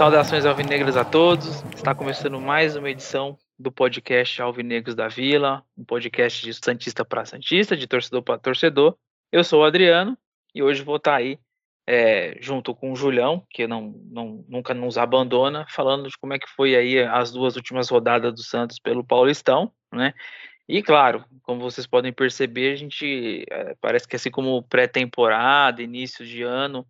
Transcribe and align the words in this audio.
Saudações 0.00 0.46
alvinegras 0.46 0.96
a 0.96 1.04
todos. 1.04 1.62
Está 1.74 1.94
começando 1.94 2.40
mais 2.40 2.74
uma 2.74 2.88
edição 2.88 3.36
do 3.58 3.70
podcast 3.70 4.40
Alvinegros 4.40 4.94
da 4.94 5.08
Vila, 5.08 5.62
um 5.76 5.84
podcast 5.84 6.42
de 6.42 6.54
Santista 6.54 7.04
para 7.04 7.26
Santista, 7.26 7.76
de 7.76 7.86
torcedor 7.86 8.22
para 8.22 8.38
torcedor. 8.38 8.96
Eu 9.32 9.44
sou 9.44 9.60
o 9.60 9.64
Adriano 9.64 10.18
e 10.52 10.60
hoje 10.60 10.82
vou 10.82 10.96
estar 10.96 11.14
aí 11.14 11.38
é, 11.86 12.36
junto 12.40 12.74
com 12.74 12.92
o 12.92 12.96
Julião, 12.96 13.46
que 13.48 13.66
não, 13.66 13.94
não, 14.10 14.44
nunca 14.48 14.74
nos 14.74 14.98
abandona, 14.98 15.66
falando 15.68 16.08
de 16.08 16.18
como 16.18 16.34
é 16.34 16.38
que 16.38 16.48
foi 16.48 16.74
aí 16.74 17.00
as 17.00 17.30
duas 17.30 17.54
últimas 17.54 17.88
rodadas 17.88 18.34
do 18.34 18.42
Santos 18.42 18.80
pelo 18.80 19.04
Paulistão, 19.04 19.72
né? 19.92 20.14
E 20.68 20.82
claro, 20.82 21.24
como 21.42 21.60
vocês 21.60 21.86
podem 21.86 22.12
perceber, 22.12 22.72
a 22.72 22.76
gente 22.76 23.44
é, 23.50 23.76
parece 23.80 24.06
que 24.06 24.16
assim 24.16 24.30
como 24.30 24.62
pré-temporada, 24.64 25.82
início 25.82 26.24
de 26.26 26.42
ano, 26.42 26.84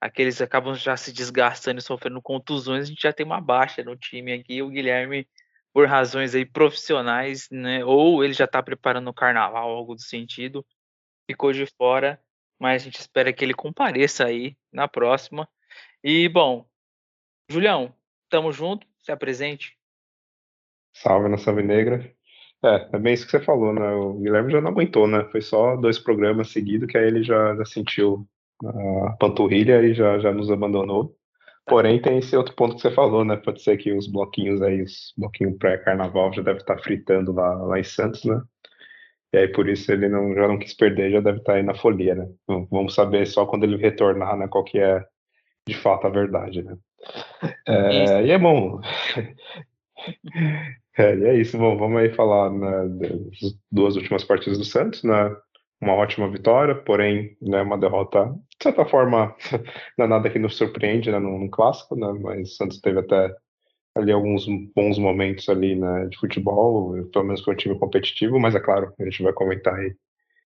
aqueles 0.00 0.40
acabam 0.40 0.74
já 0.74 0.96
se 0.96 1.12
desgastando 1.12 1.80
e 1.80 1.82
sofrendo 1.82 2.22
contusões, 2.22 2.84
a 2.84 2.88
gente 2.88 3.02
já 3.02 3.12
tem 3.12 3.26
uma 3.26 3.40
baixa 3.40 3.82
no 3.82 3.96
time 3.96 4.32
aqui. 4.32 4.62
O 4.62 4.68
Guilherme, 4.68 5.28
por 5.72 5.86
razões 5.88 6.34
aí 6.34 6.44
profissionais, 6.44 7.48
né? 7.50 7.84
Ou 7.84 8.24
ele 8.24 8.32
já 8.32 8.44
está 8.46 8.62
preparando 8.62 9.08
o 9.08 9.14
carnaval, 9.14 9.70
algo 9.70 9.94
do 9.94 10.02
sentido, 10.02 10.64
ficou 11.30 11.52
de 11.52 11.64
fora, 11.66 12.20
mas 12.58 12.82
a 12.82 12.84
gente 12.84 12.98
espera 12.98 13.32
que 13.32 13.44
ele 13.44 13.54
compareça 13.54 14.26
aí 14.26 14.56
na 14.72 14.88
próxima. 14.88 15.48
E 16.02 16.28
bom, 16.28 16.66
Julião, 17.48 17.94
tamo 18.28 18.52
junto, 18.52 18.86
se 18.98 19.12
apresente. 19.12 19.76
Salve 20.92 21.28
na 21.28 21.38
Salve 21.38 21.62
Negra. 21.62 22.12
É, 22.64 22.90
é 22.92 22.98
bem 22.98 23.14
isso 23.14 23.24
que 23.24 23.30
você 23.30 23.40
falou, 23.40 23.72
né? 23.72 23.92
O 23.92 24.14
Guilherme 24.14 24.52
já 24.52 24.60
não 24.60 24.70
aguentou, 24.72 25.06
né? 25.06 25.24
Foi 25.30 25.40
só 25.40 25.76
dois 25.76 25.98
programas 25.98 26.50
seguidos 26.50 26.90
que 26.90 26.98
aí 26.98 27.06
ele 27.06 27.22
já, 27.22 27.54
já 27.56 27.64
sentiu 27.64 28.26
a 28.64 29.12
panturrilha 29.12 29.82
e 29.82 29.94
já, 29.94 30.18
já 30.18 30.32
nos 30.32 30.50
abandonou. 30.50 31.16
Porém, 31.66 32.02
tem 32.02 32.18
esse 32.18 32.36
outro 32.36 32.54
ponto 32.56 32.74
que 32.74 32.82
você 32.82 32.90
falou, 32.90 33.24
né? 33.24 33.36
Pode 33.36 33.62
ser 33.62 33.76
que 33.76 33.92
os 33.92 34.08
bloquinhos 34.08 34.60
aí, 34.60 34.82
os 34.82 35.14
bloquinhos 35.16 35.56
pré-carnaval 35.58 36.32
já 36.32 36.42
deve 36.42 36.58
estar 36.58 36.76
fritando 36.78 37.32
lá, 37.32 37.54
lá 37.54 37.78
em 37.78 37.84
Santos, 37.84 38.24
né? 38.24 38.42
E 39.32 39.38
aí 39.38 39.48
por 39.48 39.68
isso 39.68 39.90
ele 39.92 40.08
não, 40.08 40.34
já 40.34 40.48
não 40.48 40.58
quis 40.58 40.74
perder, 40.74 41.12
já 41.12 41.20
deve 41.20 41.38
estar 41.38 41.54
aí 41.54 41.62
na 41.62 41.74
folia, 41.74 42.14
né? 42.14 42.28
Vamos 42.70 42.94
saber 42.94 43.26
só 43.26 43.46
quando 43.46 43.64
ele 43.64 43.76
retornar, 43.76 44.36
né? 44.36 44.48
Qual 44.48 44.64
que 44.64 44.78
é 44.78 45.04
de 45.66 45.74
fato 45.74 46.06
a 46.06 46.10
verdade, 46.10 46.62
né? 46.62 46.76
É, 47.66 48.26
e 48.26 48.30
é 48.30 48.38
bom. 48.38 48.80
é, 50.98 51.16
e 51.16 51.24
é 51.24 51.34
isso, 51.36 51.56
bom, 51.56 51.76
vamos 51.76 52.00
aí 52.00 52.12
falar 52.12 52.50
né, 52.50 52.88
das 52.88 53.56
duas 53.70 53.96
últimas 53.96 54.24
partidas 54.24 54.58
do 54.58 54.64
Santos, 54.64 55.02
né? 55.04 55.34
uma 55.80 55.94
ótima 55.94 56.30
vitória, 56.30 56.74
porém, 56.74 57.36
né, 57.40 57.62
uma 57.62 57.78
derrota, 57.78 58.26
de 58.26 58.62
certa 58.62 58.84
forma, 58.84 59.34
não 59.96 60.04
é 60.04 60.08
nada 60.08 60.30
que 60.30 60.38
nos 60.38 60.56
surpreende 60.56 61.10
né, 61.10 61.18
num, 61.18 61.48
clássico, 61.48 61.96
né, 61.96 62.12
mas 62.20 62.52
o 62.52 62.54
Santos 62.54 62.80
teve 62.80 63.00
até 63.00 63.34
ali 63.94 64.12
alguns 64.12 64.46
bons 64.74 64.98
momentos 64.98 65.48
ali 65.48 65.74
né, 65.74 66.06
de 66.06 66.18
futebol, 66.18 67.04
pelo 67.08 67.24
menos 67.24 67.42
foi 67.42 67.54
um 67.54 67.56
time 67.56 67.78
competitivo, 67.78 68.38
mas 68.38 68.54
é 68.54 68.60
claro, 68.60 68.94
a 68.98 69.04
gente 69.04 69.22
vai 69.22 69.32
comentar 69.32 69.74
aí 69.74 69.94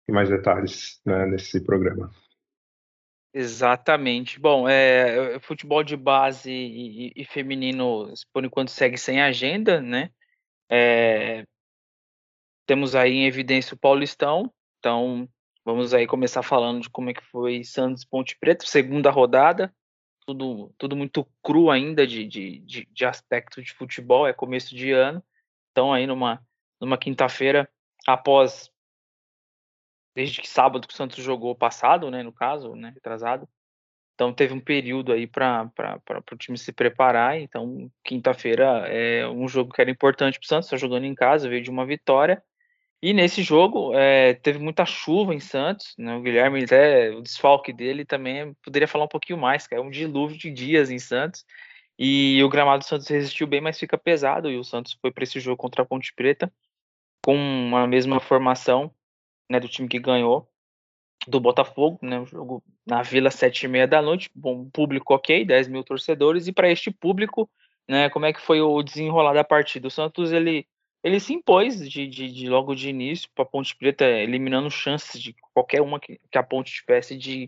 em 0.07 0.11
mais 0.11 0.29
detalhes 0.29 1.01
né, 1.05 1.25
nesse 1.25 1.59
programa. 1.63 2.11
Exatamente. 3.33 4.39
Bom, 4.39 4.67
é, 4.67 5.37
futebol 5.41 5.83
de 5.83 5.97
base 5.97 6.49
e, 6.49 7.11
e, 7.13 7.25
feminino, 7.25 8.13
por 8.31 8.45
enquanto, 8.45 8.71
segue 8.71 8.97
sem 8.97 9.21
agenda, 9.21 9.81
né? 9.81 10.09
É, 10.71 11.45
temos 12.65 12.95
aí 12.95 13.11
em 13.11 13.25
evidência 13.25 13.75
o 13.75 13.77
Paulistão, 13.77 14.49
então, 14.79 15.27
vamos 15.65 15.93
aí 15.93 16.07
começar 16.07 16.43
falando 16.43 16.83
de 16.83 16.89
como 16.89 17.09
é 17.09 17.13
que 17.13 17.23
foi 17.25 17.63
Santos 17.63 18.05
Ponte 18.05 18.37
Preta, 18.39 18.65
segunda 18.65 19.11
rodada, 19.11 19.73
tudo, 20.25 20.73
tudo 20.77 20.95
muito 20.95 21.27
cru 21.43 21.69
ainda 21.69 22.05
de, 22.05 22.25
de, 22.27 22.59
de, 22.59 22.85
de 22.91 23.05
aspecto 23.05 23.61
de 23.61 23.73
futebol, 23.73 24.27
é 24.27 24.33
começo 24.33 24.75
de 24.75 24.91
ano. 24.91 25.23
Então, 25.71 25.93
aí 25.93 26.07
numa, 26.07 26.41
numa 26.79 26.97
quinta-feira, 26.97 27.69
após 28.07 28.71
desde 30.15 30.41
que 30.41 30.47
sábado 30.47 30.87
que 30.87 30.93
o 30.93 30.95
Santos 30.97 31.23
jogou 31.23 31.53
passado, 31.53 32.09
né, 32.09 32.23
no 32.23 32.31
caso, 32.31 32.73
né, 32.73 32.89
retrasado. 32.93 33.47
Então 34.15 34.33
teve 34.33 34.53
um 34.53 34.61
período 34.61 35.11
aí 35.11 35.27
para 35.27 35.69
o 36.31 36.37
time 36.37 36.57
se 36.57 36.71
preparar. 36.71 37.37
Então 37.37 37.91
quinta-feira 38.01 38.87
é 38.87 39.27
um 39.27 39.45
jogo 39.45 39.73
que 39.73 39.81
era 39.81 39.91
importante 39.91 40.39
para 40.39 40.45
o 40.45 40.47
Santos, 40.47 40.67
está 40.67 40.77
jogando 40.77 41.03
em 41.03 41.13
casa, 41.13 41.49
veio 41.49 41.61
de 41.61 41.69
uma 41.69 41.85
vitória. 41.85 42.41
E 43.01 43.13
nesse 43.13 43.43
jogo 43.43 43.93
é, 43.93 44.33
teve 44.33 44.57
muita 44.57 44.85
chuva 44.85 45.33
em 45.33 45.39
Santos, 45.39 45.93
né? 45.97 46.15
O 46.15 46.21
Guilherme 46.21 46.63
até 46.63 47.11
o 47.11 47.21
desfalque 47.21 47.71
dele 47.71 48.05
também 48.05 48.53
poderia 48.63 48.87
falar 48.87 49.05
um 49.05 49.09
pouquinho 49.09 49.37
mais, 49.37 49.67
que 49.67 49.75
é 49.75 49.79
um 49.79 49.89
dilúvio 49.89 50.37
de 50.37 50.49
dias 50.51 50.89
em 50.89 50.97
Santos. 50.97 51.45
E 51.97 52.43
o 52.43 52.49
gramado 52.49 52.79
do 52.79 52.87
Santos 52.87 53.07
resistiu 53.07 53.47
bem, 53.47 53.61
mas 53.61 53.79
fica 53.79 53.97
pesado. 53.97 54.49
E 54.49 54.57
o 54.57 54.63
Santos 54.63 54.97
foi 55.01 55.11
para 55.11 55.23
esse 55.23 55.39
jogo 55.39 55.57
contra 55.57 55.83
a 55.83 55.85
Ponte 55.85 56.13
Preta 56.15 56.51
com 57.23 57.75
a 57.75 57.87
mesma 57.87 58.19
formação 58.19 58.93
né, 59.49 59.59
do 59.59 59.67
time 59.67 59.87
que 59.87 59.99
ganhou 59.99 60.47
do 61.27 61.39
Botafogo, 61.39 61.97
né? 62.01 62.19
Um 62.19 62.25
jogo 62.25 62.63
na 62.85 63.01
Vila 63.01 63.31
sete 63.31 63.65
e 63.65 63.67
meia 63.67 63.87
da 63.87 64.01
noite, 64.01 64.29
bom 64.35 64.69
público 64.69 65.13
ok, 65.13 65.43
10 65.43 65.67
mil 65.67 65.83
torcedores. 65.83 66.47
E 66.47 66.51
para 66.51 66.69
este 66.69 66.91
público, 66.91 67.49
né? 67.87 68.09
Como 68.09 68.25
é 68.25 68.33
que 68.33 68.41
foi 68.41 68.61
o 68.61 68.83
desenrolar 68.83 69.33
da 69.33 69.43
partida? 69.43 69.87
O 69.87 69.91
Santos 69.91 70.31
ele 70.31 70.67
ele 71.05 71.19
se 71.19 71.33
impôs 71.33 71.87
de, 71.87 72.07
de, 72.07 72.31
de 72.31 72.49
logo 72.49 72.73
de 72.73 72.89
início 72.89 73.29
para 73.35 73.43
a 73.43 73.47
Ponte 73.47 73.75
Preta, 73.75 74.03
eliminando 74.05 74.71
chances 74.71 75.21
de 75.21 75.35
qualquer 75.53 75.79
uma 75.79 75.99
que, 75.99 76.19
que, 76.31 76.37
a 76.37 76.41
Ponte 76.41 76.73
tivesse 76.73 77.15
de, 77.15 77.45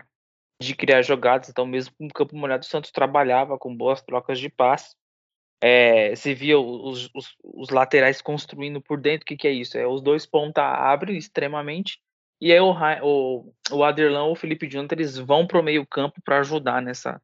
de 0.61 0.75
criar 0.75 1.01
jogadas. 1.01 1.49
Então, 1.49 1.65
mesmo 1.65 1.95
com 1.97 2.05
o 2.05 2.13
campo 2.13 2.37
molhado, 2.37 2.63
o 2.63 2.67
Santos 2.67 2.91
trabalhava 2.91 3.57
com 3.57 3.75
boas 3.75 3.99
trocas 3.99 4.39
de 4.39 4.47
passe. 4.47 4.95
É, 5.59 6.15
se 6.15 6.35
via 6.35 6.59
os, 6.59 7.09
os, 7.15 7.35
os, 7.43 7.69
laterais 7.71 8.21
construindo 8.21 8.79
por 8.79 9.01
dentro. 9.01 9.23
O 9.23 9.25
que, 9.25 9.35
que 9.35 9.47
é 9.47 9.51
isso? 9.51 9.75
É 9.75 9.87
os 9.87 10.03
dois 10.03 10.23
ponta 10.23 10.61
abrem 10.61 11.17
extremamente 11.17 11.99
e 12.39 12.53
aí 12.53 12.59
o, 12.59 12.71
o, 13.01 13.53
o 13.71 13.83
Aderlan 13.83 14.25
ou 14.25 14.33
o 14.33 14.35
Felipe 14.35 14.67
Jonathan 14.67 14.93
eles 14.93 15.17
vão 15.17 15.47
para 15.47 15.59
o 15.59 15.63
meio 15.63 15.83
campo 15.87 16.21
para 16.23 16.39
ajudar 16.39 16.79
nessa, 16.79 17.19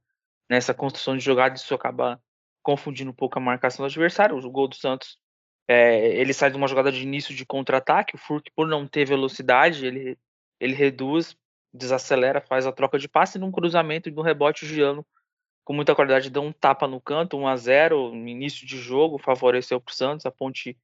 nessa 0.49 0.73
construção 0.73 1.15
de 1.15 1.23
jogada. 1.23 1.55
Isso 1.55 1.75
acaba 1.75 2.19
confundindo 2.63 3.11
um 3.11 3.13
pouco 3.15 3.37
a 3.37 3.41
marcação 3.41 3.83
do 3.83 3.87
adversário. 3.87 4.35
O 4.35 4.51
gol 4.51 4.67
do 4.67 4.75
Santos 4.75 5.19
é, 5.67 6.15
ele 6.19 6.33
sai 6.33 6.51
de 6.51 6.57
uma 6.57 6.67
jogada 6.67 6.91
de 6.91 7.01
início 7.01 7.33
de 7.33 7.45
contra-ataque, 7.45 8.15
o 8.15 8.17
Furk, 8.17 8.51
por 8.55 8.67
não 8.67 8.87
ter 8.87 9.05
velocidade, 9.05 9.85
ele, 9.85 10.17
ele 10.59 10.73
reduz, 10.73 11.35
desacelera, 11.73 12.41
faz 12.41 12.67
a 12.67 12.71
troca 12.71 12.99
de 12.99 13.07
passe, 13.07 13.39
num 13.39 13.51
cruzamento 13.51 14.09
e 14.09 14.11
no 14.11 14.21
rebote 14.21 14.65
o 14.65 14.67
Giano, 14.67 15.05
com 15.63 15.73
muita 15.73 15.95
qualidade, 15.95 16.29
deu 16.29 16.43
um 16.43 16.51
tapa 16.51 16.87
no 16.87 16.99
canto, 16.99 17.37
1 17.37 17.47
a 17.47 17.55
0 17.55 18.13
no 18.13 18.27
início 18.27 18.67
de 18.67 18.77
jogo, 18.77 19.17
favoreceu 19.17 19.79
para 19.79 19.91
o 19.91 19.95
Santos, 19.95 20.25
a 20.25 20.31
Ponte 20.31 20.77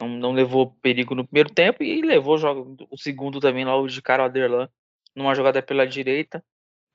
não, 0.00 0.08
não, 0.08 0.32
levou 0.32 0.72
perigo 0.82 1.14
no 1.14 1.24
primeiro 1.24 1.50
tempo 1.50 1.84
e 1.84 2.02
levou 2.02 2.36
o, 2.36 2.76
o 2.90 2.98
segundo 2.98 3.38
também 3.38 3.64
logo 3.64 3.86
de 3.86 4.02
cara 4.02 4.24
o 4.24 4.26
Aderlan, 4.26 4.68
numa 5.14 5.34
jogada 5.36 5.62
pela 5.62 5.86
direita, 5.86 6.44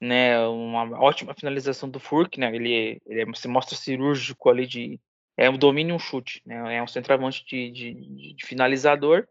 né, 0.01 0.45
uma 0.47 0.99
ótima 1.01 1.33
finalização 1.33 1.89
do 1.89 1.99
Furk, 1.99 2.37
né, 2.37 2.53
ele, 2.53 3.01
ele 3.05 3.35
se 3.35 3.47
mostra 3.47 3.75
cirúrgico 3.75 4.49
ali 4.49 4.67
de 4.67 4.99
é 5.39 5.49
um 5.49 5.57
domínio 5.57 5.93
e 5.93 5.95
um 5.95 5.99
chute, 5.99 6.41
né? 6.45 6.75
É 6.75 6.83
um 6.83 6.87
centroavante 6.87 7.45
de, 7.45 7.71
de, 7.71 8.33
de, 8.33 8.45
finalizador. 8.45 9.25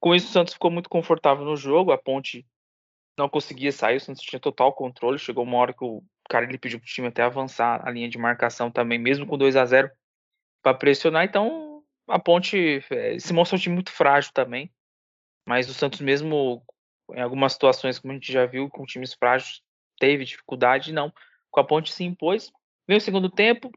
Com 0.00 0.12
isso, 0.12 0.28
o 0.28 0.32
Santos 0.32 0.54
ficou 0.54 0.72
muito 0.72 0.88
confortável 0.88 1.44
no 1.44 1.56
jogo. 1.56 1.92
A 1.92 1.98
Ponte 1.98 2.44
não 3.16 3.28
conseguia 3.28 3.70
sair, 3.70 3.98
o 3.98 4.00
Santos 4.00 4.24
tinha 4.24 4.40
total 4.40 4.72
controle. 4.72 5.20
Chegou 5.20 5.44
uma 5.44 5.56
hora 5.58 5.72
que 5.72 5.84
o 5.84 6.02
cara 6.28 6.46
ele 6.46 6.58
pediu 6.58 6.80
para 6.80 6.84
o 6.84 6.88
time 6.88 7.06
até 7.06 7.22
avançar 7.22 7.80
a 7.86 7.90
linha 7.92 8.08
de 8.08 8.18
marcação 8.18 8.72
também, 8.72 8.98
mesmo 8.98 9.24
com 9.24 9.38
2 9.38 9.54
a 9.54 9.64
0 9.64 9.88
para 10.64 10.76
pressionar. 10.76 11.24
Então, 11.24 11.84
a 12.08 12.18
Ponte 12.18 12.84
é, 12.90 13.16
se 13.20 13.32
mostrou 13.32 13.56
um 13.56 13.62
time 13.62 13.76
muito 13.76 13.92
frágil 13.92 14.32
também. 14.34 14.68
Mas 15.46 15.70
o 15.70 15.74
Santos, 15.74 16.00
mesmo 16.00 16.60
em 17.14 17.20
algumas 17.20 17.52
situações, 17.52 18.00
como 18.00 18.10
a 18.10 18.14
gente 18.14 18.32
já 18.32 18.46
viu, 18.46 18.68
com 18.68 18.84
times 18.84 19.14
frágeis, 19.14 19.62
teve 20.00 20.24
dificuldade. 20.24 20.92
Não, 20.92 21.12
com 21.52 21.60
a 21.60 21.64
Ponte 21.64 21.92
se 21.92 22.02
impôs. 22.02 22.50
Veio 22.88 22.98
o 22.98 23.00
segundo 23.00 23.30
tempo, 23.30 23.70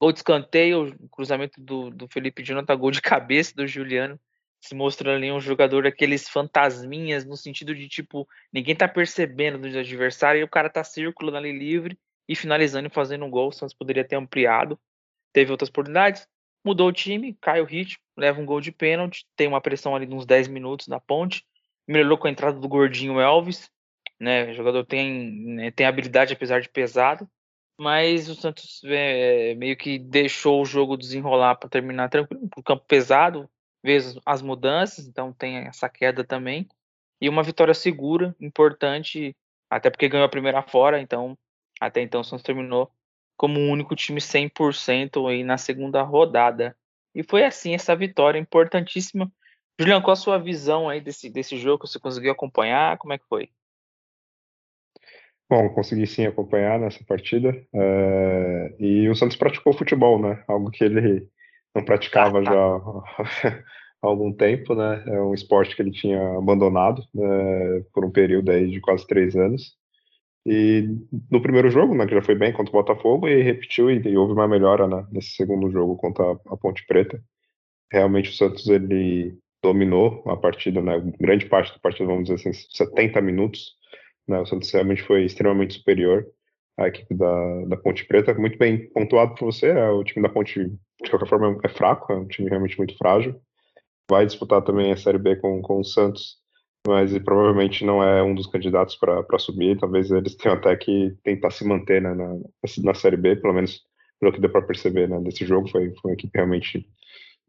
Gol 0.00 0.12
de 0.12 0.18
escanteio, 0.20 0.96
cruzamento 1.10 1.60
do, 1.60 1.90
do 1.90 2.08
Felipe 2.08 2.42
Jonathan, 2.42 2.76
gol 2.76 2.90
de 2.90 3.02
cabeça 3.02 3.54
do 3.54 3.66
Juliano, 3.66 4.18
se 4.60 4.74
mostrando 4.74 5.16
ali 5.16 5.30
um 5.30 5.40
jogador 5.40 5.82
daqueles 5.82 6.28
fantasminhas, 6.28 7.24
no 7.24 7.36
sentido 7.36 7.74
de 7.74 7.88
tipo, 7.88 8.26
ninguém 8.52 8.74
tá 8.74 8.88
percebendo 8.88 9.58
do 9.58 9.78
adversário 9.78 10.40
e 10.40 10.44
o 10.44 10.48
cara 10.48 10.70
tá 10.70 10.82
circulando 10.82 11.38
ali 11.38 11.52
livre 11.52 11.98
e 12.28 12.34
finalizando 12.34 12.88
e 12.88 12.90
fazendo 12.90 13.24
um 13.24 13.30
gol. 13.30 13.48
O 13.48 13.52
Santos 13.52 13.74
poderia 13.74 14.04
ter 14.04 14.16
ampliado, 14.16 14.78
teve 15.32 15.50
outras 15.50 15.68
oportunidades, 15.68 16.26
mudou 16.64 16.88
o 16.88 16.92
time, 16.92 17.36
cai 17.40 17.60
o 17.60 17.64
ritmo, 17.64 18.02
leva 18.16 18.40
um 18.40 18.46
gol 18.46 18.60
de 18.60 18.72
pênalti, 18.72 19.26
tem 19.36 19.48
uma 19.48 19.60
pressão 19.60 19.96
ali 19.96 20.06
de 20.06 20.14
uns 20.14 20.26
10 20.26 20.48
minutos 20.48 20.88
na 20.88 21.00
ponte, 21.00 21.44
melhorou 21.88 22.18
com 22.18 22.26
a 22.26 22.30
entrada 22.30 22.58
do 22.58 22.68
gordinho 22.68 23.18
Elvis, 23.18 23.70
né? 24.18 24.50
O 24.50 24.54
jogador 24.54 24.84
tem, 24.84 25.32
né, 25.56 25.70
tem 25.70 25.86
habilidade 25.86 26.32
apesar 26.34 26.60
de 26.60 26.68
pesado, 26.68 27.28
mas 27.80 28.28
o 28.28 28.34
Santos 28.34 28.82
é, 28.84 29.54
meio 29.54 29.74
que 29.74 29.98
deixou 29.98 30.60
o 30.60 30.66
jogo 30.66 30.98
desenrolar 30.98 31.54
para 31.54 31.70
terminar 31.70 32.10
tranquilo, 32.10 32.46
o 32.54 32.62
campo 32.62 32.84
pesado, 32.86 33.48
vezes 33.82 34.20
as 34.26 34.42
mudanças, 34.42 35.06
então 35.06 35.32
tem 35.32 35.56
essa 35.66 35.88
queda 35.88 36.22
também. 36.22 36.68
E 37.18 37.26
uma 37.26 37.42
vitória 37.42 37.72
segura, 37.72 38.36
importante, 38.38 39.34
até 39.70 39.88
porque 39.88 40.10
ganhou 40.10 40.26
a 40.26 40.28
primeira 40.28 40.60
fora, 40.60 41.00
então 41.00 41.38
até 41.80 42.02
então 42.02 42.20
o 42.20 42.24
Santos 42.24 42.44
terminou 42.44 42.92
como 43.34 43.58
o 43.58 43.70
único 43.70 43.96
time 43.96 44.20
100% 44.20 45.26
aí 45.30 45.42
na 45.42 45.56
segunda 45.56 46.02
rodada. 46.02 46.76
E 47.14 47.22
foi 47.22 47.46
assim 47.46 47.72
essa 47.72 47.96
vitória 47.96 48.38
importantíssima. 48.38 49.32
Julião, 49.80 50.02
qual 50.02 50.12
a 50.12 50.16
sua 50.16 50.36
visão 50.38 50.86
aí 50.86 51.00
desse, 51.00 51.30
desse 51.30 51.56
jogo? 51.56 51.86
Você 51.86 51.98
conseguiu 51.98 52.32
acompanhar? 52.32 52.98
Como 52.98 53.14
é 53.14 53.18
que 53.18 53.24
foi? 53.26 53.50
Bom, 55.50 55.68
consegui 55.70 56.06
sim 56.06 56.24
acompanhar 56.26 56.78
nessa 56.78 57.02
partida. 57.04 57.60
É, 57.74 58.74
e 58.78 59.08
o 59.08 59.16
Santos 59.16 59.36
praticou 59.36 59.72
futebol, 59.72 60.22
né? 60.22 60.44
Algo 60.46 60.70
que 60.70 60.84
ele 60.84 61.28
não 61.74 61.84
praticava 61.84 62.40
já 62.44 62.52
há 62.52 63.62
algum 64.00 64.32
tempo, 64.32 64.76
né? 64.76 65.02
É 65.08 65.20
um 65.20 65.34
esporte 65.34 65.74
que 65.74 65.82
ele 65.82 65.90
tinha 65.90 66.38
abandonado 66.38 67.02
né? 67.12 67.82
por 67.92 68.04
um 68.04 68.12
período 68.12 68.52
aí 68.52 68.70
de 68.70 68.80
quase 68.80 69.04
três 69.08 69.34
anos. 69.34 69.74
E 70.46 70.88
no 71.30 71.42
primeiro 71.42 71.68
jogo, 71.68 71.96
né, 71.96 72.06
que 72.06 72.14
já 72.14 72.22
foi 72.22 72.36
bem 72.36 72.52
contra 72.52 72.70
o 72.70 72.82
Botafogo, 72.82 73.28
e 73.28 73.42
repetiu 73.42 73.90
e, 73.90 74.00
e 74.08 74.16
houve 74.16 74.32
uma 74.32 74.48
melhora 74.48 74.86
né, 74.86 75.04
nesse 75.10 75.30
segundo 75.32 75.70
jogo 75.70 75.96
contra 75.96 76.24
a, 76.24 76.32
a, 76.32 76.56
Ponte 76.56 76.86
Preta. 76.86 77.20
Realmente 77.92 78.30
o 78.30 78.34
Santos 78.34 78.68
ele 78.68 79.36
dominou 79.62 80.22
a 80.26 80.36
partida, 80.36 80.80
né, 80.80 80.98
grande 81.20 81.46
parte 81.46 81.72
da 81.72 81.78
partida, 81.80 82.06
vamos 82.06 82.28
dizer 82.28 82.36
assim, 82.36 82.52
70 82.52 83.20
minutos. 83.20 83.79
Né, 84.30 84.40
o 84.40 84.46
Santos 84.46 84.70
realmente 84.70 85.02
foi 85.02 85.24
extremamente 85.24 85.74
superior 85.74 86.26
à 86.78 86.88
equipe 86.88 87.14
da, 87.14 87.64
da 87.66 87.76
Ponte 87.76 88.04
Preta. 88.06 88.32
Muito 88.34 88.56
bem 88.56 88.88
pontuado 88.90 89.34
por 89.34 89.46
você, 89.46 89.68
é, 89.68 89.90
o 89.90 90.04
time 90.04 90.22
da 90.22 90.32
Ponte, 90.32 90.60
de 91.02 91.10
qualquer 91.10 91.28
forma, 91.28 91.58
é 91.64 91.68
fraco, 91.68 92.12
é 92.12 92.16
um 92.16 92.26
time 92.26 92.48
realmente 92.48 92.78
muito 92.78 92.96
frágil. 92.96 93.40
Vai 94.08 94.26
disputar 94.26 94.62
também 94.62 94.92
a 94.92 94.96
Série 94.96 95.18
B 95.18 95.36
com, 95.36 95.60
com 95.62 95.80
o 95.80 95.84
Santos 95.84 96.40
mas 96.86 97.16
provavelmente 97.18 97.84
não 97.84 98.02
é 98.02 98.22
um 98.22 98.34
dos 98.34 98.46
candidatos 98.46 98.96
para 98.96 99.38
subir. 99.38 99.78
Talvez 99.78 100.10
eles 100.10 100.34
tenham 100.34 100.56
até 100.56 100.74
que 100.76 101.14
tentar 101.22 101.50
se 101.50 101.64
manter 101.64 102.00
né, 102.00 102.14
na, 102.14 102.36
na 102.84 102.94
Série 102.94 103.16
B, 103.16 103.36
pelo 103.36 103.54
menos 103.54 103.82
pelo 104.18 104.32
que 104.32 104.40
deu 104.40 104.50
para 104.50 104.62
perceber 104.62 105.08
né, 105.08 105.18
jogo. 105.42 105.68
Foi, 105.68 105.92
foi 105.94 106.10
uma 106.10 106.14
equipe 106.14 106.32
realmente 106.34 106.86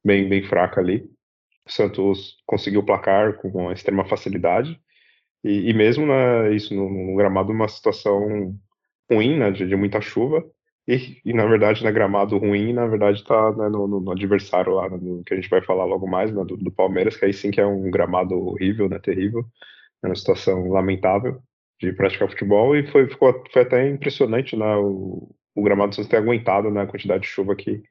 bem, 0.04 0.28
bem 0.28 0.44
fraca 0.44 0.82
ali. 0.82 1.10
O 1.66 1.72
Santos 1.72 2.38
conseguiu 2.46 2.84
placar 2.84 3.38
com 3.38 3.72
extrema 3.72 4.06
facilidade. 4.06 4.80
E, 5.44 5.70
e 5.70 5.74
mesmo 5.74 6.06
né, 6.06 6.54
isso 6.54 6.74
no, 6.74 6.90
no, 6.90 7.16
gramado, 7.16 7.52
uma 7.52 7.68
situação 7.68 8.56
ruim, 9.10 9.38
né, 9.38 9.52
de, 9.52 9.68
de 9.68 9.76
muita 9.76 10.02
chuva. 10.02 10.44
E, 10.88 11.22
e, 11.26 11.34
na 11.34 11.46
verdade, 11.46 11.84
na 11.84 11.92
gramado 11.92 12.38
ruim, 12.38 12.74
na 12.74 12.88
verdade, 12.88 13.20
está 13.20 13.52
né, 13.52 13.70
no, 13.70 13.88
no, 13.88 14.12
adversário 14.12 14.74
lá, 14.74 14.90
no, 14.90 15.24
que 15.24 15.34
a 15.34 15.38
gente 15.38 15.50
vai 15.50 15.62
falar 15.62 15.86
logo 15.86 16.08
mais, 16.08 16.32
né, 16.34 16.44
do, 16.44 16.58
do, 16.58 16.72
Palmeiras, 16.72 17.16
que 17.16 17.26
aí 17.26 17.34
sim 17.34 17.52
que 17.52 17.62
é 17.62 17.66
um 17.66 17.90
gramado 17.92 18.36
horrível, 18.36 18.90
né, 18.90 19.00
terrível, 19.00 19.46
é 20.04 20.08
uma 20.08 20.16
situação 20.16 20.70
lamentável 20.70 21.42
de 21.80 21.94
praticar 21.94 22.30
futebol, 22.30 22.76
e 22.76 22.86
foi, 22.88 23.08
ficou, 23.10 23.44
foi 23.52 23.62
até 23.64 23.88
impressionante 23.90 24.56
né, 24.56 24.76
o, 24.78 25.30
o 25.56 25.64
gramado 25.64 25.96
Santos 25.96 26.10
ter 26.10 26.18
aguentado 26.18 26.70
né, 26.70 26.82
a 26.82 26.88
quantidade 26.88 27.24
de 27.24 27.30
chuva 27.30 27.56
que, 27.56 27.82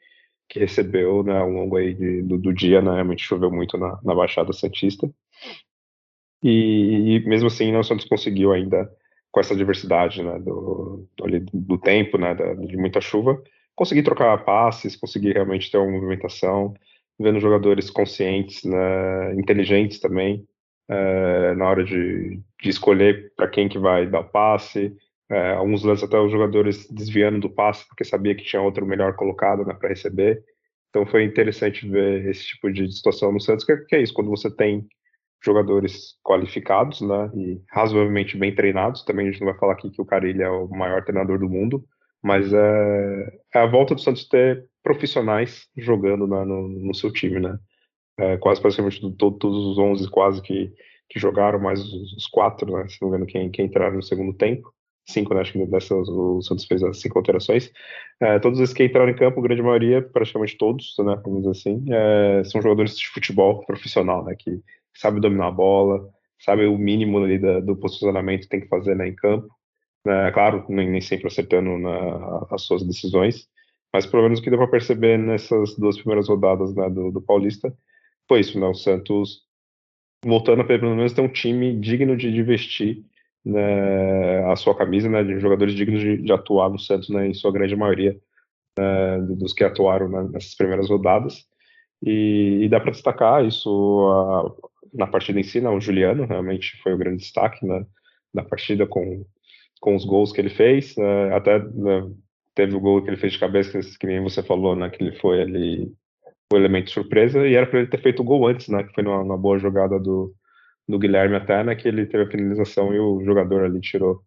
que 0.48 0.58
recebeu 0.58 1.22
né, 1.22 1.38
ao 1.38 1.50
longo 1.50 1.76
aí 1.76 1.94
de, 1.94 2.22
do, 2.22 2.38
do, 2.38 2.52
dia, 2.52 2.82
né, 2.82 2.92
realmente 2.92 3.24
choveu 3.24 3.50
muito 3.50 3.78
na, 3.78 3.98
na 4.02 4.14
Baixada 4.14 4.52
Santista. 4.52 5.08
E, 6.42 7.16
e 7.16 7.28
mesmo 7.28 7.48
assim, 7.48 7.74
o 7.76 7.84
Santos 7.84 8.06
conseguiu 8.06 8.52
ainda 8.52 8.90
com 9.30 9.40
essa 9.40 9.54
diversidade 9.54 10.22
né, 10.22 10.38
do, 10.40 11.06
do, 11.16 11.26
do 11.52 11.78
tempo, 11.78 12.18
né, 12.18 12.34
da, 12.34 12.54
de 12.54 12.76
muita 12.76 13.00
chuva, 13.00 13.40
conseguir 13.74 14.02
trocar 14.02 14.44
passes, 14.44 14.96
conseguir 14.96 15.32
realmente 15.32 15.70
ter 15.70 15.78
uma 15.78 15.90
movimentação, 15.90 16.74
vendo 17.18 17.38
jogadores 17.38 17.90
conscientes, 17.90 18.64
né, 18.64 19.34
inteligentes 19.34 20.00
também, 20.00 20.44
é, 20.88 21.54
na 21.54 21.68
hora 21.68 21.84
de, 21.84 22.40
de 22.60 22.68
escolher 22.68 23.32
para 23.36 23.48
quem 23.48 23.68
que 23.68 23.78
vai 23.78 24.06
dar 24.06 24.20
o 24.20 24.28
passe, 24.28 24.96
é, 25.30 25.52
alguns 25.52 25.84
lances 25.84 26.04
até 26.04 26.18
os 26.18 26.32
jogadores 26.32 26.88
desviando 26.90 27.38
do 27.38 27.50
passe, 27.50 27.86
porque 27.86 28.04
sabia 28.04 28.34
que 28.34 28.42
tinha 28.42 28.60
outro 28.60 28.84
melhor 28.84 29.14
colocado 29.14 29.64
né, 29.64 29.74
para 29.74 29.90
receber, 29.90 30.42
então 30.88 31.06
foi 31.06 31.22
interessante 31.22 31.88
ver 31.88 32.26
esse 32.28 32.48
tipo 32.48 32.72
de 32.72 32.90
situação 32.90 33.30
no 33.30 33.40
Santos, 33.40 33.64
que, 33.64 33.76
que 33.76 33.94
é 33.94 34.02
isso, 34.02 34.12
quando 34.12 34.30
você 34.30 34.50
tem 34.50 34.88
jogadores 35.42 36.18
qualificados, 36.22 37.00
né, 37.00 37.30
e 37.34 37.60
razoavelmente 37.70 38.36
bem 38.36 38.54
treinados. 38.54 39.04
Também 39.04 39.28
a 39.28 39.30
gente 39.30 39.40
não 39.40 39.50
vai 39.50 39.58
falar 39.58 39.72
aqui 39.72 39.90
que 39.90 40.00
o 40.00 40.04
Carilli 40.04 40.42
é 40.42 40.50
o 40.50 40.68
maior 40.68 41.02
treinador 41.04 41.38
do 41.38 41.48
mundo, 41.48 41.84
mas 42.22 42.52
é, 42.52 43.40
é 43.54 43.58
a 43.58 43.66
volta 43.66 43.94
do 43.94 44.00
Santos 44.00 44.28
ter 44.28 44.66
profissionais 44.82 45.68
jogando 45.76 46.26
né, 46.26 46.44
no, 46.44 46.68
no, 46.68 46.94
seu 46.94 47.12
time, 47.12 47.40
né. 47.40 47.58
É, 48.18 48.36
quase 48.36 48.60
praticamente 48.60 49.00
todos, 49.16 49.38
todos 49.38 49.66
os 49.66 49.78
11 49.78 50.10
quase 50.10 50.42
que, 50.42 50.70
que 51.08 51.18
jogaram, 51.18 51.58
mais 51.58 51.80
os, 51.80 52.12
os 52.14 52.26
quatro, 52.26 52.70
né, 52.70 52.86
se 52.88 53.00
não 53.00 53.08
me 53.08 53.16
engano, 53.16 53.30
quem, 53.30 53.50
quem 53.50 53.66
entraram 53.66 53.96
no 53.96 54.02
segundo 54.02 54.34
tempo. 54.34 54.72
Cinco, 55.08 55.32
né, 55.32 55.40
acho 55.40 55.52
que 55.52 55.66
dessas 55.66 56.06
o 56.08 56.42
Santos 56.42 56.66
fez 56.66 56.82
as 56.82 57.00
cinco 57.00 57.18
alterações. 57.18 57.72
É, 58.20 58.38
todos 58.38 58.60
esses 58.60 58.74
que 58.74 58.84
entraram 58.84 59.10
em 59.10 59.16
campo, 59.16 59.40
grande 59.40 59.62
maioria, 59.62 60.02
praticamente 60.02 60.58
todos, 60.58 60.94
né, 60.98 61.18
vamos 61.24 61.40
dizer 61.40 61.50
assim, 61.50 61.84
é, 61.88 62.44
são 62.44 62.60
jogadores 62.60 62.98
de 62.98 63.08
futebol 63.08 63.64
profissional, 63.64 64.22
né, 64.22 64.34
que 64.38 64.60
sabe 65.00 65.20
dominar 65.20 65.48
a 65.48 65.52
bola, 65.52 66.08
sabe 66.38 66.66
o 66.66 66.76
mínimo 66.76 67.22
ali 67.22 67.38
da, 67.38 67.60
do 67.60 67.76
posicionamento 67.76 68.42
que 68.42 68.48
tem 68.48 68.60
que 68.60 68.68
fazer 68.68 68.94
né, 68.94 69.08
em 69.08 69.14
campo. 69.14 69.48
Né, 70.04 70.30
claro, 70.32 70.64
nem, 70.68 70.88
nem, 70.90 71.00
sempre 71.00 71.26
acertando 71.26 71.78
na, 71.78 72.46
as 72.50 72.62
suas 72.62 72.82
decisões, 72.82 73.46
mas 73.92 74.06
pelo 74.06 74.22
menos 74.22 74.38
o 74.38 74.42
que 74.42 74.48
deu 74.48 74.58
para 74.58 74.68
perceber 74.68 75.18
nessas 75.18 75.76
duas 75.76 75.96
primeiras 75.96 76.28
rodadas 76.28 76.74
né, 76.74 76.88
do, 76.88 77.10
do, 77.10 77.20
Paulista 77.20 77.74
foi 78.26 78.40
isso, 78.40 78.58
né, 78.58 78.66
o 78.66 78.74
Santos 78.74 79.42
voltando 80.24 80.62
a 80.62 80.64
pelo 80.64 80.96
menos 80.96 81.12
ter 81.12 81.20
um 81.20 81.28
time 81.28 81.78
digno 81.78 82.16
de, 82.16 82.32
de 82.32 82.42
vestir 82.42 83.04
né, 83.44 84.44
a 84.50 84.56
sua 84.56 84.74
camisa, 84.74 85.08
né, 85.08 85.22
de 85.22 85.38
jogadores 85.38 85.74
dignos 85.74 86.00
de, 86.00 86.18
de 86.18 86.32
atuar 86.32 86.70
no 86.70 86.78
Santos, 86.78 87.10
né, 87.10 87.26
em 87.28 87.34
sua 87.34 87.52
grande 87.52 87.76
maioria 87.76 88.18
né, 88.78 89.18
dos 89.20 89.52
que 89.52 89.64
atuaram 89.64 90.08
né, 90.08 90.28
nessas 90.32 90.54
primeiras 90.54 90.88
rodadas. 90.88 91.46
E, 92.02 92.60
e 92.62 92.68
dá 92.70 92.80
para 92.80 92.92
destacar 92.92 93.44
isso 93.44 94.69
na 94.92 95.06
partida 95.06 95.38
em 95.40 95.42
si, 95.42 95.60
o 95.60 95.80
Juliano 95.80 96.26
realmente 96.26 96.76
foi 96.82 96.94
o 96.94 96.98
grande 96.98 97.18
destaque 97.18 97.64
né, 97.66 97.84
da 98.32 98.42
partida 98.42 98.86
com, 98.86 99.24
com 99.80 99.94
os 99.94 100.04
gols 100.04 100.32
que 100.32 100.40
ele 100.40 100.50
fez. 100.50 100.96
Né, 100.96 101.34
até 101.34 101.58
né, 101.58 102.10
teve 102.54 102.74
o 102.74 102.80
gol 102.80 103.02
que 103.02 103.10
ele 103.10 103.16
fez 103.16 103.32
de 103.32 103.38
cabeça, 103.38 103.80
que 103.98 104.06
nem 104.06 104.22
você 104.22 104.42
falou, 104.42 104.76
né, 104.76 104.90
que 104.90 105.02
ele 105.02 105.16
foi 105.18 105.42
ali 105.42 105.92
o 106.52 106.56
elemento 106.56 106.90
surpresa, 106.90 107.46
e 107.46 107.54
era 107.54 107.66
para 107.66 107.78
ele 107.78 107.88
ter 107.88 108.02
feito 108.02 108.20
o 108.20 108.24
gol 108.24 108.46
antes, 108.46 108.68
né, 108.68 108.82
que 108.82 108.92
foi 108.92 109.04
numa, 109.04 109.22
numa 109.22 109.38
boa 109.38 109.58
jogada 109.58 109.98
do, 110.00 110.34
do 110.88 110.98
Guilherme 110.98 111.36
até, 111.36 111.62
né, 111.62 111.74
que 111.76 111.86
ele 111.86 112.06
teve 112.06 112.24
a 112.24 112.30
finalização 112.30 112.92
e 112.92 112.98
o 112.98 113.24
jogador 113.24 113.64
ali 113.64 113.80
tirou 113.80 114.20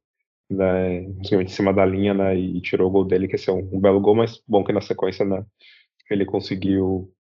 né, 0.50 1.02
em 1.02 1.48
cima 1.48 1.74
da 1.74 1.86
linha, 1.86 2.14
né, 2.14 2.36
e 2.38 2.62
tirou 2.62 2.88
o 2.88 2.92
gol 2.92 3.06
dele, 3.06 3.28
que 3.28 3.36
esse 3.36 3.50
é 3.50 3.54
um, 3.54 3.70
um, 3.74 3.80
belo 3.80 4.00
gol, 4.00 4.16
mas 4.16 4.42
bom 4.48 4.64
que 4.64 4.72
na 4.72 4.82
sequência, 4.82 5.26
né, 5.26 5.44
ele 6.10 6.26
conseguiu 6.26 7.12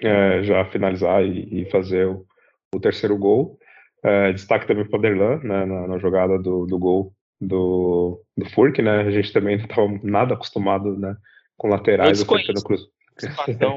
é, 0.00 0.42
já 0.42 0.64
finalizar 0.64 1.24
e, 1.24 1.62
e 1.62 1.70
fazer 1.70 2.06
o, 2.06 2.26
o 2.74 2.80
terceiro 2.80 3.16
gol. 3.16 3.58
É, 4.02 4.32
destaque 4.32 4.66
também 4.66 4.88
para 4.88 4.98
o 4.98 5.02
Derlan, 5.02 5.40
né, 5.42 5.64
na, 5.64 5.88
na, 5.88 5.98
jogada 5.98 6.38
do, 6.38 6.66
do 6.66 6.78
gol 6.78 7.12
do, 7.40 8.22
do 8.36 8.48
Furk, 8.50 8.80
né? 8.80 9.00
A 9.00 9.10
gente 9.10 9.32
também 9.32 9.56
não 9.56 9.64
estava 9.64 10.00
nada 10.02 10.34
acostumado 10.34 10.96
né, 10.96 11.16
com 11.56 11.68
laterais 11.68 12.22
acertando 12.22 12.62
cruz. 12.62 12.82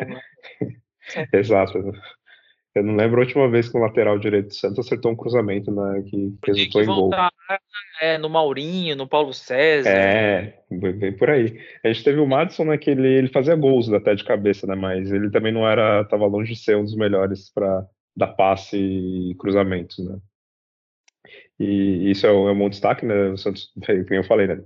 né? 0.05 0.21
Exato. 1.33 1.91
Eu 2.73 2.83
não 2.83 2.95
lembro 2.95 3.19
a 3.19 3.25
última 3.25 3.49
vez 3.49 3.67
que 3.67 3.77
o 3.77 3.81
lateral 3.81 4.17
direito 4.17 4.47
do 4.47 4.55
Santos 4.55 4.79
acertou 4.79 5.11
um 5.11 5.15
cruzamento 5.15 5.69
né, 5.71 6.03
que, 6.03 6.37
que 6.41 6.51
resultou 6.51 6.81
em 6.81 6.85
gol. 6.85 7.11
É, 7.99 8.17
no 8.17 8.29
Maurinho, 8.29 8.95
no 8.95 9.07
Paulo 9.07 9.33
César. 9.33 9.89
É, 9.89 10.57
bem 10.69 11.11
por 11.11 11.29
aí. 11.29 11.59
A 11.83 11.89
gente 11.89 12.03
teve 12.03 12.19
o 12.19 12.27
Madison, 12.27 12.63
né, 12.63 12.77
que 12.77 12.89
ele, 12.89 13.07
ele 13.07 13.27
fazia 13.27 13.55
gols 13.55 13.91
até 13.91 14.15
de 14.15 14.23
cabeça, 14.23 14.65
né, 14.65 14.75
mas 14.75 15.11
ele 15.11 15.29
também 15.29 15.51
não 15.51 15.67
era, 15.67 16.01
estava 16.01 16.25
longe 16.25 16.53
de 16.53 16.59
ser 16.59 16.77
um 16.77 16.83
dos 16.83 16.95
melhores 16.95 17.51
para 17.53 17.85
da 18.15 18.27
passe 18.27 18.77
e 18.77 19.35
cruzamentos, 19.35 19.97
né? 19.99 20.19
E 21.59 22.09
isso 22.09 22.25
é 22.25 22.31
um, 22.31 22.49
é 22.49 22.51
um 22.51 22.57
bom 22.57 22.69
destaque, 22.69 23.05
né? 23.05 23.29
O 23.29 23.37
Santos, 23.37 23.71
como 23.85 24.13
eu 24.13 24.23
falei, 24.23 24.47
né? 24.47 24.63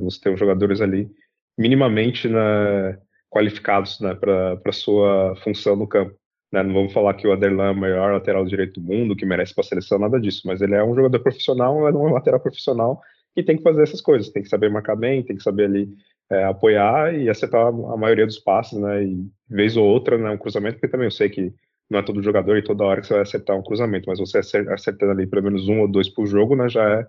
Você 0.00 0.20
tem 0.20 0.36
jogadores 0.36 0.80
ali 0.80 1.10
minimamente 1.56 2.28
né, 2.28 2.98
qualificados 3.30 4.00
né, 4.00 4.14
para 4.14 4.72
sua 4.72 5.34
função 5.42 5.76
no 5.76 5.86
campo. 5.86 6.14
Né? 6.52 6.62
Não 6.62 6.74
vamos 6.74 6.92
falar 6.92 7.14
que 7.14 7.26
o 7.26 7.32
Aderlan 7.32 7.68
é 7.68 7.70
o 7.70 7.76
maior 7.76 8.12
lateral 8.12 8.44
direito 8.44 8.80
do 8.80 8.86
mundo, 8.86 9.16
que 9.16 9.24
merece 9.24 9.54
para 9.54 9.62
a 9.62 9.66
seleção, 9.66 9.98
nada 9.98 10.20
disso, 10.20 10.42
mas 10.44 10.60
ele 10.60 10.74
é 10.74 10.84
um 10.84 10.94
jogador 10.94 11.20
profissional, 11.20 11.88
é 11.88 11.92
um 11.92 12.12
lateral 12.12 12.40
profissional 12.40 13.00
que 13.34 13.42
tem 13.42 13.56
que 13.56 13.62
fazer 13.62 13.82
essas 13.82 14.00
coisas, 14.00 14.30
tem 14.30 14.42
que 14.42 14.48
saber 14.48 14.70
marcar 14.70 14.94
bem, 14.94 15.22
tem 15.22 15.36
que 15.36 15.42
saber 15.42 15.64
ali 15.64 15.88
é, 16.30 16.44
apoiar 16.44 17.14
e 17.14 17.28
acertar 17.28 17.66
a 17.66 17.96
maioria 17.96 18.26
dos 18.26 18.38
passes, 18.38 18.78
né? 18.78 19.04
E 19.04 19.28
vez 19.48 19.76
ou 19.76 19.84
outra, 19.84 20.16
né, 20.16 20.30
um 20.30 20.38
cruzamento, 20.38 20.76
porque 20.76 20.88
também 20.88 21.06
eu 21.06 21.10
sei 21.10 21.28
que 21.28 21.52
não 21.90 21.98
é 22.00 22.02
todo 22.02 22.22
jogador 22.22 22.56
e 22.56 22.64
toda 22.64 22.84
hora 22.84 23.00
que 23.00 23.06
você 23.06 23.14
vai 23.14 23.22
acertar 23.22 23.56
um 23.56 23.62
cruzamento, 23.62 24.08
mas 24.08 24.18
você 24.18 24.38
acertando 24.38 25.12
ali 25.12 25.26
pelo 25.26 25.42
menos 25.42 25.68
um 25.68 25.80
ou 25.80 25.88
dois 25.88 26.08
por 26.08 26.26
jogo, 26.26 26.56
né, 26.56 26.68
já 26.68 27.00
é, 27.00 27.06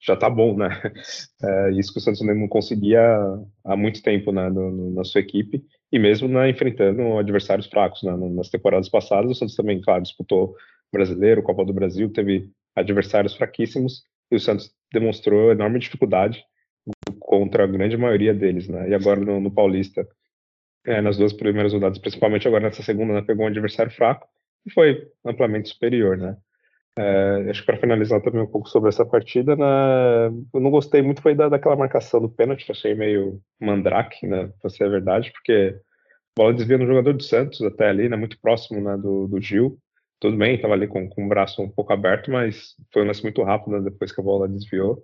já 0.00 0.16
tá 0.16 0.30
bom, 0.30 0.56
né? 0.56 0.68
É, 1.42 1.70
isso 1.72 1.92
que 1.92 1.98
o 1.98 2.02
Santos 2.02 2.20
não 2.20 2.48
conseguia 2.48 3.00
há 3.64 3.76
muito 3.76 4.02
tempo 4.02 4.32
né, 4.32 4.48
no, 4.48 4.92
na 4.92 5.04
sua 5.04 5.20
equipe, 5.20 5.64
e 5.92 5.98
mesmo 5.98 6.28
né, 6.28 6.50
enfrentando 6.50 7.16
adversários 7.18 7.66
fracos. 7.66 8.02
Né, 8.02 8.16
nas 8.16 8.48
temporadas 8.48 8.88
passadas, 8.88 9.30
o 9.30 9.34
Santos 9.34 9.54
também, 9.54 9.80
claro, 9.80 10.02
disputou 10.02 10.54
Brasileiro, 10.92 11.42
Copa 11.42 11.64
do 11.64 11.72
Brasil, 11.72 12.12
teve 12.12 12.50
adversários 12.74 13.34
fraquíssimos, 13.34 14.02
e 14.30 14.36
o 14.36 14.40
Santos 14.40 14.70
demonstrou 14.92 15.52
enorme 15.52 15.78
dificuldade 15.78 16.44
contra 17.18 17.64
a 17.64 17.66
grande 17.66 17.96
maioria 17.96 18.34
deles. 18.34 18.68
Né? 18.68 18.90
E 18.90 18.94
agora 18.94 19.20
no, 19.20 19.40
no 19.40 19.50
Paulista, 19.50 20.06
é, 20.86 21.00
nas 21.00 21.16
duas 21.16 21.32
primeiras 21.32 21.72
rodadas, 21.72 21.98
principalmente 21.98 22.46
agora 22.46 22.64
nessa 22.64 22.82
segunda, 22.82 23.14
né, 23.14 23.22
pegou 23.22 23.44
um 23.44 23.48
adversário 23.48 23.92
fraco 23.92 24.26
e 24.66 24.72
foi 24.72 25.08
amplamente 25.24 25.68
superior. 25.68 26.16
Né? 26.16 26.36
É, 26.96 27.50
acho 27.50 27.60
que 27.60 27.66
para 27.66 27.78
finalizar 27.78 28.20
também 28.22 28.42
um 28.42 28.46
pouco 28.46 28.68
sobre 28.68 28.88
essa 28.88 29.04
partida, 29.04 29.54
né, 29.54 30.26
eu 30.52 30.60
não 30.60 30.70
gostei 30.70 31.02
muito 31.02 31.22
foi 31.22 31.34
da, 31.34 31.48
daquela 31.48 31.76
marcação 31.76 32.20
do 32.20 32.28
pênalti, 32.28 32.70
achei 32.70 32.94
meio 32.94 33.40
mandrake, 33.60 34.26
né, 34.26 34.50
pra 34.60 34.70
ser 34.70 34.84
a 34.84 34.88
verdade, 34.88 35.30
porque 35.32 35.76
a 35.76 36.42
bola 36.42 36.54
desvia 36.54 36.78
no 36.78 36.86
jogador 36.86 37.12
do 37.12 37.22
Santos 37.22 37.62
até 37.62 37.88
ali, 37.88 38.08
né, 38.08 38.16
muito 38.16 38.40
próximo 38.40 38.80
né, 38.80 38.96
do, 38.96 39.26
do 39.28 39.40
Gil. 39.40 39.78
Tudo 40.20 40.36
bem, 40.36 40.56
estava 40.56 40.74
ali 40.74 40.88
com, 40.88 41.08
com 41.08 41.24
o 41.24 41.28
braço 41.28 41.62
um 41.62 41.70
pouco 41.70 41.92
aberto, 41.92 42.30
mas 42.30 42.74
foi 42.92 43.02
um 43.02 43.06
lance 43.06 43.22
muito 43.22 43.42
rápido 43.42 43.78
né, 43.78 43.90
depois 43.90 44.10
que 44.10 44.20
a 44.20 44.24
bola 44.24 44.48
desviou. 44.48 45.00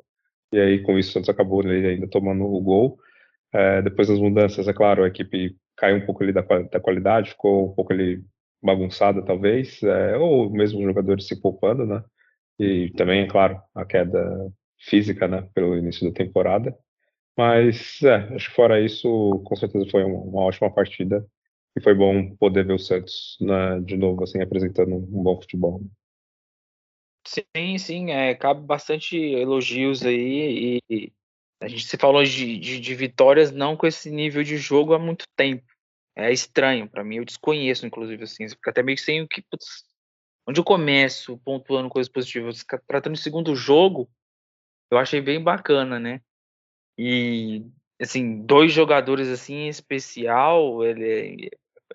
E 0.52 0.58
aí, 0.58 0.82
com 0.82 0.98
isso, 0.98 1.10
o 1.10 1.12
Santos 1.12 1.28
acabou 1.28 1.62
né, 1.62 1.74
ainda 1.74 2.08
tomando 2.08 2.44
o 2.44 2.60
gol. 2.60 2.98
É, 3.52 3.82
depois 3.82 4.08
das 4.08 4.18
mudanças, 4.18 4.66
é 4.66 4.72
claro, 4.72 5.04
a 5.04 5.08
equipe 5.08 5.56
caiu 5.76 5.96
um 5.96 6.06
pouco 6.06 6.22
ali 6.22 6.32
da, 6.32 6.42
da 6.42 6.80
qualidade, 6.80 7.30
ficou 7.30 7.70
um 7.70 7.74
pouco 7.74 7.92
ali 7.92 8.22
bagunçada, 8.62 9.22
talvez, 9.22 9.82
é, 9.82 10.16
ou 10.16 10.50
mesmo 10.50 10.78
os 10.80 10.84
jogadores 10.86 11.26
se 11.26 11.40
poupando, 11.40 11.84
né? 11.86 12.02
E 12.58 12.90
também, 12.96 13.22
é 13.22 13.26
claro, 13.26 13.60
a 13.74 13.84
queda 13.84 14.50
física, 14.78 15.28
né, 15.28 15.48
pelo 15.54 15.76
início 15.76 16.08
da 16.08 16.14
temporada. 16.14 16.76
Mas, 17.36 18.00
é, 18.02 18.34
acho 18.34 18.48
que 18.48 18.56
fora 18.56 18.80
isso, 18.80 19.42
com 19.44 19.56
certeza 19.56 19.86
foi 19.90 20.04
uma, 20.04 20.20
uma 20.20 20.42
ótima 20.42 20.72
partida 20.72 21.26
e 21.76 21.80
foi 21.80 21.94
bom 21.94 22.34
poder 22.36 22.64
ver 22.64 22.74
o 22.74 22.78
Santos 22.78 23.36
né, 23.40 23.80
de 23.80 23.96
novo, 23.96 24.22
assim, 24.22 24.40
apresentando 24.40 24.94
um 24.94 25.22
bom 25.22 25.40
futebol. 25.40 25.82
Sim, 27.26 27.78
sim, 27.78 28.10
é, 28.10 28.34
cabe 28.34 28.64
bastante 28.64 29.16
elogios 29.16 30.04
aí 30.04 30.80
e 30.90 31.12
a 31.64 31.68
gente 31.68 31.86
se 31.86 31.96
falou 31.96 32.22
de, 32.22 32.58
de, 32.58 32.80
de 32.80 32.94
vitórias 32.94 33.50
não 33.50 33.76
com 33.76 33.86
esse 33.86 34.10
nível 34.10 34.42
de 34.42 34.56
jogo 34.56 34.94
há 34.94 34.98
muito 34.98 35.26
tempo 35.36 35.64
é 36.16 36.32
estranho 36.32 36.88
para 36.88 37.02
mim, 37.02 37.16
eu 37.16 37.24
desconheço, 37.24 37.86
inclusive, 37.86 38.22
assim, 38.22 38.48
fica 38.48 38.70
até 38.70 38.82
meio 38.82 38.98
sem 38.98 39.22
o 39.22 39.28
que. 39.28 39.42
Putz, 39.42 39.84
onde 40.46 40.60
eu 40.60 40.64
começo 40.64 41.38
pontuando 41.38 41.88
coisas 41.88 42.10
positivas? 42.10 42.64
Tratando 42.86 43.14
do 43.14 43.18
segundo 43.18 43.54
jogo, 43.56 44.08
eu 44.90 44.98
achei 44.98 45.20
bem 45.20 45.42
bacana, 45.42 45.98
né? 45.98 46.20
E, 46.96 47.66
assim, 48.00 48.42
dois 48.42 48.72
jogadores 48.72 49.28
assim 49.28 49.54
em 49.54 49.68
especial, 49.68 50.84
ele 50.84 51.50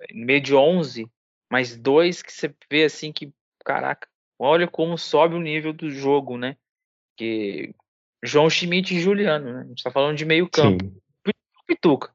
é 0.09 0.13
meio 0.13 0.41
de 0.41 0.53
11, 0.53 1.09
mas 1.49 1.77
dois 1.77 2.21
que 2.21 2.33
você 2.33 2.53
vê 2.69 2.83
assim 2.83 3.13
que, 3.13 3.33
caraca, 3.63 4.09
olha 4.37 4.67
como 4.67 4.97
sobe 4.97 5.35
o 5.35 5.41
nível 5.41 5.71
do 5.71 5.89
jogo, 5.89 6.37
né? 6.37 6.57
Que 7.15 7.73
João 8.23 8.49
Schmidt 8.49 8.95
e 8.95 8.99
Juliano, 8.99 9.53
né? 9.53 9.61
A 9.61 9.67
gente 9.67 9.83
tá 9.83 9.91
falando 9.91 10.17
de 10.17 10.25
meio 10.25 10.49
campo. 10.49 10.85
Pituca. 11.65 12.11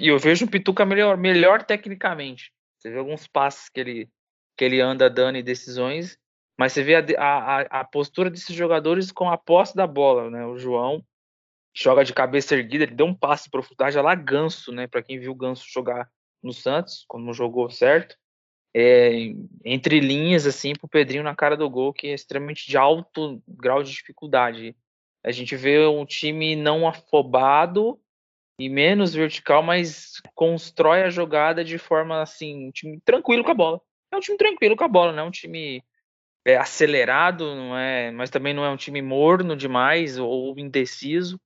E 0.00 0.08
eu 0.08 0.18
vejo 0.18 0.46
o 0.46 0.50
Pituca 0.50 0.84
melhor, 0.84 1.16
melhor 1.16 1.62
tecnicamente. 1.62 2.52
Você 2.78 2.90
vê 2.90 2.98
alguns 2.98 3.26
passes 3.26 3.68
que 3.68 3.80
ele, 3.80 4.08
que 4.56 4.64
ele 4.64 4.80
anda 4.80 5.10
dando 5.10 5.36
e 5.36 5.42
decisões, 5.42 6.18
mas 6.58 6.72
você 6.72 6.82
vê 6.82 6.96
a, 6.96 7.02
a, 7.18 7.60
a 7.80 7.84
postura 7.84 8.30
desses 8.30 8.54
jogadores 8.54 9.12
com 9.12 9.30
a 9.30 9.36
posse 9.36 9.76
da 9.76 9.86
bola, 9.86 10.30
né? 10.30 10.46
O 10.46 10.58
João 10.58 11.04
joga 11.74 12.04
de 12.04 12.12
cabeça 12.12 12.56
erguida, 12.56 12.84
ele 12.84 12.94
deu 12.94 13.06
um 13.06 13.14
passe 13.14 13.44
de 13.44 13.50
profundidade 13.50 13.96
lá 13.98 14.14
Ganso, 14.14 14.72
né? 14.72 14.86
Para 14.86 15.02
quem 15.02 15.18
viu 15.18 15.32
o 15.32 15.36
Ganso 15.36 15.64
jogar 15.68 16.08
no 16.42 16.52
Santos, 16.52 17.04
quando 17.06 17.24
não 17.24 17.32
jogou 17.32 17.70
certo. 17.70 18.16
É, 18.74 19.32
entre 19.64 19.98
linhas, 20.00 20.46
assim, 20.46 20.72
pro 20.72 20.88
Pedrinho 20.88 21.22
na 21.22 21.34
cara 21.34 21.56
do 21.56 21.68
gol, 21.70 21.92
que 21.92 22.08
é 22.08 22.14
extremamente 22.14 22.68
de 22.68 22.76
alto 22.76 23.42
grau 23.46 23.82
de 23.82 23.90
dificuldade. 23.90 24.76
A 25.28 25.30
gente 25.30 25.54
vê 25.54 25.86
um 25.86 26.06
time 26.06 26.56
não 26.56 26.88
afobado, 26.88 28.00
e 28.58 28.66
menos 28.66 29.12
vertical, 29.12 29.62
mas 29.62 30.22
constrói 30.34 31.02
a 31.02 31.10
jogada 31.10 31.62
de 31.62 31.76
forma 31.76 32.22
assim, 32.22 32.68
um 32.68 32.70
time 32.70 32.98
tranquilo 33.04 33.44
com 33.44 33.50
a 33.50 33.54
bola. 33.54 33.78
É 34.10 34.16
um 34.16 34.20
time 34.20 34.38
tranquilo 34.38 34.74
com 34.74 34.84
a 34.84 34.88
bola, 34.88 35.12
não 35.12 35.24
é 35.24 35.26
um 35.26 35.30
time 35.30 35.84
é, 36.46 36.56
acelerado, 36.56 37.54
não 37.54 37.76
é, 37.76 38.10
mas 38.10 38.30
também 38.30 38.54
não 38.54 38.64
é 38.64 38.70
um 38.70 38.76
time 38.76 39.02
morno 39.02 39.54
demais 39.54 40.18
ou 40.18 40.58
indeciso. 40.58 41.38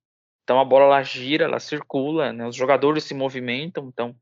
Então 0.45 0.61
a 0.61 0.63
bola 0.63 0.85
ela 0.85 1.03
gira, 1.03 1.43
ela 1.43 1.59
circula, 1.59 2.31
né? 2.31 2.47
os 2.47 2.55
jogadores 2.55 3.03
se 3.03 3.13
movimentam, 3.13 3.89
então 3.89 4.15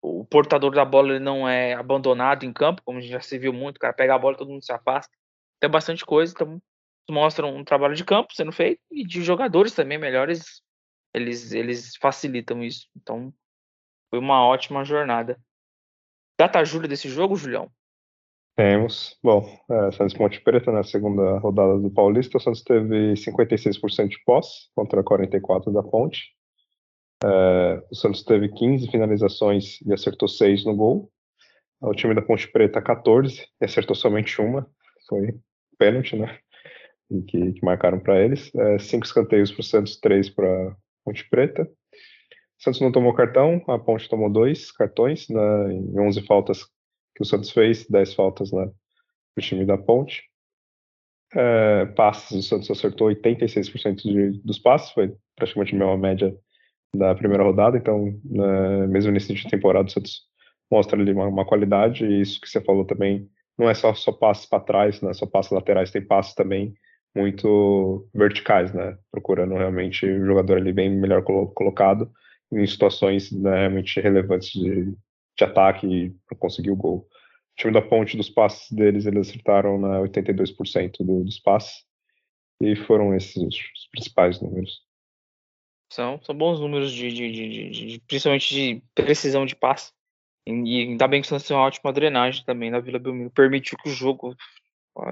o 0.00 0.24
portador 0.24 0.70
da 0.74 0.86
bola 0.86 1.20
não 1.20 1.46
é 1.46 1.74
abandonado 1.74 2.44
em 2.44 2.52
campo, 2.52 2.80
como 2.82 2.98
já 3.02 3.20
se 3.20 3.38
viu 3.38 3.52
muito, 3.52 3.76
o 3.76 3.80
cara 3.80 3.92
pega 3.92 4.14
a 4.14 4.18
bola 4.18 4.38
todo 4.38 4.50
mundo 4.50 4.64
se 4.64 4.72
afasta. 4.72 5.14
Tem 5.60 5.68
bastante 5.68 6.02
coisa, 6.02 6.32
então 6.32 6.62
mostram 7.12 7.54
um 7.54 7.64
trabalho 7.64 7.94
de 7.94 8.04
campo 8.04 8.34
sendo 8.34 8.50
feito 8.52 8.80
e 8.90 9.04
de 9.04 9.22
jogadores 9.22 9.74
também 9.74 9.98
melhores 9.98 10.62
eles, 11.14 11.52
eles 11.52 11.96
facilitam 11.96 12.62
isso. 12.62 12.88
Então, 12.96 13.32
foi 14.10 14.18
uma 14.18 14.44
ótima 14.46 14.84
jornada. 14.84 15.38
Data 16.38 16.64
júlia 16.64 16.88
desse 16.88 17.08
jogo, 17.08 17.36
Julião? 17.36 17.70
Temos. 18.56 19.18
Bom, 19.22 19.46
é, 19.70 19.92
Santos 19.92 20.14
Ponte 20.14 20.40
Preta 20.40 20.70
na 20.72 20.82
segunda 20.82 21.38
rodada 21.38 21.78
do 21.78 21.90
Paulista, 21.90 22.36
o 22.36 22.40
Santos 22.40 22.62
teve 22.62 23.14
56% 23.14 24.08
de 24.08 24.22
posse 24.24 24.68
contra 24.74 25.02
44% 25.02 25.72
da 25.72 25.82
Ponte. 25.82 26.34
É, 27.24 27.82
o 27.90 27.94
Santos 27.94 28.22
teve 28.24 28.48
15 28.48 28.90
finalizações 28.90 29.80
e 29.82 29.92
acertou 29.92 30.28
6 30.28 30.64
no 30.64 30.74
gol. 30.74 31.10
O 31.80 31.94
time 31.94 32.14
da 32.14 32.22
Ponte 32.22 32.46
Preta 32.48 32.80
14 32.80 33.46
e 33.60 33.64
acertou 33.64 33.96
somente 33.96 34.40
uma. 34.40 34.68
Foi 35.08 35.34
pênalti, 35.78 36.16
né? 36.16 36.38
Que, 37.28 37.52
que 37.52 37.64
marcaram 37.64 38.00
para 38.00 38.20
eles. 38.20 38.54
É, 38.54 38.78
cinco 38.78 39.04
escanteios 39.04 39.50
para 39.52 39.60
o 39.60 39.64
Santos, 39.64 39.98
três 39.98 40.30
para 40.30 40.76
Ponte 41.04 41.28
Preta. 41.28 41.68
Santos 42.58 42.80
não 42.80 42.92
tomou 42.92 43.12
cartão, 43.12 43.60
a 43.66 43.78
Ponte 43.78 44.08
tomou 44.08 44.30
dois 44.30 44.70
cartões 44.70 45.28
né, 45.28 45.72
em 45.72 45.98
11 45.98 46.22
faltas 46.22 46.64
que 47.14 47.22
o 47.22 47.24
Santos 47.24 47.50
fez, 47.50 47.86
10 47.88 48.14
faltas 48.14 48.52
né, 48.52 48.66
para 49.34 49.42
o 49.42 49.44
time 49.44 49.66
da 49.66 49.76
Ponte. 49.76 50.22
É, 51.34 51.86
passes, 51.86 52.30
o 52.30 52.42
Santos 52.42 52.70
acertou 52.70 53.08
86% 53.08 53.96
de, 53.96 54.40
dos 54.42 54.58
passes, 54.58 54.92
foi 54.92 55.12
praticamente 55.34 55.74
a 55.74 55.78
mesma 55.78 55.96
média 55.96 56.36
da 56.94 57.14
primeira 57.14 57.42
rodada, 57.42 57.76
então, 57.76 58.20
né, 58.24 58.86
mesmo 58.86 59.10
nesse 59.10 59.30
início 59.30 59.46
de 59.46 59.50
temporada, 59.50 59.88
o 59.88 59.90
Santos 59.90 60.22
mostra 60.70 61.00
ali 61.00 61.12
uma, 61.12 61.26
uma, 61.26 61.44
qualidade, 61.44 62.04
e 62.04 62.20
isso 62.20 62.40
que 62.40 62.48
você 62.48 62.60
falou 62.60 62.84
também, 62.84 63.28
não 63.58 63.68
é 63.68 63.74
só, 63.74 63.92
só 63.94 64.12
passes 64.12 64.46
para 64.46 64.62
trás, 64.62 65.00
não 65.00 65.10
é 65.10 65.14
só 65.14 65.26
passes 65.26 65.50
laterais, 65.50 65.90
tem 65.90 66.04
passes 66.04 66.34
também 66.34 66.74
muito 67.14 68.08
verticais, 68.14 68.72
né? 68.72 68.96
Procurando 69.10 69.54
realmente 69.54 70.06
o 70.06 70.26
jogador 70.26 70.58
ali 70.58 70.72
bem 70.72 70.90
melhor 70.90 71.22
colocado 71.22 72.10
em 72.50 72.66
situações 72.66 73.32
né, 73.32 73.60
realmente 73.60 74.00
relevantes 74.00 74.52
de, 74.52 74.92
de 75.36 75.44
ataque 75.44 76.14
para 76.26 76.36
conseguir 76.38 76.70
o 76.70 76.76
gol. 76.76 77.08
O 77.52 77.56
time 77.56 77.72
da 77.72 77.82
Ponte, 77.82 78.16
dos 78.16 78.30
passes 78.30 78.70
deles, 78.70 79.06
eles 79.06 79.28
acertaram 79.28 79.78
na 79.78 80.00
82% 80.00 80.98
do, 81.00 81.24
dos 81.24 81.38
passes 81.38 81.84
e 82.60 82.76
foram 82.76 83.14
esses 83.14 83.36
os 83.36 83.88
principais 83.90 84.40
números. 84.40 84.82
São, 85.90 86.20
são 86.22 86.34
bons 86.34 86.58
números 86.60 86.92
de, 86.92 87.12
de, 87.12 87.70
de, 87.70 88.00
principalmente 88.06 88.54
de 88.54 88.82
precisão 88.94 89.44
de 89.44 89.54
passe. 89.54 89.92
E 90.46 90.82
ainda 90.82 91.06
bem 91.06 91.20
que 91.20 91.26
o 91.26 91.28
Santos 91.28 91.46
tem 91.46 91.56
uma 91.56 91.66
ótima 91.66 91.92
drenagem 91.92 92.44
também 92.44 92.70
na 92.70 92.80
Vila 92.80 92.98
Belmiro. 92.98 93.30
Permitiu 93.30 93.78
que 93.78 93.90
o 93.90 93.92
jogo 93.92 94.34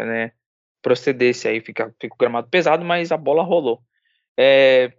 né, 0.06 0.32
procedesse 0.82 1.48
aí, 1.48 1.60
fica, 1.60 1.94
fica 2.00 2.14
o 2.14 2.18
gramado 2.18 2.48
pesado, 2.48 2.84
mas 2.84 3.12
a 3.12 3.16
bola 3.16 3.42
rolou. 3.42 3.82
É, 4.38 4.92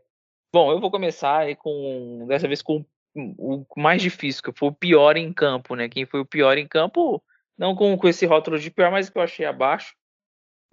bom, 0.54 0.72
eu 0.72 0.80
vou 0.80 0.92
começar 0.92 1.40
aí 1.40 1.56
com, 1.56 2.26
dessa 2.28 2.48
vez 2.48 2.62
com 2.62 2.86
o 3.16 3.66
mais 3.76 4.02
difícil, 4.02 4.42
que 4.44 4.58
foi 4.58 4.70
o 4.70 4.74
pior 4.74 5.18
em 5.18 5.34
campo, 5.34 5.76
né? 5.76 5.90
Quem 5.90 6.06
foi 6.06 6.22
o 6.22 6.26
pior 6.26 6.58
em 6.58 6.68
campo, 6.68 7.22
não 7.58 7.76
com, 7.76 7.98
com 7.98 8.08
esse 8.08 8.26
rótulo 8.26 8.58
de 8.58 8.72
pior, 8.72 8.92
mas 8.92 9.10
que 9.10 9.18
eu 9.18 9.22
achei 9.22 9.46
abaixo, 9.46 9.96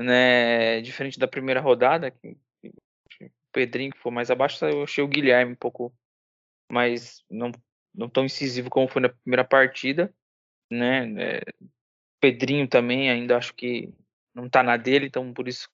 né? 0.00 0.80
Diferente 0.80 1.18
da 1.18 1.26
primeira 1.26 1.60
rodada, 1.60 2.10
que, 2.10 2.36
o 3.20 3.50
Pedrinho 3.52 3.92
que 3.92 3.98
foi 3.98 4.12
mais 4.12 4.30
abaixo, 4.30 4.64
eu 4.66 4.84
achei 4.84 5.02
o 5.02 5.08
Guilherme 5.08 5.52
um 5.52 5.56
pouco 5.56 5.92
mais, 6.70 7.24
não, 7.30 7.50
não 7.94 8.08
tão 8.08 8.24
incisivo 8.24 8.70
como 8.70 8.86
foi 8.86 9.02
na 9.02 9.08
primeira 9.08 9.44
partida, 9.44 10.14
né? 10.70 11.12
É, 11.18 11.40
Pedrinho 12.20 12.68
também, 12.68 13.10
ainda 13.10 13.36
acho 13.36 13.54
que 13.54 13.92
não 14.38 14.48
tá 14.48 14.62
na 14.62 14.76
dele, 14.76 15.06
então 15.06 15.32
por 15.32 15.48
isso 15.48 15.68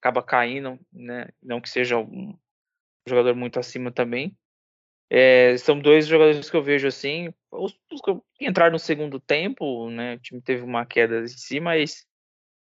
acaba 0.00 0.22
caindo, 0.22 0.78
né? 0.92 1.28
Não 1.42 1.60
que 1.60 1.68
seja 1.68 1.98
um 1.98 2.36
jogador 3.06 3.34
muito 3.34 3.58
acima 3.58 3.90
também. 3.90 4.36
É, 5.10 5.56
são 5.58 5.78
dois 5.78 6.06
jogadores 6.06 6.48
que 6.48 6.56
eu 6.56 6.62
vejo 6.62 6.86
assim, 6.86 7.34
os, 7.50 7.76
os 7.92 8.00
que 8.00 8.46
entraram 8.46 8.72
no 8.72 8.78
segundo 8.78 9.18
tempo, 9.18 9.90
né? 9.90 10.14
O 10.14 10.20
time 10.20 10.40
teve 10.40 10.62
uma 10.62 10.86
queda 10.86 11.22
em 11.22 11.28
si, 11.28 11.60
mas 11.60 12.06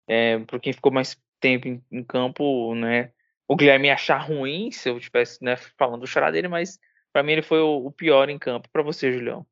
é, 0.07 0.39
para 0.39 0.59
quem 0.59 0.73
ficou 0.73 0.91
mais 0.91 1.17
tempo 1.39 1.67
em, 1.67 1.83
em, 1.91 2.03
campo, 2.03 2.73
né? 2.73 3.11
o 3.47 3.55
Guilherme 3.55 3.89
achar 3.89 4.17
ruim 4.17 4.71
se 4.71 4.89
eu 4.89 4.97
estivesse 4.97 5.43
né, 5.43 5.55
falando 5.77 6.01
do 6.01 6.07
xará 6.07 6.31
dele, 6.31 6.47
mas 6.47 6.79
para 7.13 7.23
mim 7.23 7.33
ele 7.33 7.41
foi 7.41 7.59
o, 7.59 7.85
o 7.85 7.91
pior 7.91 8.29
em 8.29 8.37
campo. 8.37 8.69
Para 8.71 8.83
você, 8.83 9.11
Julião? 9.11 9.45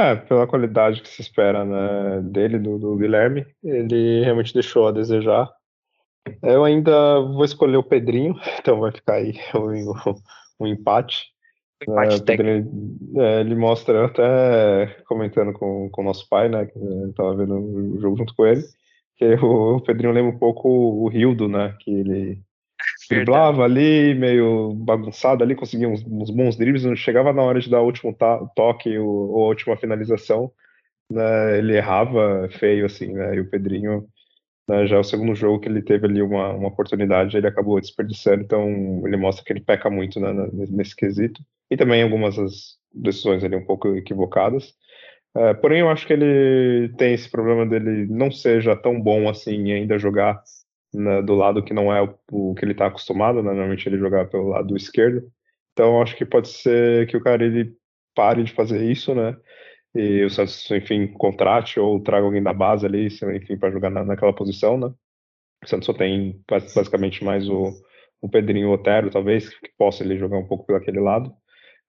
É, 0.00 0.16
pela 0.16 0.46
qualidade 0.46 1.02
que 1.02 1.08
se 1.10 1.20
espera 1.20 1.62
né, 1.62 2.22
dele, 2.22 2.58
do, 2.58 2.78
do, 2.78 2.96
Guilherme, 2.96 3.46
ele 3.62 4.24
realmente 4.24 4.54
deixou 4.54 4.88
a 4.88 4.92
desejar. 4.92 5.46
Eu 6.42 6.64
ainda 6.64 7.20
vou 7.20 7.44
escolher 7.44 7.76
o 7.76 7.82
Pedrinho, 7.82 8.34
então 8.58 8.80
vai 8.80 8.92
ficar 8.92 9.16
aí 9.16 9.34
um, 9.54 10.64
um 10.64 10.66
empate. 10.66 11.26
O 11.86 11.92
empate 11.92 12.16
é, 12.16 12.24
Pedrinho, 12.24 12.98
é, 13.18 13.40
ele 13.40 13.54
mostra, 13.54 14.06
até 14.06 14.86
comentando 15.06 15.52
com 15.52 15.90
o 15.94 16.02
nosso 16.02 16.26
pai, 16.30 16.48
né, 16.48 16.64
que 16.64 16.78
estava 17.10 17.36
vendo 17.36 17.56
o 17.56 18.00
jogo 18.00 18.16
junto 18.16 18.34
com 18.34 18.46
ele, 18.46 18.62
que 19.16 19.34
o 19.34 19.82
Pedrinho 19.82 20.14
lembra 20.14 20.34
um 20.34 20.38
pouco 20.38 20.66
o 20.66 21.08
Rildo, 21.08 21.46
né, 21.46 21.76
que 21.78 21.90
ele 21.90 22.40
driblava 23.14 23.64
ali, 23.64 24.14
meio 24.14 24.72
bagunçado 24.74 25.42
ali, 25.42 25.54
conseguia 25.54 25.88
uns, 25.88 26.04
uns 26.06 26.30
bons 26.30 26.56
dribles, 26.56 26.84
não 26.84 26.96
chegava 26.96 27.32
na 27.32 27.42
hora 27.42 27.60
de 27.60 27.68
dar 27.68 27.80
o 27.80 27.84
último 27.84 28.16
toque 28.54 28.96
ou, 28.96 29.30
ou 29.30 29.44
a 29.44 29.48
última 29.48 29.76
finalização, 29.76 30.50
né, 31.10 31.58
ele 31.58 31.76
errava 31.76 32.48
feio, 32.58 32.86
assim, 32.86 33.12
né, 33.12 33.34
e 33.34 33.40
o 33.40 33.50
Pedrinho, 33.50 34.06
né, 34.68 34.86
já 34.86 34.96
é 34.96 34.98
o 35.00 35.04
segundo 35.04 35.34
jogo 35.34 35.60
que 35.60 35.68
ele 35.68 35.82
teve 35.82 36.06
ali 36.06 36.22
uma, 36.22 36.52
uma 36.52 36.68
oportunidade, 36.68 37.36
ele 37.36 37.48
acabou 37.48 37.80
desperdiçando, 37.80 38.42
então 38.42 39.02
ele 39.04 39.16
mostra 39.16 39.44
que 39.44 39.52
ele 39.52 39.60
peca 39.60 39.90
muito 39.90 40.20
né, 40.20 40.32
nesse 40.70 40.94
quesito, 40.94 41.42
e 41.70 41.76
também 41.76 42.02
algumas 42.02 42.36
das 42.36 42.78
decisões 42.92 43.44
ali 43.44 43.56
um 43.56 43.64
pouco 43.64 43.94
equivocadas, 43.96 44.74
é, 45.36 45.54
porém, 45.54 45.80
eu 45.80 45.88
acho 45.88 46.06
que 46.06 46.12
ele 46.12 46.88
tem 46.96 47.14
esse 47.14 47.30
problema 47.30 47.64
dele 47.64 48.06
não 48.08 48.32
seja 48.32 48.74
tão 48.74 49.00
bom 49.00 49.28
assim 49.28 49.66
e 49.66 49.72
ainda 49.72 49.98
jogar 49.98 50.42
né, 50.92 51.22
do 51.22 51.34
lado 51.34 51.62
que 51.62 51.74
não 51.74 51.92
é 51.92 52.02
o, 52.02 52.14
o 52.30 52.54
que 52.54 52.64
ele 52.64 52.72
está 52.72 52.86
acostumado, 52.86 53.42
né? 53.42 53.50
normalmente 53.50 53.88
ele 53.88 53.98
jogar 53.98 54.28
pelo 54.28 54.48
lado 54.48 54.76
esquerdo. 54.76 55.30
Então 55.72 56.02
acho 56.02 56.16
que 56.16 56.24
pode 56.24 56.48
ser 56.48 57.06
que 57.06 57.16
o 57.16 57.22
cara 57.22 57.44
ele 57.44 57.72
pare 58.14 58.42
de 58.42 58.52
fazer 58.52 58.84
isso, 58.90 59.14
né? 59.14 59.36
E 59.94 60.24
o 60.24 60.30
Santos, 60.30 60.70
enfim, 60.70 61.08
contrate 61.08 61.80
ou 61.80 62.00
traga 62.00 62.24
alguém 62.24 62.42
da 62.42 62.52
base 62.52 62.86
ali, 62.86 63.06
enfim, 63.06 63.56
para 63.58 63.70
jogar 63.70 63.90
na, 63.90 64.04
naquela 64.04 64.32
posição, 64.32 64.78
né? 64.78 64.92
O 65.64 65.68
Santos 65.68 65.86
só 65.86 65.92
tem 65.92 66.40
basicamente 66.48 67.24
mais 67.24 67.48
o, 67.48 67.72
o 68.20 68.28
Pedrinho 68.28 68.70
Otero, 68.70 69.10
talvez, 69.10 69.48
que 69.48 69.70
possa 69.76 70.04
ele 70.04 70.16
jogar 70.18 70.38
um 70.38 70.46
pouco 70.46 70.64
pelo 70.66 70.78
aquele 70.78 71.00
lado. 71.00 71.32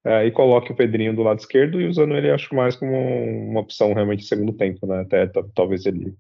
É, 0.04 0.26
e 0.26 0.32
coloque 0.32 0.72
o 0.72 0.76
Pedrinho 0.76 1.16
do 1.16 1.22
lado 1.22 1.40
esquerdo 1.40 1.80
e 1.80 1.88
usando 1.88 2.16
ele, 2.16 2.32
acho 2.32 2.56
mais 2.56 2.76
como 2.76 2.92
uma 2.92 3.62
opção 3.62 3.94
realmente 3.94 4.22
de 4.22 4.28
segundo 4.28 4.54
tempo, 4.54 4.88
né? 4.88 5.02
Até 5.02 5.28
talvez 5.54 5.86
ele 5.86 6.16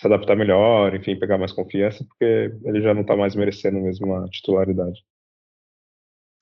se 0.00 0.06
adaptar 0.06 0.34
melhor, 0.34 0.94
enfim, 0.94 1.18
pegar 1.18 1.36
mais 1.36 1.52
confiança, 1.52 2.02
porque 2.04 2.24
ele 2.64 2.80
já 2.80 2.94
não 2.94 3.02
está 3.02 3.14
mais 3.14 3.34
merecendo 3.34 3.80
mesmo 3.80 4.14
a 4.14 4.26
titularidade. 4.30 5.04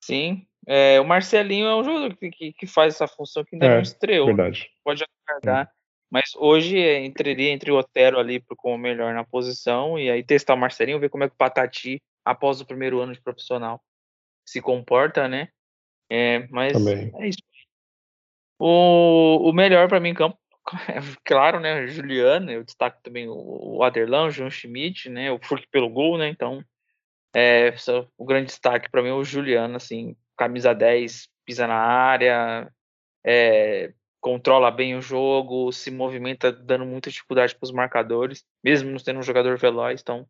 Sim, 0.05 0.47
é, 0.65 1.01
o 1.01 1.05
Marcelinho 1.05 1.67
é 1.67 1.75
um 1.75 1.83
jogador 1.83 2.17
que, 2.17 2.53
que, 2.53 2.67
faz 2.69 2.95
essa 2.95 3.09
função 3.09 3.45
que 3.45 3.57
ainda 3.57 3.67
é, 3.67 3.75
não 3.75 3.83
estreou. 3.83 4.27
Verdade. 4.27 4.71
Pode 4.85 5.05
aguardar. 5.29 5.67
Hum. 5.67 5.79
Mas 6.09 6.31
hoje 6.37 6.79
é, 6.79 7.05
entraria 7.05 7.51
entre 7.51 7.73
o 7.73 7.77
Otero 7.77 8.19
ali 8.19 8.41
como 8.57 8.79
melhor 8.79 9.13
na 9.13 9.25
posição 9.25 9.99
e 9.99 10.09
aí 10.09 10.23
testar 10.23 10.55
o 10.55 10.57
Marcelinho, 10.57 11.01
ver 11.01 11.11
como 11.11 11.25
é 11.25 11.29
que 11.29 11.35
o 11.35 11.39
Patati, 11.39 12.01
após 12.25 12.61
o 12.61 12.67
primeiro 12.67 13.01
ano 13.01 13.13
de 13.13 13.21
profissional, 13.21 13.83
se 14.47 14.63
comporta, 14.63 15.27
né? 15.27 15.49
É, 16.09 16.47
mas 16.49 16.73
Também. 16.73 17.11
é 17.17 17.29
isso. 17.29 17.43
O, 18.57 19.51
o 19.51 19.53
melhor 19.53 19.89
para 19.89 19.99
mim 19.99 20.11
em 20.11 20.15
campo 20.15 20.39
claro, 21.25 21.61
né, 21.61 21.87
Juliano, 21.87 22.51
eu 22.51 22.65
destaco 22.65 23.01
também 23.03 23.27
o 23.29 23.83
Aderlan, 23.83 24.27
o 24.27 24.31
João 24.31 24.51
Schmidt, 24.51 25.09
né, 25.09 25.31
o 25.33 25.39
Furk 25.43 25.67
pelo 25.71 25.89
gol, 25.89 26.19
né, 26.19 26.29
então 26.29 26.63
é, 27.35 27.75
o 28.17 28.25
grande 28.25 28.47
destaque 28.47 28.91
para 28.91 29.03
mim 29.03 29.09
é 29.09 29.13
o 29.13 29.25
Juliano, 29.25 29.77
assim, 29.77 30.17
camisa 30.37 30.75
10, 30.75 31.29
pisa 31.45 31.67
na 31.67 31.77
área, 31.77 32.71
é, 33.25 33.93
controla 34.21 34.71
bem 34.71 34.97
o 34.97 35.01
jogo, 35.01 35.73
se 35.73 35.91
movimenta 35.91 36.53
dando 36.53 36.85
muita 36.85 37.11
dificuldade 37.11 37.55
para 37.55 37.65
os 37.65 37.73
marcadores, 37.73 38.45
mesmo 38.63 38.91
não 38.91 38.99
sendo 38.99 39.21
um 39.21 39.23
jogador 39.23 39.57
veloz, 39.57 40.01
então 40.01 40.27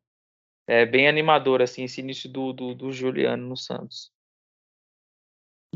é 0.66 0.84
bem 0.84 1.08
animador, 1.08 1.62
assim, 1.62 1.84
esse 1.84 2.00
início 2.00 2.30
do, 2.30 2.52
do, 2.52 2.74
do 2.74 2.92
Juliano 2.92 3.48
no 3.48 3.56
Santos. 3.56 4.12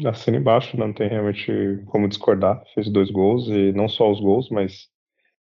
Assina 0.06 0.38
embaixo, 0.38 0.76
não 0.76 0.92
tem 0.92 1.08
realmente 1.08 1.82
como 1.86 2.08
discordar. 2.08 2.62
Fez 2.74 2.90
dois 2.90 3.10
gols 3.10 3.48
e 3.48 3.72
não 3.72 3.88
só 3.88 4.10
os 4.10 4.20
gols, 4.20 4.48
mas 4.50 4.88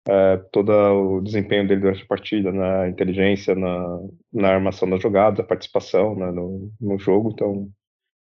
é, 0.08 0.38
todo 0.52 0.72
o 0.72 1.22
desempenho 1.22 1.68
dele 1.68 1.82
durante 1.82 2.04
a 2.04 2.08
partida, 2.08 2.52
na 2.52 2.88
inteligência, 2.88 3.54
na, 3.54 4.00
na 4.34 4.50
armação 4.50 4.90
da 4.90 4.98
jogada, 4.98 5.42
a 5.42 5.46
participação 5.46 6.16
né, 6.16 6.32
no, 6.32 6.72
no 6.80 6.98
jogo. 6.98 7.32
Então, 7.32 7.70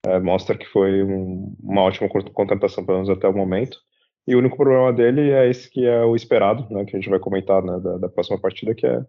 é, 0.06 0.18
mostra 0.18 0.56
que 0.56 0.66
foi 0.66 1.02
um, 1.02 1.54
uma 1.62 1.82
ótima 1.82 2.08
contratação, 2.08 2.84
pelo 2.84 2.98
menos 2.98 3.10
até 3.10 3.28
o 3.28 3.36
momento. 3.36 3.78
E 4.26 4.34
o 4.34 4.38
único 4.38 4.56
problema 4.56 4.92
dele 4.92 5.30
é 5.30 5.48
esse 5.48 5.70
que 5.70 5.86
é 5.86 6.02
o 6.04 6.16
esperado, 6.16 6.66
né, 6.72 6.84
que 6.84 6.96
a 6.96 7.00
gente 7.00 7.10
vai 7.10 7.18
comentar 7.18 7.62
né, 7.62 7.78
da, 7.80 7.98
da, 7.98 8.08
próxima 8.08 8.40
partida, 8.40 8.74
que 8.74 8.86
é 8.86 9.00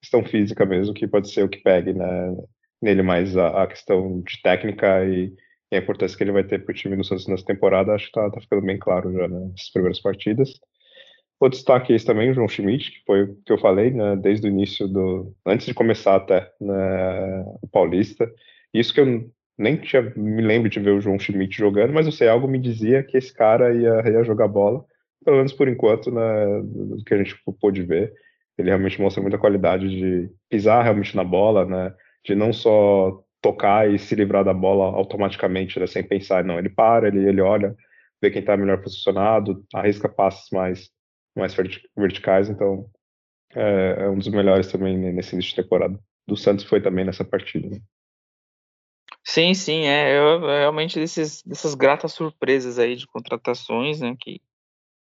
questão 0.00 0.24
física 0.24 0.64
mesmo, 0.64 0.94
que 0.94 1.06
pode 1.06 1.30
ser 1.30 1.44
o 1.44 1.48
que 1.48 1.58
pegue 1.58 1.92
né, 1.92 2.36
nele 2.82 3.02
mais 3.02 3.36
a, 3.36 3.62
a 3.62 3.66
questão 3.66 4.20
de 4.22 4.40
técnica 4.42 5.04
e 5.04 5.32
e 5.70 5.76
a 5.76 5.78
importância 5.78 6.16
que 6.16 6.24
ele 6.24 6.32
vai 6.32 6.44
ter 6.44 6.64
para 6.64 6.72
o 6.72 6.74
time 6.74 6.96
no 6.96 7.04
Santos 7.04 7.26
nessa 7.28 7.44
temporada, 7.44 7.94
acho 7.94 8.10
que 8.10 8.18
está 8.18 8.30
tá 8.30 8.40
ficando 8.40 8.62
bem 8.62 8.78
claro 8.78 9.12
já 9.12 9.28
né, 9.28 9.38
nessas 9.38 9.70
primeiras 9.70 10.00
partidas. 10.00 10.50
O 11.38 11.48
destaque 11.48 11.92
é 11.92 11.96
esse 11.96 12.04
também, 12.04 12.30
o 12.30 12.34
João 12.34 12.48
Schmidt, 12.48 12.90
que 12.90 13.04
foi 13.06 13.22
o 13.22 13.36
que 13.46 13.52
eu 13.52 13.58
falei, 13.58 13.90
né, 13.90 14.16
desde 14.16 14.46
o 14.46 14.50
início 14.50 14.86
do. 14.86 15.34
antes 15.46 15.66
de 15.66 15.72
começar 15.72 16.16
até 16.16 16.50
né, 16.60 17.44
o 17.62 17.68
Paulista. 17.68 18.30
Isso 18.74 18.92
que 18.92 19.00
eu 19.00 19.30
nem 19.56 19.76
tinha, 19.76 20.02
me 20.16 20.42
lembro 20.42 20.68
de 20.68 20.80
ver 20.80 20.90
o 20.90 21.00
João 21.00 21.18
Schmidt 21.18 21.56
jogando, 21.56 21.92
mas 21.92 22.06
eu 22.06 22.12
sei, 22.12 22.28
algo 22.28 22.48
me 22.48 22.58
dizia 22.58 23.02
que 23.02 23.16
esse 23.16 23.32
cara 23.32 23.74
ia, 23.74 24.10
ia 24.10 24.24
jogar 24.24 24.48
bola, 24.48 24.84
pelo 25.24 25.36
menos 25.38 25.52
por 25.52 25.68
enquanto, 25.68 26.10
né, 26.10 26.62
do 26.62 27.02
que 27.04 27.14
a 27.14 27.18
gente 27.18 27.34
pôde 27.60 27.82
ver. 27.82 28.12
Ele 28.58 28.68
realmente 28.68 29.00
mostra 29.00 29.22
muita 29.22 29.38
qualidade 29.38 29.88
de 29.88 30.30
pisar 30.48 30.82
realmente 30.82 31.16
na 31.16 31.24
bola, 31.24 31.64
né, 31.64 31.94
de 32.24 32.34
não 32.34 32.52
só 32.52 33.22
tocar 33.40 33.90
e 33.90 33.98
se 33.98 34.14
livrar 34.14 34.44
da 34.44 34.52
bola 34.52 34.96
automaticamente, 34.96 35.78
né, 35.78 35.86
sem 35.86 36.06
pensar. 36.06 36.44
Não, 36.44 36.58
ele 36.58 36.68
para, 36.68 37.08
ele, 37.08 37.26
ele 37.26 37.40
olha, 37.40 37.74
vê 38.20 38.30
quem 38.30 38.40
está 38.40 38.56
melhor 38.56 38.82
posicionado, 38.82 39.64
arrisca 39.74 40.08
passes 40.08 40.50
mais, 40.50 40.90
mais 41.34 41.54
verticais. 41.96 42.48
Então, 42.48 42.86
é, 43.54 43.96
é, 44.00 44.08
um 44.08 44.18
dos 44.18 44.28
melhores 44.28 44.70
também 44.70 44.96
nesse 44.96 45.34
início 45.34 45.50
de 45.50 45.62
temporada. 45.62 45.98
Do 46.26 46.36
Santos 46.36 46.64
foi 46.64 46.80
também 46.80 47.04
nessa 47.04 47.24
partida. 47.24 47.68
Né? 47.68 47.80
Sim, 49.24 49.54
sim, 49.54 49.86
é, 49.86 50.18
eu, 50.18 50.40
realmente 50.40 50.98
desses, 50.98 51.42
dessas 51.42 51.74
gratas 51.74 52.12
surpresas 52.12 52.78
aí 52.78 52.94
de 52.94 53.06
contratações, 53.06 54.00
né, 54.00 54.14
que, 54.18 54.40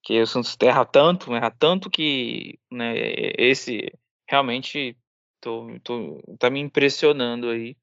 que 0.03 0.21
o 0.21 0.27
Santos 0.27 0.55
erra 0.61 0.85
tanto, 0.85 1.33
erra 1.33 1.51
tanto 1.51 1.89
que, 1.89 2.59
né, 2.71 2.93
esse 3.37 3.91
realmente 4.27 4.97
tô, 5.41 5.67
tô, 5.83 6.37
tá 6.39 6.49
me 6.49 6.59
impressionando 6.59 7.49
aí 7.49 7.75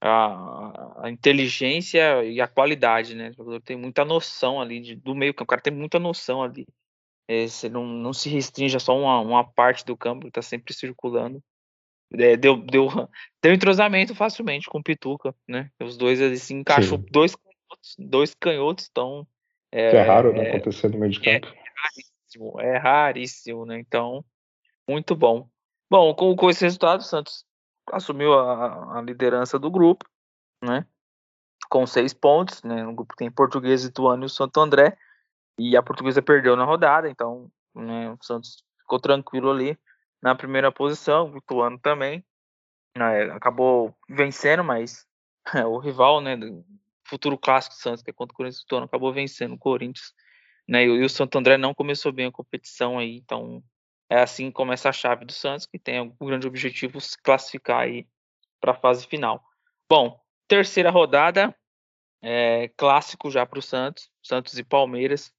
a, 0.00 1.04
a, 1.04 1.10
inteligência 1.10 2.24
e 2.24 2.40
a 2.40 2.48
qualidade, 2.48 3.14
né? 3.14 3.30
O 3.30 3.34
jogador 3.34 3.60
tem 3.60 3.76
muita 3.76 4.04
noção 4.04 4.60
ali 4.60 4.80
de, 4.80 4.96
do 4.96 5.14
meio 5.14 5.34
campo, 5.34 5.44
o 5.44 5.46
cara 5.48 5.60
tem 5.60 5.72
muita 5.72 5.98
noção 5.98 6.42
ali. 6.42 6.66
É, 7.28 7.46
você 7.46 7.68
não, 7.68 7.84
não 7.84 8.12
se 8.12 8.28
restringe 8.28 8.76
a 8.76 8.80
só 8.80 8.98
uma, 8.98 9.20
uma 9.20 9.44
parte 9.44 9.84
do 9.84 9.96
campo, 9.96 10.24
ele 10.24 10.32
tá 10.32 10.42
sempre 10.42 10.72
circulando. 10.72 11.42
É, 12.12 12.36
deu, 12.36 12.56
deu, 12.56 12.88
deu 13.42 13.52
entrosamento 13.52 14.14
facilmente 14.14 14.68
com 14.68 14.78
o 14.78 14.82
Pituca, 14.82 15.34
né? 15.46 15.70
Os 15.80 15.96
dois 15.96 16.20
ali 16.20 16.38
se 16.38 16.54
encaixou, 16.54 16.98
dois 16.98 17.36
canhotos, 17.36 17.96
dois 17.98 18.34
canhotos 18.34 18.84
estão. 18.84 19.26
É, 19.70 19.90
que 19.90 19.96
é 19.96 20.02
raro, 20.02 20.32
né? 20.32 20.44
É, 20.44 20.56
acontecer 20.56 20.88
no 20.88 20.98
meio 20.98 21.12
de 21.12 21.28
é 21.28 21.38
campo. 21.38 21.54
É 21.54 21.70
raríssimo, 21.76 22.60
é 22.60 22.76
raríssimo, 22.78 23.66
né? 23.66 23.78
Então, 23.78 24.24
muito 24.88 25.14
bom. 25.14 25.46
Bom, 25.90 26.14
com, 26.14 26.34
com 26.34 26.48
esse 26.48 26.64
resultado, 26.64 27.00
o 27.00 27.04
Santos 27.04 27.44
assumiu 27.92 28.34
a, 28.34 28.98
a 28.98 29.02
liderança 29.02 29.58
do 29.58 29.70
grupo, 29.70 30.04
né? 30.62 30.86
Com 31.68 31.86
seis 31.86 32.12
pontos, 32.12 32.62
né? 32.62 32.82
No 32.82 32.94
grupo 32.94 33.14
tem 33.16 33.30
Português, 33.30 33.84
Ituano 33.84 34.24
e 34.24 34.26
o 34.26 34.30
Santo 34.30 34.60
André. 34.60 34.96
E 35.58 35.76
a 35.76 35.82
Portuguesa 35.82 36.22
perdeu 36.22 36.56
na 36.56 36.64
rodada, 36.64 37.08
então 37.08 37.50
né, 37.74 38.10
o 38.10 38.18
Santos 38.24 38.64
ficou 38.80 38.98
tranquilo 38.98 39.50
ali 39.50 39.78
na 40.22 40.34
primeira 40.34 40.72
posição, 40.72 41.30
o 41.30 41.36
Ituano 41.36 41.78
também. 41.78 42.24
Né, 42.96 43.24
acabou 43.30 43.94
vencendo, 44.08 44.64
mas 44.64 45.06
é, 45.54 45.64
o 45.64 45.78
rival, 45.78 46.20
né? 46.20 46.36
Do 46.36 46.64
futuro 47.04 47.36
clássico 47.36 47.74
do 47.74 47.78
Santos, 47.78 48.02
que 48.02 48.10
é 48.10 48.12
contra 48.12 48.32
o 48.32 48.36
Corinthians, 48.36 48.62
o 48.62 48.64
Ituano 48.64 48.86
acabou 48.86 49.12
vencendo 49.12 49.54
o 49.54 49.58
Corinthians. 49.58 50.14
Né, 50.68 50.84
e 50.84 51.04
o 51.04 51.08
Santo 51.08 51.36
André 51.36 51.56
não 51.56 51.74
começou 51.74 52.12
bem 52.12 52.26
a 52.26 52.32
competição 52.32 52.98
aí, 52.98 53.16
então 53.16 53.62
é 54.10 54.20
assim 54.20 54.50
começa 54.50 54.88
a 54.88 54.92
chave 54.92 55.24
do 55.24 55.32
Santos, 55.32 55.66
que 55.66 55.78
tem 55.78 56.00
o 56.00 56.26
grande 56.26 56.46
objetivo 56.46 57.00
se 57.00 57.16
classificar 57.22 57.82
aí 57.82 58.08
para 58.60 58.72
a 58.72 58.78
fase 58.78 59.06
final. 59.06 59.42
Bom, 59.88 60.20
terceira 60.48 60.90
rodada, 60.90 61.56
é, 62.20 62.68
clássico 62.76 63.30
já 63.30 63.46
para 63.46 63.60
o 63.60 63.62
Santos, 63.62 64.10
Santos 64.20 64.58
e 64.58 64.64
Palmeiras, 64.64 65.32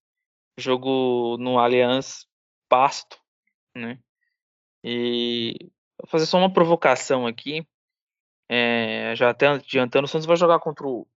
jogo 0.58 1.38
no 1.38 1.60
Allianz 1.60 2.26
Pasto, 2.70 3.20
né? 3.76 4.00
E 4.84 5.70
vou 6.00 6.08
fazer 6.08 6.26
só 6.26 6.38
uma 6.38 6.52
provocação 6.52 7.28
aqui. 7.28 7.68
É, 8.50 9.14
já 9.16 9.30
até 9.30 9.48
adiantando, 9.48 10.06
o 10.06 10.08
Santos 10.08 10.26
vai 10.26 10.36
jogar 10.36 10.60
contra 10.60 10.88
o, 10.88 11.08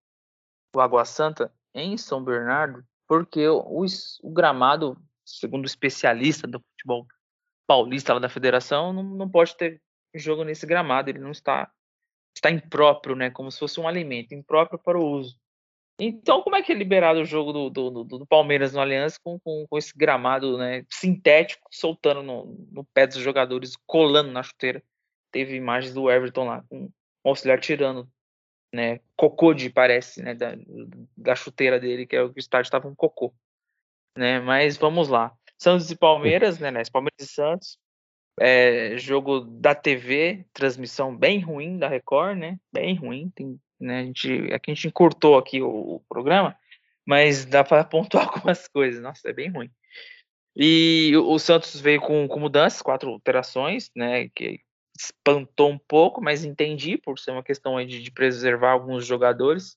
o 0.74 0.80
Água 0.80 1.04
Santa 1.04 1.52
em 1.72 1.96
São 1.96 2.22
Bernardo, 2.22 2.84
porque 3.06 3.48
o, 3.48 3.84
o, 4.22 4.30
gramado, 4.32 4.96
segundo 5.24 5.64
o 5.64 5.66
especialista 5.66 6.46
do 6.46 6.60
futebol 6.60 7.06
paulista 7.66 8.14
lá 8.14 8.20
da 8.20 8.28
federação, 8.28 8.92
não, 8.92 9.02
não 9.02 9.28
pode 9.28 9.56
ter 9.56 9.80
jogo 10.14 10.44
nesse 10.44 10.66
gramado, 10.66 11.10
ele 11.10 11.18
não 11.18 11.30
está 11.30 11.70
está 12.36 12.50
impróprio, 12.50 13.14
né, 13.14 13.30
como 13.30 13.50
se 13.50 13.58
fosse 13.58 13.78
um 13.78 13.86
alimento, 13.86 14.34
impróprio 14.34 14.78
para 14.78 14.98
o 14.98 15.06
uso. 15.06 15.38
Então, 15.98 16.42
como 16.42 16.56
é 16.56 16.62
que 16.62 16.72
é 16.72 16.74
liberado 16.74 17.20
o 17.20 17.24
jogo 17.24 17.52
do, 17.52 17.70
do, 17.70 17.90
do, 17.90 18.04
do 18.18 18.26
Palmeiras 18.26 18.72
no 18.72 18.80
Aliança 18.80 19.18
com, 19.22 19.38
com, 19.38 19.64
com, 19.68 19.78
esse 19.78 19.96
gramado 19.96 20.58
né, 20.58 20.84
sintético 20.90 21.68
soltando 21.70 22.22
no, 22.22 22.46
no, 22.72 22.84
pé 22.84 23.06
dos 23.06 23.18
jogadores, 23.18 23.76
colando 23.86 24.32
na 24.32 24.42
chuteira? 24.42 24.82
Teve 25.30 25.54
imagens 25.54 25.94
do 25.94 26.10
Everton 26.10 26.46
lá 26.46 26.64
com 26.68 26.86
o 26.86 27.28
auxiliar 27.28 27.60
tirando 27.60 28.08
né, 28.74 28.98
cocô 29.16 29.54
de, 29.54 29.70
parece, 29.70 30.20
né, 30.20 30.34
da, 30.34 30.56
da 31.16 31.36
chuteira 31.36 31.78
dele, 31.78 32.06
que 32.06 32.16
é 32.16 32.22
o 32.22 32.32
que 32.32 32.38
o 32.38 32.40
estádio 32.40 32.66
estava 32.66 32.88
um 32.88 32.94
cocô. 32.94 33.32
Né, 34.18 34.40
mas 34.40 34.76
vamos 34.76 35.08
lá. 35.08 35.32
Santos 35.64 35.90
e 35.90 35.96
Palmeiras, 35.96 36.58
né, 36.58 36.70
né 36.70 36.82
Palmeiras 36.92 37.20
e 37.20 37.26
Santos, 37.26 37.78
é, 38.40 38.96
jogo 38.98 39.40
da 39.40 39.74
TV, 39.74 40.44
transmissão 40.52 41.16
bem 41.16 41.40
ruim 41.40 41.78
da 41.78 41.88
Record, 41.88 42.38
né, 42.38 42.58
bem 42.72 42.94
ruim, 42.94 43.30
tem 43.34 43.58
né? 43.84 44.00
A 44.00 44.04
gente, 44.04 44.52
aqui 44.52 44.70
a 44.70 44.74
gente 44.74 44.88
encurtou 44.88 45.36
aqui 45.36 45.60
o, 45.60 45.96
o 45.96 46.00
programa, 46.08 46.56
mas 47.06 47.44
dá 47.44 47.62
para 47.62 47.84
pontuar 47.84 48.28
algumas 48.28 48.66
coisas. 48.66 49.00
Nossa, 49.00 49.28
é 49.28 49.32
bem 49.32 49.50
ruim. 49.50 49.70
E 50.56 51.12
o, 51.16 51.32
o 51.32 51.38
Santos 51.38 51.80
veio 51.80 52.00
com, 52.00 52.26
com 52.28 52.40
mudanças, 52.40 52.82
quatro 52.82 53.10
alterações, 53.10 53.90
né? 53.94 54.28
Que 54.34 54.60
espantou 54.96 55.70
um 55.70 55.78
pouco, 55.78 56.22
mas 56.22 56.44
entendi 56.44 56.96
por 56.96 57.18
ser 57.18 57.32
uma 57.32 57.42
questão 57.42 57.84
de, 57.84 58.00
de 58.00 58.10
preservar 58.12 58.70
alguns 58.70 59.04
jogadores 59.04 59.76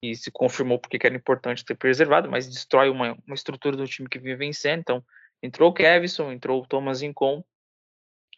e 0.00 0.14
se 0.14 0.30
confirmou 0.30 0.78
porque 0.78 0.98
era 1.04 1.14
importante 1.14 1.64
ter 1.64 1.74
preservado, 1.74 2.30
mas 2.30 2.48
destrói 2.48 2.88
uma, 2.88 3.16
uma 3.26 3.34
estrutura 3.34 3.76
do 3.76 3.86
time 3.86 4.08
que 4.08 4.18
vinha 4.18 4.36
vencendo. 4.36 4.80
Então, 4.80 5.04
entrou 5.42 5.70
o 5.70 5.74
Kevson, 5.74 6.30
entrou 6.32 6.62
o 6.62 6.66
Thomas 6.66 7.02
Incon, 7.02 7.42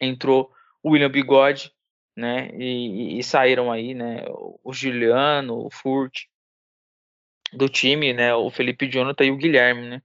entrou 0.01 0.51
o 0.81 0.91
William 0.91 1.09
Bigode, 1.09 1.71
né? 2.15 2.49
E, 2.53 3.19
e, 3.19 3.23
saíram 3.23 3.71
aí, 3.71 3.93
né? 3.93 4.25
O 4.63 4.73
Juliano, 4.73 5.65
o 5.65 5.69
Furt 5.69 6.23
do 7.53 7.69
time, 7.69 8.13
né? 8.13 8.33
O 8.33 8.49
Felipe 8.49 8.87
Jonathan 8.87 9.25
e 9.25 9.31
o 9.31 9.37
Guilherme, 9.37 9.89
né? 9.89 10.01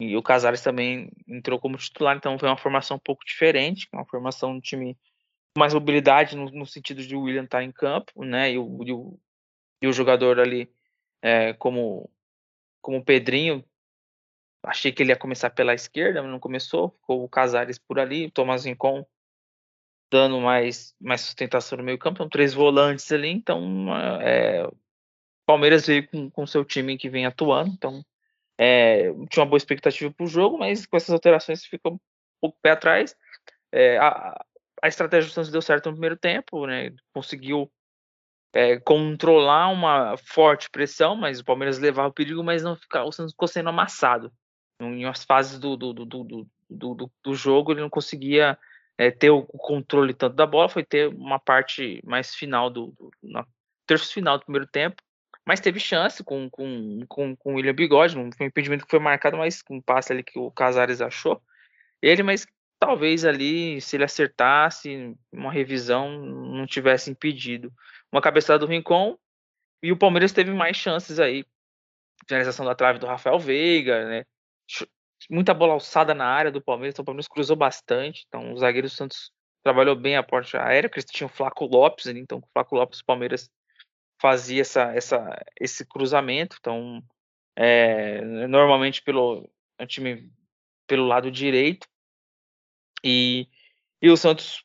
E 0.00 0.16
o 0.16 0.22
Casares 0.22 0.60
também 0.60 1.10
entrou 1.26 1.58
como 1.58 1.78
titular, 1.78 2.16
então 2.16 2.38
foi 2.38 2.48
uma 2.48 2.56
formação 2.56 2.98
um 2.98 3.00
pouco 3.00 3.24
diferente, 3.24 3.88
uma 3.92 4.04
formação 4.04 4.58
de 4.58 4.62
time 4.62 4.94
com 5.54 5.60
mais 5.60 5.72
mobilidade 5.72 6.36
no, 6.36 6.50
no, 6.50 6.66
sentido 6.66 7.02
de 7.02 7.16
o 7.16 7.22
William 7.22 7.44
estar 7.44 7.62
em 7.62 7.72
campo, 7.72 8.24
né? 8.24 8.52
E 8.52 8.58
o, 8.58 8.84
e 8.84 8.92
o, 8.92 9.18
e 9.82 9.86
o 9.88 9.92
jogador 9.92 10.38
ali 10.38 10.70
é, 11.22 11.54
como 11.54 12.10
como 12.82 12.98
o 12.98 13.04
Pedrinho 13.04 13.64
achei 14.66 14.92
que 14.92 15.02
ele 15.02 15.12
ia 15.12 15.16
começar 15.16 15.50
pela 15.50 15.74
esquerda, 15.74 16.22
mas 16.22 16.30
não 16.30 16.40
começou, 16.40 16.90
ficou 16.90 17.24
o 17.24 17.28
Casares 17.28 17.78
por 17.78 17.98
ali, 17.98 18.26
o 18.26 18.30
Thomas 18.30 18.64
Rincon 18.64 19.06
dando 20.10 20.40
mais, 20.40 20.94
mais 21.00 21.20
sustentação 21.22 21.78
no 21.78 21.84
meio 21.84 21.98
campo, 21.98 22.18
são 22.18 22.28
três 22.28 22.52
volantes 22.52 23.10
ali, 23.10 23.28
então 23.28 23.88
é, 24.20 24.68
Palmeiras 25.46 25.86
veio 25.86 26.08
com, 26.08 26.30
com 26.30 26.46
seu 26.46 26.64
time 26.64 26.98
que 26.98 27.08
vem 27.08 27.26
atuando, 27.26 27.70
então 27.70 28.04
é, 28.58 29.12
tinha 29.30 29.42
uma 29.42 29.46
boa 29.46 29.56
expectativa 29.56 30.12
para 30.12 30.24
o 30.24 30.28
jogo, 30.28 30.58
mas 30.58 30.84
com 30.86 30.96
essas 30.96 31.10
alterações 31.10 31.64
fica 31.64 31.88
um 31.88 31.98
pouco 32.40 32.58
pé 32.60 32.70
atrás. 32.70 33.16
É, 33.72 33.98
a, 33.98 34.44
a 34.82 34.88
estratégia 34.88 35.30
do 35.30 35.34
Santos 35.34 35.50
deu 35.50 35.62
certo 35.62 35.86
no 35.86 35.92
primeiro 35.92 36.16
tempo, 36.16 36.66
né? 36.66 36.92
conseguiu 37.12 37.70
é, 38.52 38.78
controlar 38.80 39.68
uma 39.68 40.16
forte 40.16 40.70
pressão, 40.70 41.14
mas 41.14 41.40
o 41.40 41.44
Palmeiras 41.44 41.78
levava 41.78 42.08
o 42.08 42.12
perigo, 42.12 42.42
mas 42.42 42.62
não 42.62 42.76
ficava, 42.76 43.06
o 43.06 43.12
Santos 43.12 43.32
ficou 43.32 43.48
sendo 43.48 43.68
amassado. 43.68 44.32
Em 44.80 45.04
umas 45.04 45.24
fases 45.24 45.58
do, 45.58 45.76
do, 45.76 45.92
do, 45.92 46.04
do, 46.04 47.10
do, 47.22 47.34
jogo, 47.34 47.72
ele 47.72 47.80
não 47.80 47.90
conseguia 47.90 48.58
é, 48.98 49.10
ter 49.10 49.30
o 49.30 49.42
controle 49.42 50.12
tanto 50.12 50.36
da 50.36 50.46
bola, 50.46 50.68
foi 50.68 50.84
ter 50.84 51.08
uma 51.08 51.38
parte 51.38 52.02
mais 52.04 52.34
final 52.34 52.68
do, 52.68 52.88
do 52.98 53.10
na 53.22 53.46
terço 53.86 54.12
final 54.12 54.36
do 54.36 54.44
primeiro 54.44 54.66
tempo, 54.66 55.00
mas 55.46 55.60
teve 55.60 55.78
chance 55.78 56.24
com, 56.24 56.50
com, 56.50 57.00
com, 57.08 57.36
com 57.36 57.52
o 57.52 57.56
William 57.56 57.74
Bigode, 57.74 58.18
um 58.18 58.28
impedimento 58.40 58.84
que 58.84 58.90
foi 58.90 58.98
marcado, 58.98 59.36
mas 59.36 59.62
com 59.62 59.76
um 59.76 59.80
passe 59.80 60.12
ali 60.12 60.24
que 60.24 60.38
o 60.38 60.50
Casares 60.50 61.00
achou. 61.00 61.40
Ele, 62.02 62.22
mas 62.24 62.46
talvez 62.80 63.24
ali, 63.24 63.80
se 63.80 63.96
ele 63.96 64.04
acertasse, 64.04 65.16
uma 65.32 65.52
revisão 65.52 66.20
não 66.20 66.66
tivesse 66.66 67.10
impedido. 67.10 67.72
Uma 68.10 68.20
cabeçada 68.20 68.58
do 68.58 68.66
Rincon, 68.66 69.16
e 69.82 69.92
o 69.92 69.96
Palmeiras 69.96 70.32
teve 70.32 70.50
mais 70.52 70.76
chances 70.76 71.20
aí. 71.20 71.44
Finalização 72.26 72.66
da 72.66 72.74
trave 72.74 72.98
do 72.98 73.06
Rafael 73.06 73.38
Veiga, 73.38 74.04
né? 74.08 74.24
Muita 75.30 75.54
bola 75.54 75.74
alçada 75.74 76.14
na 76.14 76.26
área 76.26 76.50
do 76.50 76.60
Palmeiras, 76.60 76.94
então 76.94 77.02
o 77.02 77.06
Palmeiras 77.06 77.28
cruzou 77.28 77.56
bastante. 77.56 78.24
Então 78.28 78.52
o 78.52 78.58
zagueiro 78.58 78.88
do 78.88 78.90
Santos 78.90 79.30
trabalhou 79.62 79.96
bem 79.96 80.16
a 80.16 80.22
porta 80.22 80.62
aérea, 80.62 80.88
porque 80.88 81.00
eles 81.00 81.10
tinham 81.10 81.28
o 81.28 81.32
Flaco 81.32 81.64
Lopes 81.64 82.06
então 82.06 82.40
com 82.40 82.46
o 82.46 82.50
Flaco 82.52 82.76
Lopes 82.76 83.00
o 83.00 83.04
Palmeiras 83.04 83.50
fazia 84.20 84.62
essa, 84.62 84.94
essa, 84.94 85.44
esse 85.60 85.84
cruzamento. 85.84 86.56
Então, 86.60 87.02
é, 87.54 88.20
normalmente 88.46 89.02
pelo 89.02 89.48
time 89.86 90.30
pelo 90.86 91.06
lado 91.06 91.30
direito. 91.30 91.86
E, 93.04 93.48
e 94.00 94.08
o 94.10 94.16
Santos 94.16 94.64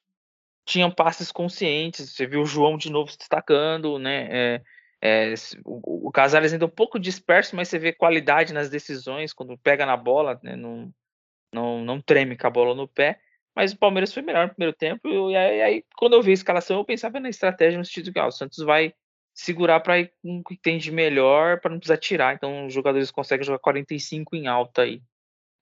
tinha 0.66 0.90
passes 0.94 1.32
conscientes. 1.32 2.12
Você 2.12 2.26
viu 2.26 2.42
o 2.42 2.46
João 2.46 2.78
de 2.78 2.90
novo 2.90 3.12
se 3.12 3.18
destacando, 3.18 3.98
né? 3.98 4.28
É, 4.32 4.62
é, 5.02 5.34
o, 5.66 6.08
o 6.08 6.12
Casares 6.12 6.54
ainda 6.54 6.66
é 6.66 6.68
um 6.68 6.70
pouco 6.70 7.00
disperso, 7.00 7.56
mas 7.56 7.68
você 7.68 7.80
vê 7.80 7.92
qualidade 7.92 8.54
nas 8.54 8.70
decisões 8.70 9.34
quando 9.34 9.58
pega 9.58 9.86
na 9.86 9.98
bola, 9.98 10.40
né, 10.44 10.56
não, 10.56 10.94
não, 11.54 11.84
não 11.84 12.02
treme 12.02 12.38
com 12.38 12.48
a 12.48 12.52
bola 12.52 12.76
no 12.76 12.88
pé. 12.88 13.20
Mas 13.56 13.74
o 13.74 13.78
Palmeiras 13.78 14.14
foi 14.14 14.22
melhor 14.22 14.48
no 14.48 14.54
primeiro 14.54 14.76
tempo. 14.78 15.10
E 15.30 15.36
aí, 15.36 15.62
aí 15.62 15.86
quando 15.98 16.14
eu 16.14 16.22
vi 16.22 16.32
a 16.32 16.36
escalação, 16.36 16.78
eu 16.78 16.86
pensava 16.86 17.20
na 17.20 17.30
estratégia 17.30 17.78
no 17.78 17.84
sentido 17.84 18.14
que 18.14 18.20
ó, 18.20 18.28
o 18.28 18.32
Santos 18.32 18.60
vai 18.64 18.94
segurar 19.34 19.80
para 19.80 20.00
ir 20.00 20.14
com 20.22 20.40
o 20.40 20.44
que 20.44 20.56
tem 20.56 20.78
de 20.78 20.92
melhor, 20.92 21.60
para 21.60 21.72
não 21.72 21.80
precisar 21.80 21.98
tirar. 21.98 22.36
Então 22.36 22.68
os 22.68 22.74
jogadores 22.74 23.12
conseguem 23.12 23.46
jogar 23.46 23.60
45 23.60 24.36
em 24.36 24.48
alta 24.48 24.84
aí. 24.84 25.02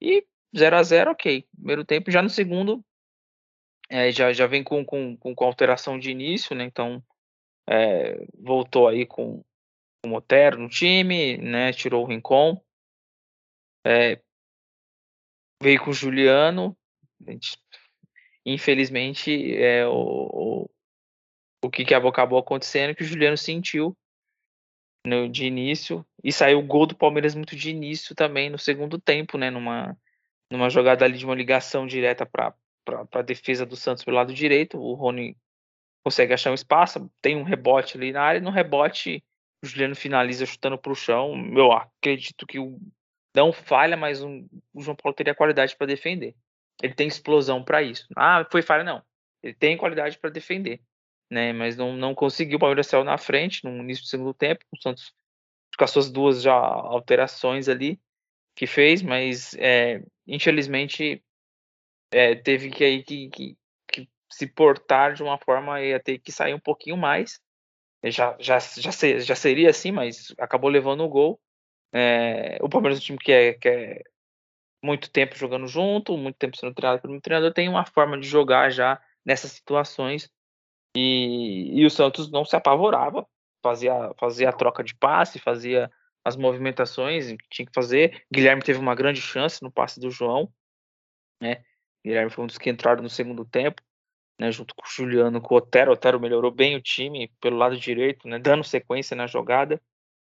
E 0.02 0.26
0 0.56 0.76
a 0.76 0.84
0 0.84 1.12
ok. 1.12 1.46
Primeiro 1.56 1.86
tempo, 1.86 2.12
já 2.12 2.22
no 2.22 2.30
segundo, 2.30 2.84
é, 3.90 4.12
já, 4.12 4.32
já 4.34 4.46
vem 4.46 4.64
com, 4.64 4.86
com, 4.86 5.18
com 5.18 5.46
alteração 5.46 5.98
de 5.98 6.12
início, 6.12 6.56
né? 6.56 6.66
Então 6.66 7.04
é, 7.70 8.26
voltou 8.40 8.88
aí 8.88 9.06
com, 9.06 9.44
o 10.04 10.08
Motero 10.08 10.58
no 10.58 10.70
time, 10.70 11.38
né? 11.38 11.74
Tirou 11.74 12.04
o 12.04 12.08
Rincon. 12.08 12.62
É, 13.86 14.22
veio 15.62 15.84
com 15.84 15.92
o 15.92 15.94
Juliano. 15.94 16.78
Infelizmente, 18.46 19.56
é, 19.56 19.86
o, 19.86 19.92
o, 19.92 20.70
o 21.66 21.70
que, 21.70 21.84
que 21.86 21.94
acabou 21.94 22.40
acontecendo 22.40 22.92
é 22.92 22.96
que 22.96 23.04
o 23.04 23.06
Juliano 23.06 23.38
sentiu 23.38 23.96
no, 25.06 25.30
de 25.30 25.46
início 25.46 26.06
e 26.24 26.32
saiu 26.32 26.60
o 26.60 26.66
gol 26.66 26.86
do 26.86 26.96
Palmeiras 26.96 27.36
muito 27.36 27.56
de 27.56 27.70
início 27.70 28.16
também 28.16 28.50
no 28.50 28.58
segundo 28.58 29.00
tempo, 29.00 29.38
né? 29.38 29.50
Numa, 29.50 29.98
numa 30.50 30.70
jogada 30.70 31.06
ali 31.06 31.18
de 31.18 31.26
uma 31.26 31.36
ligação 31.36 31.86
direta 31.86 32.26
para 32.26 32.56
a 33.12 33.22
defesa 33.22 33.66
do 33.66 33.76
Santos 33.76 34.04
pelo 34.04 34.18
lado 34.18 34.34
direito. 34.34 34.80
O 34.80 34.94
Rony 34.94 35.38
consegue 36.10 36.34
achar 36.34 36.50
um 36.50 36.56
espaço, 36.56 37.10
tem 37.22 37.36
um 37.36 37.44
rebote 37.44 37.96
ali 37.96 38.12
na 38.12 38.24
área, 38.24 38.40
e 38.40 38.42
no 38.42 38.50
rebote 38.50 39.24
o 39.64 39.68
Juliano 39.68 39.96
finaliza 39.96 40.46
chutando 40.46 40.78
para 40.78 40.92
o 40.92 40.96
chão. 40.96 41.36
Eu 41.56 41.72
acredito 41.72 42.48
que 42.48 42.58
o 42.58 42.80
não 43.36 43.54
falha, 43.54 43.96
mas 43.96 44.24
um, 44.24 44.48
o 44.74 44.82
João 44.82 44.96
Paulo 44.96 45.16
teria 45.16 45.36
qualidade 45.36 45.76
para 45.76 45.86
defender. 45.86 46.36
Ele 46.82 46.96
tem 46.96 47.08
explosão 47.08 47.64
para 47.64 47.84
isso. 47.84 48.08
Ah, 48.16 48.46
foi 48.52 48.64
falha 48.64 48.84
não. 48.84 49.04
Ele 49.44 49.54
tem 49.54 49.78
qualidade 49.78 50.18
para 50.18 50.32
defender, 50.32 50.82
né? 51.30 51.54
Mas 51.54 51.78
não, 51.78 51.96
não 51.96 52.16
conseguiu. 52.16 52.58
O 52.58 52.60
Palmeiras 52.60 52.88
saiu 52.88 53.04
na 53.04 53.18
frente 53.18 53.64
no 53.64 53.84
início 53.84 54.04
do 54.04 54.08
segundo 54.08 54.34
tempo. 54.34 54.66
O 54.72 54.82
Santos 54.82 55.14
com 55.78 55.84
as 55.84 55.92
suas 55.92 56.12
duas 56.12 56.42
já 56.42 56.54
alterações 56.54 57.70
ali 57.70 58.02
que 58.56 58.66
fez, 58.66 59.02
mas 59.02 59.54
é, 59.60 60.04
infelizmente 60.28 61.24
é, 62.12 62.36
teve 62.36 62.72
que 62.72 62.84
aí 62.84 63.04
que, 63.04 63.30
que, 63.30 63.58
se 64.40 64.48
portar 64.48 65.14
de 65.14 65.22
uma 65.22 65.38
forma 65.38 65.82
ia 65.82 66.00
ter 66.00 66.18
que 66.18 66.32
sair 66.32 66.54
um 66.54 66.60
pouquinho 66.60 66.96
mais. 66.96 67.42
Já, 68.06 68.38
já, 68.40 68.58
já, 68.58 68.92
ser, 68.94 69.20
já 69.20 69.36
seria 69.36 69.70
assim, 69.70 69.92
mas 69.92 70.34
acabou 70.40 70.70
levando 70.70 71.04
o 71.04 71.10
gol. 71.10 71.42
É, 71.94 72.58
o 72.62 72.70
Palmeiras 72.70 72.98
é 72.98 73.02
um 73.02 73.04
time 73.04 73.18
que 73.18 73.32
é, 73.34 73.54
que 73.54 73.68
é 73.68 74.02
muito 74.82 75.12
tempo 75.12 75.36
jogando 75.36 75.68
junto, 75.68 76.18
muito 76.18 76.38
tempo 76.38 76.56
sendo 76.56 76.74
treinado 76.74 77.02
pelo 77.02 77.20
treinador, 77.20 77.54
tem 77.54 77.68
uma 77.68 77.86
forma 77.86 78.18
de 78.18 78.26
jogar 78.26 78.70
já 78.70 79.02
nessas 79.26 79.52
situações. 79.52 80.32
E, 80.96 81.78
e 81.78 81.86
o 81.86 81.90
Santos 81.90 82.32
não 82.32 82.46
se 82.46 82.56
apavorava, 82.56 83.28
fazia, 83.62 83.94
fazia 84.18 84.48
a 84.48 84.54
troca 84.54 84.82
de 84.86 84.96
passe, 84.96 85.38
fazia 85.38 85.92
as 86.24 86.38
movimentações 86.38 87.28
que 87.28 87.50
tinha 87.50 87.66
que 87.66 87.74
fazer. 87.76 88.26
Guilherme 88.32 88.64
teve 88.64 88.80
uma 88.80 88.96
grande 88.96 89.20
chance 89.20 89.62
no 89.62 89.70
passe 89.70 90.00
do 90.00 90.10
João, 90.10 90.50
né? 91.42 91.62
Guilherme 92.06 92.32
foi 92.32 92.46
um 92.46 92.48
dos 92.48 92.58
que 92.58 92.70
entraram 92.70 93.04
no 93.04 93.10
segundo 93.10 93.44
tempo. 93.44 93.82
Né, 94.40 94.52
junto 94.52 94.74
com 94.74 94.84
o 94.84 94.90
Juliano, 94.90 95.42
com 95.42 95.54
o 95.54 95.58
Otero. 95.58 95.92
O 95.92 95.94
Otero 95.94 96.20
melhorou 96.20 96.50
bem 96.50 96.76
o 96.76 96.82
time 96.82 97.30
pelo 97.42 97.58
lado 97.58 97.78
direito, 97.78 98.28
né, 98.28 98.40
dando 98.40 98.64
sequência 98.64 99.16
na 99.16 99.28
jogada, 99.28 99.82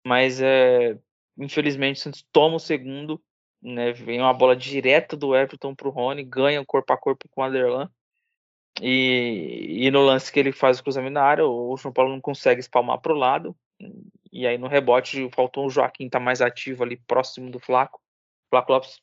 mas 0.06 0.42
é, 0.42 1.00
infelizmente 1.38 1.98
o 1.98 2.00
Santos 2.02 2.26
toma 2.32 2.58
o 2.58 2.60
segundo, 2.60 3.22
né, 3.62 3.94
vem 3.94 4.20
uma 4.20 4.34
bola 4.34 4.56
direta 4.56 5.16
do 5.16 5.36
Everton 5.36 5.74
para 5.74 5.88
o 5.88 5.92
Rony, 5.92 6.24
ganha 6.24 6.64
corpo 6.66 6.92
a 6.92 6.98
corpo 6.98 7.30
com 7.30 7.42
o 7.42 7.44
Aderlan, 7.44 7.90
e, 8.82 9.86
e, 9.86 9.92
no 9.92 10.02
lance 10.02 10.32
que 10.32 10.40
ele 10.40 10.52
faz 10.52 10.80
o 10.80 10.84
cruzamento 10.84 11.14
na 11.14 11.24
área, 11.24 11.46
o 11.46 11.78
João 11.78 11.94
Paulo 11.94 12.12
não 12.12 12.20
consegue 12.20 12.60
espalmar 12.60 13.00
para 13.00 13.14
o 13.14 13.18
lado, 13.18 13.56
e 14.32 14.48
aí 14.48 14.58
no 14.58 14.68
rebote 14.68 15.30
faltou 15.30 15.68
o 15.68 15.70
Joaquim 15.70 16.10
tá 16.10 16.20
mais 16.20 16.42
ativo 16.42 16.84
ali 16.84 16.98
próximo 16.98 17.52
do 17.52 17.60
Flaco. 17.60 18.00
O 18.48 18.50
Flaco 18.50 18.72
Lopes 18.72 19.00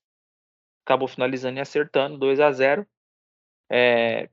acabou 0.85 1.07
finalizando 1.07 1.59
e 1.59 1.61
acertando, 1.61 2.19
2 2.19 2.41
a 2.41 2.51
0 2.51 2.85
é, 3.71 4.29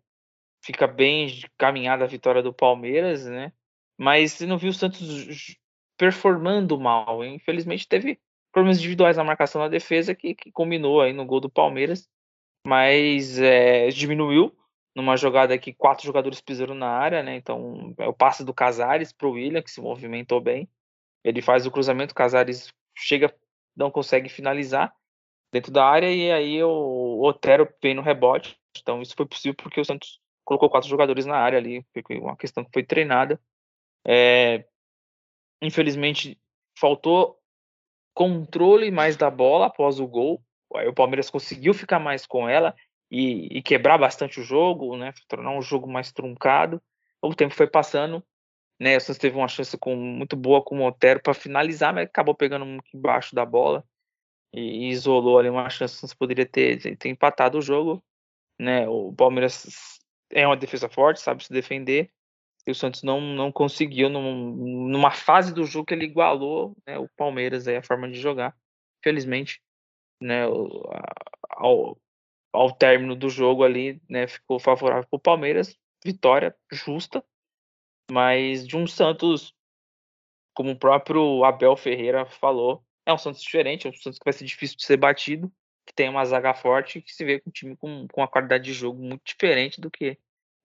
Fica 0.64 0.88
bem 0.88 1.42
caminhada 1.58 2.04
a 2.04 2.08
vitória 2.08 2.42
do 2.42 2.54
Palmeiras, 2.54 3.26
né? 3.26 3.54
Mas 3.98 4.34
você 4.34 4.46
não 4.46 4.58
viu 4.58 4.70
o 4.70 4.74
Santos 4.74 5.58
performando 5.98 6.80
mal. 6.80 7.24
Infelizmente 7.24 7.88
teve 7.88 8.20
problemas 8.52 8.78
individuais 8.78 9.18
na 9.18 9.24
marcação 9.24 9.62
na 9.62 9.68
defesa 9.68 10.16
que, 10.16 10.36
que 10.36 10.52
combinou 10.52 11.02
aí 11.02 11.14
no 11.14 11.26
gol 11.26 11.40
do 11.40 11.50
Palmeiras, 11.50 12.08
mas 12.66 13.40
é, 13.40 13.90
diminuiu 13.90 14.56
numa 14.96 15.16
jogada 15.16 15.58
que 15.60 15.74
quatro 15.74 16.06
jogadores 16.06 16.42
pisaram 16.42 16.74
na 16.74 16.90
área, 16.90 17.22
né? 17.22 17.36
Então 17.36 17.94
é 18.00 18.08
o 18.08 18.14
passe 18.14 18.44
do 18.44 18.54
Casares 18.54 19.12
para 19.12 19.28
o 19.28 19.32
William, 19.32 19.62
que 19.62 19.70
se 19.70 19.80
movimentou 19.80 20.42
bem. 20.42 20.68
Ele 21.24 21.42
faz 21.42 21.66
o 21.66 21.72
cruzamento, 21.72 22.14
o 22.14 22.16
Casares 22.16 22.74
chega, 22.96 23.34
não 23.76 23.92
consegue 23.92 24.28
finalizar 24.28 24.92
dentro 25.52 25.72
da 25.72 25.86
área 25.86 26.12
e 26.12 26.32
aí 26.32 26.64
o 26.64 27.22
Otero 27.22 27.68
vem 27.82 27.94
no 27.94 28.02
rebote. 28.02 28.58
Então 28.82 29.02
isso 29.02 29.14
foi 29.16 29.26
possível 29.28 29.56
porque 29.56 29.80
o 29.80 29.86
Santos 29.86 30.20
colocou 30.48 30.70
quatro 30.70 30.88
jogadores 30.88 31.26
na 31.26 31.36
área 31.36 31.60
ali, 31.60 31.86
uma 32.22 32.38
questão 32.38 32.64
que 32.64 32.72
foi 32.72 32.82
treinada. 32.82 33.38
É, 34.08 34.66
infelizmente 35.62 36.40
faltou 36.80 37.38
controle 38.14 38.90
mais 38.90 39.18
da 39.18 39.30
bola 39.30 39.66
após 39.66 40.00
o 40.00 40.08
gol. 40.08 40.42
Aí 40.74 40.88
o 40.88 40.94
Palmeiras 40.94 41.30
conseguiu 41.30 41.74
ficar 41.74 42.00
mais 42.00 42.26
com 42.26 42.48
ela 42.48 42.74
e, 43.12 43.58
e 43.58 43.62
quebrar 43.62 43.98
bastante 43.98 44.40
o 44.40 44.44
jogo, 44.44 44.96
né? 44.96 45.14
Tornar 45.28 45.52
um 45.52 45.62
jogo 45.62 45.86
mais 45.86 46.14
truncado. 46.14 46.82
O 47.22 47.36
tempo 47.36 47.54
foi 47.54 47.68
passando, 47.68 48.24
né? 48.80 48.96
O 48.96 49.02
Santos 49.02 49.18
teve 49.18 49.36
uma 49.36 49.50
chance 49.50 49.78
com, 49.78 49.98
muito 49.98 50.38
boa 50.38 50.64
com 50.64 50.80
o 50.80 50.88
Otero 50.88 51.22
para 51.22 51.34
finalizar, 51.34 51.94
mas 51.94 52.06
acabou 52.06 52.34
pegando 52.34 52.82
embaixo 52.94 53.36
da 53.36 53.46
bola 53.46 53.84
e, 54.54 54.62
e 54.62 54.90
isolou 54.92 55.40
ali 55.40 55.50
uma 55.50 55.70
chance 55.70 55.96
que 55.96 55.98
o 55.98 56.00
Santos 56.02 56.14
poderia 56.14 56.46
ter, 56.46 56.98
ter 56.98 57.10
empatado 57.10 57.58
o 57.58 57.62
jogo, 57.62 58.02
né? 58.58 58.88
O 58.88 59.12
Palmeiras 59.14 59.98
é 60.32 60.46
uma 60.46 60.58
defesa 60.58 60.90
forte, 60.90 61.22
sabe 61.22 61.44
se 61.44 61.52
defender. 61.52 62.12
E 62.66 62.72
o 62.72 62.76
Santos 62.76 63.02
não, 63.02 63.22
não 63.22 63.52
conseguiu, 63.52 64.10
num, 64.10 64.90
numa 64.90 65.12
fase 65.12 65.54
do 65.54 65.64
jogo 65.64 65.86
que 65.86 65.94
ele 65.94 66.06
igualou 66.06 66.76
né, 66.86 67.00
o 67.00 67.08
Palmeiras, 67.16 67.68
aí, 67.68 67.78
a 67.78 67.84
forma 67.84 68.10
de 68.10 68.20
jogar. 68.20 68.56
Infelizmente, 69.00 69.62
né, 70.22 70.44
ao, 71.50 71.98
ao 72.52 72.72
término 72.76 73.16
do 73.16 73.30
jogo 73.30 73.64
ali, 73.64 74.02
né, 74.10 74.28
ficou 74.28 74.60
favorável 74.60 75.08
para 75.10 75.18
o 75.18 75.20
Palmeiras. 75.20 75.78
Vitória 76.04 76.56
justa, 76.72 77.24
mas 78.12 78.68
de 78.68 78.78
um 78.78 78.86
Santos, 78.86 79.54
como 80.54 80.72
o 80.72 80.78
próprio 80.78 81.44
Abel 81.44 81.76
Ferreira 81.76 82.26
falou, 82.26 82.84
é 83.06 83.14
um 83.14 83.18
Santos 83.18 83.42
diferente, 83.42 83.88
é 83.88 83.90
um 83.90 83.94
Santos 83.94 84.20
que 84.20 84.26
vai 84.26 84.34
ser 84.34 84.46
difícil 84.46 84.78
de 84.78 84.86
ser 84.86 84.98
batido, 84.98 85.52
que 85.88 85.94
tem 85.94 86.10
uma 86.10 86.26
zaga 86.26 86.54
forte, 86.54 87.02
que 87.02 87.14
se 87.14 87.24
vê 87.24 87.40
com 87.40 87.50
um 87.50 87.54
time 87.54 87.78
com, 87.78 88.08
com 88.10 88.22
uma 88.22 88.28
qualidade 88.28 88.66
de 88.66 88.74
jogo 88.74 89.02
muito 89.02 89.24
diferente 89.26 89.80
do 89.82 89.90
que. 89.90 90.18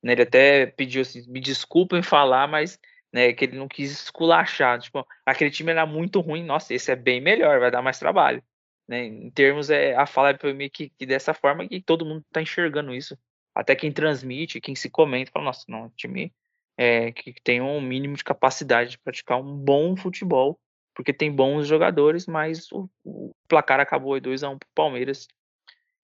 Né, 0.03 0.13
ele 0.13 0.23
até 0.23 0.67
pediu 0.67 1.03
assim, 1.03 1.25
me 1.31 1.41
desculpem 1.41 2.03
falar, 2.03 2.49
mas 2.49 2.79
né, 3.13 3.33
que 3.33 3.45
ele 3.45 3.57
não 3.57 3.69
quis 3.69 3.93
esculachar. 3.93 4.81
Tipo, 4.81 5.07
aquele 5.25 5.51
time 5.51 5.71
era 5.71 5.87
muito 5.87 6.21
ruim, 6.21 6.45
nossa, 6.45 6.75
esse 6.75 6.91
é 6.91 6.97
bem 6.97 7.21
melhor, 7.21 7.61
vai 7.61 7.71
dar 7.71 7.83
mais 7.83 7.99
trabalho. 8.01 8.43
Né? 8.89 9.05
Em 9.07 9.31
termos, 9.31 9.71
é, 9.71 9.95
a 9.95 10.07
fala 10.07 10.31
é 10.31 10.53
meio 10.53 10.71
que, 10.71 10.91
que 10.91 11.07
dessa 11.07 11.33
forma 11.33 11.67
que 11.69 11.81
todo 11.81 12.05
mundo 12.05 12.25
está 12.27 12.43
enxergando 12.43 12.95
isso. 12.95 13.17
Até 13.55 13.77
quem 13.77 13.93
transmite, 13.93 14.61
quem 14.61 14.75
se 14.75 14.91
comenta, 14.91 15.31
fala, 15.31 15.45
nossa, 15.45 15.65
não, 15.69 15.91
time 15.91 16.33
é, 16.77 17.13
que 17.13 17.35
tem 17.45 17.61
um 17.61 17.81
mínimo 17.81 18.17
de 18.17 18.25
capacidade 18.25 18.91
de 18.91 18.99
praticar 18.99 19.39
um 19.39 19.57
bom 19.57 19.97
futebol 19.97 20.59
porque 21.03 21.13
tem 21.13 21.33
bons 21.33 21.67
jogadores, 21.67 22.29
mas 22.29 22.71
o, 22.71 22.89
o 23.05 23.35
placar 23.49 23.81
acabou 23.81 24.21
2 24.21 24.45
a 24.45 24.49
1 24.49 24.53
um 24.53 24.59
para 24.59 24.67
o 24.67 24.75
Palmeiras. 24.75 25.27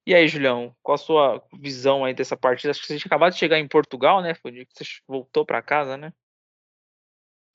E 0.04 0.12
aí, 0.12 0.26
Julião, 0.26 0.74
qual 0.82 0.96
a 0.96 0.98
sua 0.98 1.44
visão 1.61 2.04
aí 2.04 2.12
dessa 2.12 2.37
partida? 2.37 2.72
Acho 2.72 2.80
que 2.80 2.98
você 2.98 3.06
acabou 3.06 3.30
de 3.30 3.37
chegar 3.37 3.61
em 3.61 3.68
Portugal, 3.68 4.20
né? 4.20 4.34
Foi 4.34 4.50
o 4.50 4.54
dia 4.54 4.66
que 4.66 4.72
você 4.74 4.84
voltou 5.06 5.46
para 5.46 5.62
casa, 5.62 5.96
né? 5.96 6.12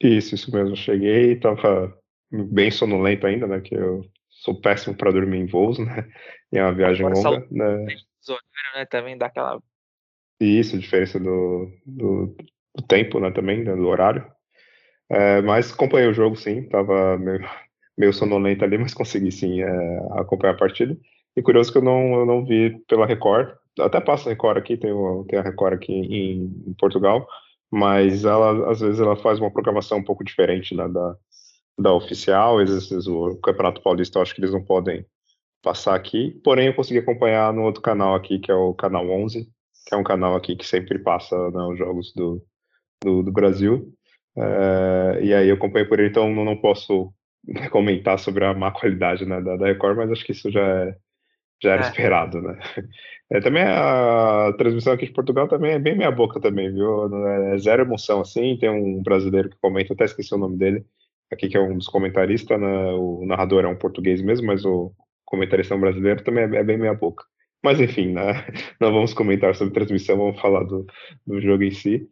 Isso, 0.01 0.35
isso 0.35 0.55
mesmo. 0.55 0.73
Cheguei, 0.77 1.37
tava 1.37 1.93
bem 2.31 2.71
sonolento 2.71 3.27
ainda, 3.27 3.45
né? 3.45 3.59
Que 3.59 3.75
eu 3.75 4.05
sou 4.29 4.61
péssimo 4.61 4.95
para 4.95 5.11
dormir 5.11 5.39
em 5.39 5.45
voos, 5.45 5.77
né? 5.79 6.09
E 6.49 6.57
é 6.57 6.63
uma 6.63 6.73
viagem 6.73 7.05
Agora, 7.05 7.29
longa, 7.29 7.47
né? 7.51 7.85
né? 8.73 8.85
Também 8.85 9.17
dá 9.17 9.25
aquela. 9.25 9.61
Isso, 10.39 10.79
diferença 10.79 11.19
do, 11.19 11.69
do, 11.85 12.37
do 12.73 12.87
tempo, 12.87 13.19
né? 13.19 13.31
Também, 13.31 13.65
né, 13.65 13.75
do 13.75 13.87
horário. 13.87 14.31
É, 15.13 15.43
mas 15.43 15.71
acompanhei 15.71 16.09
o 16.09 16.13
jogo, 16.13 16.35
sim. 16.35 16.63
Tava 16.63 17.17
meio, 17.19 17.39
meio 17.97 18.13
sonolento 18.13 18.65
ali, 18.65 18.77
mas 18.79 18.93
consegui, 18.93 19.31
sim, 19.31 19.61
é, 19.61 19.97
acompanhar 20.13 20.53
a 20.53 20.57
partida. 20.57 20.97
E 21.35 21.41
curioso 21.41 21.71
que 21.71 21.77
eu 21.77 21.83
não, 21.83 22.15
eu 22.15 22.25
não 22.25 22.43
vi 22.43 22.79
pela 22.87 23.05
Record. 23.05 23.55
Até 23.79 23.99
passa 24.01 24.29
a 24.29 24.31
Record 24.31 24.57
aqui, 24.57 24.75
tem, 24.75 24.91
tem 25.27 25.39
a 25.39 25.43
Record 25.43 25.73
aqui 25.75 25.93
em, 25.93 26.51
em, 26.67 26.73
Portugal. 26.79 27.27
Mas 27.71 28.25
ela, 28.25 28.71
às 28.71 28.81
vezes, 28.81 28.99
ela 28.99 29.15
faz 29.15 29.39
uma 29.39 29.51
programação 29.51 29.99
um 29.99 30.03
pouco 30.03 30.23
diferente 30.23 30.75
né, 30.75 30.87
da, 30.87 31.15
da 31.79 31.93
oficial. 31.93 32.59
Às 32.59 32.69
vezes, 32.69 33.07
o 33.07 33.35
Campeonato 33.37 33.81
Paulista, 33.81 34.17
eu 34.17 34.21
acho 34.23 34.35
que 34.35 34.41
eles 34.41 34.51
não 34.51 34.63
podem 34.63 35.05
passar 35.63 35.95
aqui. 35.95 36.39
Porém, 36.43 36.67
eu 36.67 36.75
consegui 36.75 36.99
acompanhar 36.99 37.53
no 37.53 37.63
outro 37.63 37.81
canal 37.81 38.15
aqui, 38.15 38.37
que 38.39 38.51
é 38.51 38.55
o 38.55 38.73
canal 38.75 39.09
11, 39.09 39.47
que 39.87 39.95
é 39.95 39.97
um 39.97 40.03
canal 40.03 40.35
aqui 40.35 40.55
que 40.55 40.67
sempre 40.67 40.99
passa 40.99 41.35
né, 41.51 41.63
os 41.63 41.77
jogos 41.77 42.13
do, 42.15 42.43
do, 43.03 43.23
do 43.23 43.31
Brasil. 43.31 43.91
Uh, 44.35 45.21
e 45.21 45.33
aí 45.33 45.47
eu 45.47 45.55
acompanhei 45.55 45.87
por 45.87 45.99
ele, 45.99 46.09
então 46.09 46.33
não, 46.33 46.43
não 46.43 46.57
posso 46.57 47.13
comentar 47.71 48.17
sobre 48.19 48.45
a 48.45 48.53
má 48.53 48.71
qualidade 48.71 49.25
né, 49.25 49.41
da, 49.41 49.55
da, 49.55 49.67
Record, 49.67 49.97
mas 49.97 50.11
acho 50.11 50.25
que 50.25 50.31
isso 50.31 50.51
já, 50.51 50.65
é, 50.65 50.95
já 51.61 51.73
era 51.73 51.85
é. 51.85 51.89
esperado, 51.89 52.41
né? 52.41 52.59
É, 53.31 53.39
também 53.39 53.63
a 53.63 54.53
transmissão 54.59 54.93
aqui 54.93 55.07
de 55.07 55.13
Portugal 55.13 55.47
também 55.47 55.71
é 55.71 55.79
bem 55.79 55.97
meia 55.97 56.11
boca 56.11 56.39
também, 56.39 56.71
viu? 56.71 57.09
É 57.51 57.57
zero 57.57 57.81
emoção, 57.81 58.21
assim, 58.21 58.57
tem 58.57 58.69
um 58.69 59.01
brasileiro 59.01 59.49
que 59.49 59.57
comenta, 59.59 59.93
até 59.93 60.03
esqueci 60.03 60.35
o 60.35 60.37
nome 60.37 60.57
dele, 60.57 60.85
aqui 61.31 61.47
que 61.47 61.57
é 61.57 61.59
um 61.59 61.75
dos 61.75 61.87
comentaristas, 61.87 62.59
né? 62.59 62.91
o 62.91 63.25
narrador 63.25 63.63
é 63.63 63.67
um 63.67 63.77
português 63.77 64.21
mesmo, 64.21 64.45
mas 64.45 64.63
o 64.65 64.93
comentarista 65.25 65.73
é 65.73 65.77
um 65.77 65.81
brasileiro, 65.81 66.23
também 66.23 66.43
é, 66.43 66.57
é 66.57 66.63
bem 66.63 66.77
meia 66.77 66.93
boca. 66.93 67.23
Mas 67.63 67.79
enfim, 67.79 68.11
né? 68.11 68.45
não 68.79 68.91
vamos 68.91 69.13
comentar 69.13 69.55
sobre 69.55 69.73
transmissão, 69.73 70.17
vamos 70.17 70.39
falar 70.39 70.63
do, 70.65 70.85
do 71.25 71.41
jogo 71.41 71.63
em 71.63 71.71
si. 71.71 72.07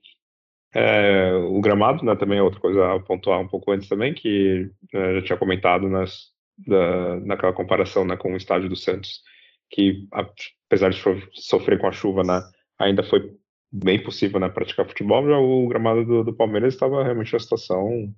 É, 0.74 1.34
o 1.34 1.60
gramado, 1.60 2.04
né, 2.06 2.16
também 2.16 2.40
é 2.40 2.44
outra 2.44 2.60
coisa 2.60 2.94
a 2.94 3.00
pontuar 3.00 3.40
um 3.40 3.48
pouco 3.48 3.72
antes 3.72 3.90
também, 3.90 4.14
que 4.14 4.70
né, 4.94 5.16
já 5.16 5.22
tinha 5.22 5.38
comentado 5.38 5.90
nas, 5.90 6.32
da, 6.58 7.20
naquela 7.20 7.54
comparação 7.54 8.06
né, 8.06 8.16
com 8.16 8.34
o 8.34 8.38
estádio 8.38 8.70
do 8.70 8.76
Santos, 8.76 9.22
que 9.70 10.08
apesar 10.12 10.90
de 10.90 11.02
sofrer 11.34 11.78
com 11.78 11.88
a 11.88 11.92
chuva, 11.92 12.24
né, 12.24 12.42
ainda 12.80 13.04
foi 13.04 13.34
bem 13.72 14.02
possível 14.02 14.40
né, 14.40 14.50
praticar 14.50 14.88
futebol, 14.88 15.28
já 15.28 15.38
o 15.38 15.68
gramado 15.68 16.06
do, 16.06 16.24
do 16.24 16.34
Palmeiras 16.34 16.74
estava 16.74 17.04
realmente 17.04 17.34
uma 17.34 17.40
situação 17.40 18.14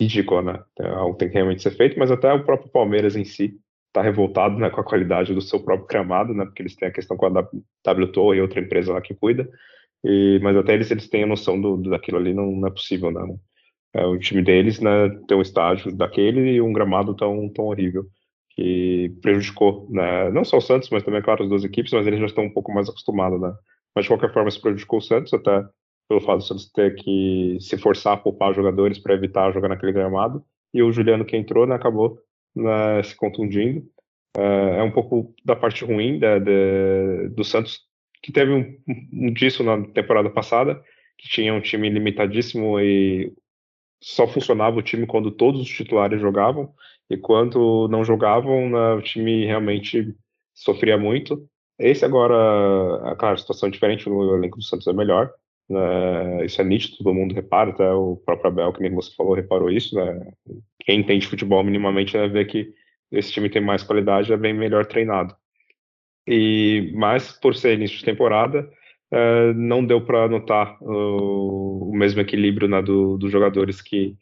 ridícula, 0.00 0.42
né, 0.42 0.62
é 0.80 0.88
algo 0.88 1.16
tem 1.16 1.28
que 1.28 1.34
realmente 1.34 1.62
ser 1.62 1.70
feito, 1.70 1.98
mas 1.98 2.10
até 2.10 2.32
o 2.32 2.44
próprio 2.44 2.70
Palmeiras 2.70 3.16
em 3.16 3.24
si 3.24 3.58
está 3.88 4.02
revoltado 4.02 4.58
né, 4.58 4.68
com 4.68 4.80
a 4.80 4.84
qualidade 4.84 5.32
do 5.32 5.40
seu 5.40 5.60
próprio 5.60 5.88
gramado, 5.88 6.34
né, 6.34 6.44
porque 6.44 6.62
eles 6.62 6.76
têm 6.76 6.88
a 6.88 6.92
questão 6.92 7.16
com 7.16 7.26
a 7.26 7.40
WTO 7.90 8.34
e 8.34 8.40
outra 8.42 8.60
empresa 8.60 8.92
lá 8.92 9.00
que 9.00 9.14
cuida, 9.14 9.48
e, 10.04 10.38
mas 10.42 10.56
até 10.56 10.74
eles, 10.74 10.90
eles 10.90 11.08
têm 11.08 11.24
a 11.24 11.26
noção 11.26 11.60
do, 11.60 11.76
daquilo 11.78 12.18
ali, 12.18 12.32
não, 12.34 12.50
não 12.52 12.68
é 12.68 12.70
possível, 12.70 13.10
né? 13.10 13.20
É, 13.94 14.04
o 14.06 14.18
time 14.18 14.42
deles 14.42 14.80
né, 14.80 15.08
tem 15.26 15.36
um 15.36 15.42
estágio 15.42 15.94
daquele 15.96 16.52
e 16.52 16.60
um 16.60 16.72
gramado 16.72 17.14
tão, 17.14 17.48
tão 17.48 17.66
horrível 17.66 18.04
que 18.50 19.14
prejudicou, 19.22 19.88
né? 19.90 20.30
Não 20.30 20.44
só 20.44 20.58
o 20.58 20.60
Santos, 20.60 20.90
mas 20.90 21.02
também, 21.02 21.22
claro, 21.22 21.42
as 21.44 21.48
duas 21.48 21.64
equipes, 21.64 21.92
mas 21.92 22.06
eles 22.06 22.20
já 22.20 22.26
estão 22.26 22.44
um 22.44 22.52
pouco 22.52 22.72
mais 22.72 22.88
acostumados, 22.88 23.40
né? 23.40 23.52
Mas 23.94 24.04
de 24.04 24.10
qualquer 24.10 24.32
forma, 24.32 24.50
se 24.50 24.60
prejudicou 24.60 24.98
o 24.98 25.02
Santos, 25.02 25.32
até 25.32 25.64
pelo 26.08 26.20
fato 26.20 26.38
do 26.38 26.44
Santos 26.44 26.70
ter 26.72 26.94
que 26.96 27.58
se 27.60 27.76
forçar 27.78 28.14
a 28.14 28.16
poupar 28.16 28.54
jogadores 28.54 28.98
para 28.98 29.14
evitar 29.14 29.52
jogar 29.52 29.68
naquele 29.68 29.92
gramado. 29.92 30.42
E 30.72 30.82
o 30.82 30.92
Juliano 30.92 31.24
que 31.24 31.36
entrou, 31.36 31.66
né, 31.66 31.74
acabou 31.74 32.18
né, 32.54 33.02
se 33.02 33.16
contundindo. 33.16 33.82
É, 34.36 34.78
é 34.78 34.82
um 34.82 34.90
pouco 34.90 35.34
da 35.44 35.56
parte 35.56 35.84
ruim 35.84 36.18
da, 36.18 36.38
da, 36.38 36.50
do 37.30 37.44
Santos 37.44 37.87
que 38.22 38.32
teve 38.32 38.52
um, 38.52 38.78
um 39.12 39.32
disso 39.32 39.62
na 39.62 39.86
temporada 39.88 40.30
passada, 40.30 40.82
que 41.16 41.28
tinha 41.28 41.52
um 41.54 41.60
time 41.60 41.88
limitadíssimo 41.88 42.78
e 42.80 43.32
só 44.00 44.26
funcionava 44.26 44.78
o 44.78 44.82
time 44.82 45.06
quando 45.06 45.30
todos 45.30 45.60
os 45.60 45.68
titulares 45.68 46.20
jogavam, 46.20 46.72
e 47.10 47.16
quando 47.16 47.88
não 47.88 48.04
jogavam, 48.04 48.68
né, 48.70 48.92
o 48.94 49.02
time 49.02 49.44
realmente 49.46 50.14
sofria 50.54 50.98
muito. 50.98 51.48
Esse 51.78 52.04
agora, 52.04 53.16
claro, 53.16 53.34
a 53.34 53.38
situação 53.38 53.68
é 53.68 53.72
diferente, 53.72 54.08
o 54.08 54.36
elenco 54.36 54.58
do 54.58 54.64
Santos 54.64 54.86
é 54.86 54.92
melhor, 54.92 55.32
né? 55.68 56.44
isso 56.44 56.60
é 56.60 56.64
nítido, 56.64 56.98
todo 56.98 57.14
mundo 57.14 57.34
repara, 57.34 57.70
até 57.70 57.90
o 57.92 58.16
próprio 58.16 58.48
Abel, 58.48 58.72
que 58.72 58.80
nem 58.82 58.92
você 58.92 59.14
falou, 59.14 59.34
reparou 59.34 59.70
isso, 59.70 59.94
né? 59.94 60.32
quem 60.80 61.00
entende 61.00 61.26
futebol 61.26 61.62
minimamente 61.62 62.16
vai 62.16 62.28
ver 62.28 62.46
que 62.46 62.72
esse 63.12 63.32
time 63.32 63.48
tem 63.48 63.62
mais 63.62 63.82
qualidade, 63.82 64.32
é 64.32 64.36
bem 64.36 64.52
melhor 64.52 64.86
treinado. 64.86 65.34
E 66.28 66.92
mas 66.94 67.32
por 67.32 67.54
ser 67.54 67.74
início 67.74 67.96
de 67.96 68.04
temporada, 68.04 68.68
uh, 69.12 69.54
não 69.54 69.84
deu 69.84 70.04
para 70.04 70.28
notar 70.28 70.76
uh, 70.82 71.88
o 71.90 71.96
mesmo 71.96 72.20
equilíbrio 72.20 72.68
né, 72.68 72.82
do, 72.82 73.16
dos 73.16 73.32
jogadores 73.32 73.80
que, 73.80 74.14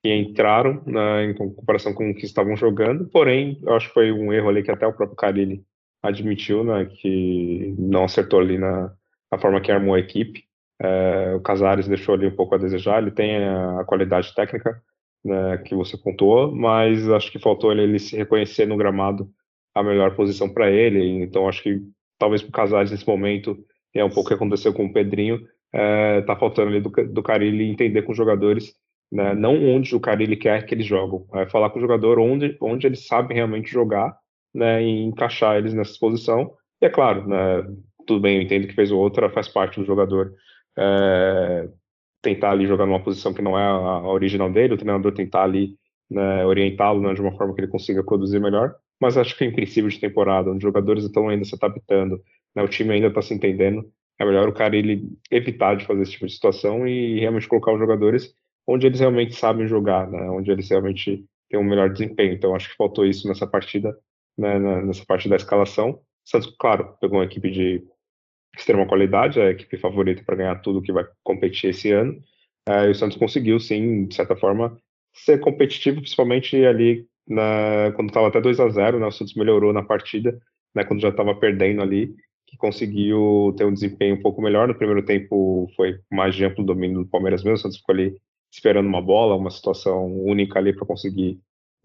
que 0.00 0.14
entraram 0.14 0.80
né, 0.86 1.24
em 1.24 1.34
comparação 1.34 1.92
com 1.92 2.10
o 2.10 2.14
que 2.14 2.24
estavam 2.24 2.56
jogando. 2.56 3.08
Porém, 3.08 3.58
eu 3.64 3.74
acho 3.74 3.88
que 3.88 3.94
foi 3.94 4.12
um 4.12 4.32
erro 4.32 4.48
ali 4.48 4.62
que 4.62 4.70
até 4.70 4.86
o 4.86 4.92
próprio 4.92 5.16
Carilli 5.16 5.64
admitiu, 6.00 6.62
né, 6.62 6.84
que 6.84 7.74
não 7.76 8.04
acertou 8.04 8.38
ali 8.38 8.56
na, 8.56 8.92
na 9.30 9.38
forma 9.38 9.60
que 9.60 9.72
armou 9.72 9.96
a 9.96 10.00
equipe. 10.00 10.44
Uh, 10.80 11.36
o 11.36 11.40
Casares 11.40 11.88
deixou 11.88 12.14
ali 12.14 12.28
um 12.28 12.36
pouco 12.36 12.54
a 12.54 12.58
desejar. 12.58 13.02
Ele 13.02 13.10
tem 13.10 13.44
a, 13.44 13.80
a 13.80 13.84
qualidade 13.84 14.32
técnica 14.36 14.80
né, 15.24 15.58
que 15.58 15.74
você 15.74 15.98
pontuou, 15.98 16.54
mas 16.54 17.10
acho 17.10 17.32
que 17.32 17.40
faltou 17.40 17.72
ele, 17.72 17.82
ele 17.82 17.98
se 17.98 18.16
reconhecer 18.16 18.66
no 18.66 18.76
gramado 18.76 19.28
a 19.74 19.82
melhor 19.82 20.14
posição 20.14 20.48
para 20.48 20.70
ele. 20.70 21.22
Então 21.22 21.48
acho 21.48 21.62
que 21.62 21.80
talvez 22.18 22.42
para 22.42 22.48
o 22.48 22.52
Casares 22.52 22.90
nesse 22.90 23.06
momento 23.06 23.56
é 23.94 24.04
um 24.04 24.10
pouco 24.10 24.22
o 24.22 24.28
que 24.28 24.34
aconteceu 24.34 24.72
com 24.72 24.86
o 24.86 24.92
Pedrinho. 24.92 25.40
É, 25.72 26.20
tá 26.22 26.36
faltando 26.36 26.70
ali 26.70 26.80
do, 26.80 26.90
do 26.90 27.22
entender 27.42 28.02
com 28.02 28.12
os 28.12 28.18
jogadores, 28.18 28.74
né, 29.10 29.34
não 29.34 29.54
onde 29.54 29.94
o 29.94 30.00
Carilli 30.00 30.36
quer 30.36 30.66
que 30.66 30.74
eles 30.74 30.86
jogam, 30.86 31.26
é 31.34 31.46
falar 31.48 31.70
com 31.70 31.78
o 31.78 31.82
jogador 31.82 32.18
onde, 32.18 32.56
onde 32.60 32.96
sabem 32.96 33.36
realmente 33.36 33.70
jogar, 33.70 34.16
né, 34.52 34.82
e 34.82 35.04
encaixar 35.04 35.56
eles 35.56 35.72
nessa 35.72 35.96
posição. 35.98 36.52
E 36.82 36.86
é 36.86 36.90
claro, 36.90 37.26
né, 37.28 37.62
tudo 38.04 38.20
bem, 38.20 38.36
eu 38.36 38.42
entendo 38.42 38.66
que 38.66 38.74
fez 38.74 38.90
outra, 38.90 39.30
faz 39.30 39.46
parte 39.46 39.78
do 39.78 39.86
jogador 39.86 40.32
é, 40.76 41.68
tentar 42.20 42.50
ali 42.50 42.66
jogar 42.66 42.86
numa 42.86 43.02
posição 43.02 43.32
que 43.32 43.42
não 43.42 43.56
é 43.56 43.62
a, 43.62 43.70
a 43.70 44.12
original 44.12 44.50
dele, 44.50 44.74
o 44.74 44.78
treinador 44.78 45.12
tentar 45.12 45.44
ali 45.44 45.76
né, 46.10 46.44
orientá-lo 46.44 47.00
né, 47.00 47.14
de 47.14 47.20
uma 47.20 47.36
forma 47.36 47.54
que 47.54 47.60
ele 47.60 47.70
consiga 47.70 48.02
produzir 48.02 48.40
melhor 48.40 48.74
mas 49.00 49.16
acho 49.16 49.36
que 49.36 49.44
em 49.44 49.52
princípio 49.52 49.90
de 49.90 49.98
temporada, 49.98 50.50
onde 50.50 50.58
os 50.58 50.62
jogadores 50.62 51.04
estão 51.04 51.28
ainda 51.28 51.44
se 51.44 51.54
adaptando, 51.54 52.22
né, 52.54 52.62
o 52.62 52.68
time 52.68 52.92
ainda 52.92 53.08
está 53.08 53.22
se 53.22 53.32
entendendo, 53.32 53.90
é 54.18 54.24
melhor 54.24 54.48
o 54.48 54.52
cara 54.52 54.76
ele 54.76 55.08
evitar 55.30 55.76
de 55.76 55.86
fazer 55.86 56.02
esse 56.02 56.12
tipo 56.12 56.26
de 56.26 56.32
situação 56.32 56.86
e 56.86 57.18
realmente 57.18 57.48
colocar 57.48 57.72
os 57.72 57.78
jogadores 57.78 58.34
onde 58.66 58.86
eles 58.86 59.00
realmente 59.00 59.34
sabem 59.34 59.66
jogar, 59.66 60.08
né, 60.10 60.28
onde 60.30 60.50
eles 60.50 60.68
realmente 60.68 61.24
têm 61.48 61.58
um 61.58 61.64
melhor 61.64 61.90
desempenho. 61.90 62.34
Então 62.34 62.54
acho 62.54 62.68
que 62.68 62.76
faltou 62.76 63.06
isso 63.06 63.26
nessa 63.26 63.46
partida, 63.46 63.96
né, 64.36 64.58
nessa 64.82 65.04
parte 65.06 65.28
da 65.28 65.36
escalação. 65.36 66.00
Santos, 66.24 66.54
claro, 66.58 66.94
pegou 67.00 67.18
uma 67.18 67.24
equipe 67.24 67.50
de 67.50 67.82
extrema 68.56 68.86
qualidade, 68.86 69.40
é 69.40 69.46
a 69.46 69.50
equipe 69.50 69.76
favorita 69.78 70.22
para 70.24 70.36
ganhar 70.36 70.56
tudo 70.56 70.82
que 70.82 70.92
vai 70.92 71.04
competir 71.22 71.70
esse 71.70 71.90
ano. 71.90 72.20
É, 72.68 72.86
e 72.86 72.90
o 72.90 72.94
Santos 72.94 73.16
conseguiu, 73.16 73.58
sim, 73.58 74.06
de 74.06 74.14
certa 74.14 74.36
forma, 74.36 74.76
ser 75.14 75.40
competitivo, 75.40 76.00
principalmente 76.00 76.62
ali 76.64 77.06
na, 77.30 77.92
quando 77.94 78.08
estava 78.08 78.26
até 78.26 78.40
2 78.40 78.58
a 78.58 78.68
0 78.68 78.98
né, 78.98 79.06
o 79.06 79.12
Santos 79.12 79.34
melhorou 79.34 79.72
na 79.72 79.82
partida, 79.82 80.36
né, 80.74 80.84
quando 80.84 81.00
já 81.00 81.10
estava 81.10 81.34
perdendo 81.34 81.80
ali, 81.80 82.12
que 82.46 82.56
conseguiu 82.56 83.54
ter 83.56 83.64
um 83.64 83.72
desempenho 83.72 84.16
um 84.16 84.22
pouco 84.22 84.42
melhor. 84.42 84.66
No 84.66 84.74
primeiro 84.74 85.04
tempo 85.04 85.70
foi 85.76 86.00
mais 86.10 86.34
de 86.34 86.44
amplo 86.44 86.64
domínio 86.64 87.04
do 87.04 87.08
Palmeiras 87.08 87.44
mesmo, 87.44 87.54
o 87.54 87.58
Santos 87.58 87.78
ficou 87.78 87.94
ali 87.94 88.16
esperando 88.52 88.88
uma 88.88 89.00
bola, 89.00 89.36
uma 89.36 89.50
situação 89.50 90.12
única 90.12 90.58
ali 90.58 90.74
para 90.74 90.84
conseguir 90.84 91.38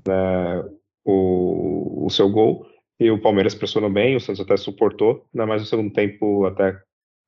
né, 0.05 0.63
o, 1.05 2.07
o 2.07 2.09
seu 2.09 2.27
gol. 2.29 2.65
E 2.99 3.11
o 3.11 3.21
Palmeiras 3.21 3.53
pressionou 3.53 3.89
bem, 3.89 4.15
o 4.15 4.19
Santos 4.19 4.41
até 4.41 4.57
suportou, 4.57 5.27
né, 5.31 5.45
mas 5.45 5.61
no 5.61 5.67
segundo 5.67 5.93
tempo, 5.93 6.45
até 6.45 6.75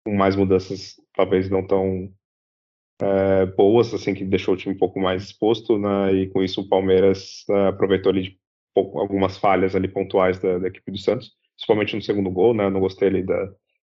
com 0.04 0.16
mais 0.16 0.36
mudanças, 0.36 0.96
talvez 1.14 1.50
não 1.50 1.68
tão 1.68 2.10
é, 3.02 3.46
boas, 3.46 3.94
assim, 3.94 4.14
que 4.14 4.26
deixou 4.26 4.54
o 4.54 4.58
time 4.58 4.74
um 4.76 4.78
pouco 4.78 5.00
mais 5.00 5.24
exposto, 5.24 5.78
né, 5.78 6.14
e 6.14 6.28
com 6.28 6.44
isso 6.44 6.62
o 6.62 6.68
Palmeiras 6.68 7.46
é, 7.50 7.68
aproveitou 7.68 8.12
ali 8.12 8.24
de 8.24 8.40
pouco, 8.74 9.00
algumas 9.00 9.38
falhas 9.38 9.76
ali 9.76 9.88
pontuais 9.88 10.40
da, 10.40 10.58
da, 10.58 10.68
equipe 10.68 10.92
do 10.92 10.98
Santos, 10.98 11.32
principalmente 11.56 11.96
no 11.96 12.02
segundo 12.02 12.30
gol, 12.32 12.54
né, 12.54 12.70
não 12.70 12.80
gostei 12.80 13.08
ali 13.08 13.24
do 13.24 13.34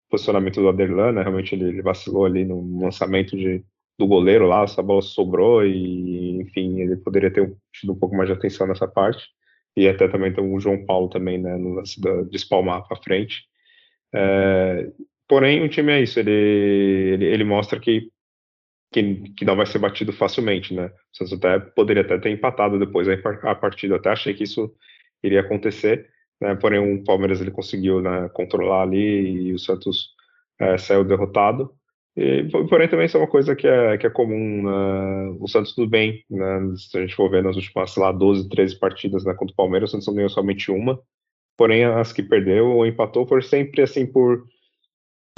posicionamento 0.10 0.62
do 0.62 0.70
Aderlan, 0.70 1.12
né, 1.14 1.22
realmente 1.22 1.56
ele, 1.56 1.66
ele, 1.66 1.82
vacilou 1.82 2.26
ali 2.26 2.46
no 2.46 2.80
lançamento 2.82 3.36
de, 3.36 3.64
do 3.98 4.08
goleiro 4.08 4.48
lá, 4.48 4.64
essa 4.64 4.82
bola 4.82 5.02
sobrou 5.02 5.66
e, 5.66 6.42
enfim, 6.42 6.80
ele 6.80 6.96
poderia 6.98 7.32
ter 7.32 7.54
tido 7.74 7.94
um 7.94 8.00
pouco 8.00 8.16
mais 8.16 8.30
de 8.30 8.34
atenção 8.34 8.68
nessa 8.68 8.88
parte, 8.88 9.26
e 9.76 9.88
até 9.88 10.08
também 10.08 10.34
tem 10.34 10.44
o 10.44 10.60
João 10.60 10.86
Paulo 10.86 11.10
também, 11.10 11.38
né, 11.38 11.58
no 11.58 11.76
lance 11.76 12.00
da, 12.00 12.22
de 12.24 12.36
espalmar 12.36 12.88
para 12.88 13.02
frente, 13.02 13.44
é, 14.14 14.90
porém 15.28 15.64
o 15.64 15.70
time 15.70 15.92
é 15.92 16.02
isso, 16.02 16.18
ele, 16.20 16.32
ele, 16.32 17.26
ele 17.26 17.44
mostra 17.44 17.80
que 17.80 18.10
que, 18.92 19.34
que 19.38 19.46
não 19.46 19.56
vai 19.56 19.66
ser 19.66 19.80
batido 19.80 20.12
facilmente, 20.12 20.74
né? 20.74 20.88
O 21.14 21.18
Santos 21.18 21.34
até 21.34 21.60
poderia 21.60 22.04
até 22.04 22.18
ter 22.18 22.30
empatado 22.30 22.78
depois 22.78 23.08
a 23.08 23.56
partida, 23.56 23.96
até 23.96 24.10
achei 24.10 24.34
que 24.34 24.44
isso 24.44 24.74
iria 25.24 25.42
acontecer, 25.42 26.10
né? 26.42 26.56
Porém 26.56 26.80
o 26.80 27.04
Palmeiras 27.04 27.40
ele 27.40 27.52
conseguiu 27.52 28.02
né, 28.02 28.30
controlar 28.34 28.84
ali 28.84 29.48
e 29.48 29.54
o 29.54 29.60
Santos 29.60 30.10
é, 30.60 30.78
saiu 30.78 31.04
derrotado. 31.04 31.72
E, 32.16 32.44
porém 32.70 32.90
também 32.90 33.06
isso 33.06 33.16
é 33.16 33.22
uma 33.22 33.30
coisa 33.30 33.56
que 33.56 33.66
é, 33.66 33.98
que 33.98 34.06
é 34.06 34.10
comum, 34.10 34.64
né? 34.64 35.38
o 35.40 35.48
Santos 35.48 35.74
tudo 35.74 35.90
bem, 35.90 36.26
né? 36.30 36.76
se 36.76 36.98
a 36.98 37.02
gente 37.02 37.16
for 37.16 37.30
ver 37.30 37.42
nas 37.42 37.56
últimas, 37.56 37.96
lá, 37.96 38.12
12, 38.12 38.50
13 38.50 38.78
partidas 38.78 39.24
né, 39.24 39.34
contra 39.34 39.54
o 39.54 39.56
Palmeiras, 39.56 39.90
o 39.90 39.92
Santos 39.94 40.08
não 40.08 40.16
ganhou 40.16 40.30
somente 40.30 40.70
uma, 40.70 41.00
porém 41.58 41.86
as 41.86 42.12
que 42.12 42.22
perdeu 42.22 42.68
ou 42.68 42.86
empatou 42.86 43.26
foram 43.26 43.42
sempre 43.42 43.82
assim 43.82 44.06
por 44.06 44.46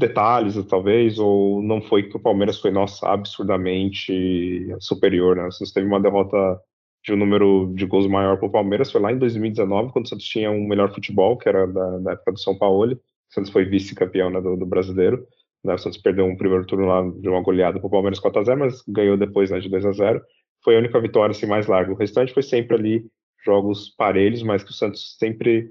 detalhes, 0.08 0.56
talvez, 0.66 1.18
ou 1.18 1.62
não 1.62 1.82
foi 1.82 2.04
que 2.04 2.18
o 2.18 2.20
Palmeiras 2.20 2.60
foi, 2.60 2.72
nossa, 2.72 3.08
absurdamente 3.08 4.68
superior, 4.80 5.36
né? 5.36 5.50
Se 5.52 5.74
teve 5.74 5.88
uma 5.88 6.02
derrota 6.02 6.60
de 7.04 7.14
um 7.14 7.18
número 7.18 7.72
de 7.76 7.86
gols 7.86 8.08
maior 8.08 8.38
para 8.38 8.48
o 8.48 8.52
Palmeiras, 8.52 8.92
foi 8.92 9.02
lá 9.02 9.12
em 9.12 9.18
2019, 9.18 9.92
quando 9.92 10.06
o 10.06 10.10
Santos 10.10 10.26
tinha 10.26 10.52
um 10.52 10.68
melhor 10.68 10.94
futebol, 10.94 11.38
que 11.38 11.48
era 11.50 11.66
da, 11.68 12.00
da 12.00 12.12
época 12.14 12.34
do 12.34 12.40
São 12.40 12.58
Paulo. 12.58 12.94
O 12.94 13.34
Santos 13.34 13.52
foi 13.52 13.66
vice-campeão 13.66 14.30
né, 14.30 14.42
do, 14.42 14.56
do, 14.56 14.66
brasileiro. 14.66 15.26
Né? 15.64 15.74
O 15.74 15.78
Santos 15.78 15.98
perdeu 15.98 16.26
um 16.26 16.38
primeiro 16.38 16.66
turno 16.66 16.86
lá 16.86 17.02
de 17.02 17.28
uma 17.28 17.42
goleada 17.42 17.80
para 17.80 17.88
o 17.88 17.92
Palmeiras 17.92 18.20
4x0, 18.20 18.56
mas 18.58 18.84
ganhou 18.88 19.18
depois 19.18 19.52
né, 19.52 19.60
de 19.60 19.70
2x0. 19.70 20.22
Foi 20.64 20.76
a 20.76 20.80
única 20.80 21.00
vitória 21.00 21.32
assim, 21.32 21.46
mais 21.46 21.68
larga. 21.68 21.92
O 21.92 21.98
restante 21.98 22.34
foi 22.34 22.44
sempre 22.44 22.76
ali 22.76 23.06
jogos 23.46 23.90
parelhos, 23.98 24.44
mas 24.44 24.64
que 24.64 24.72
o 24.72 24.74
Santos 24.74 25.18
sempre 25.20 25.70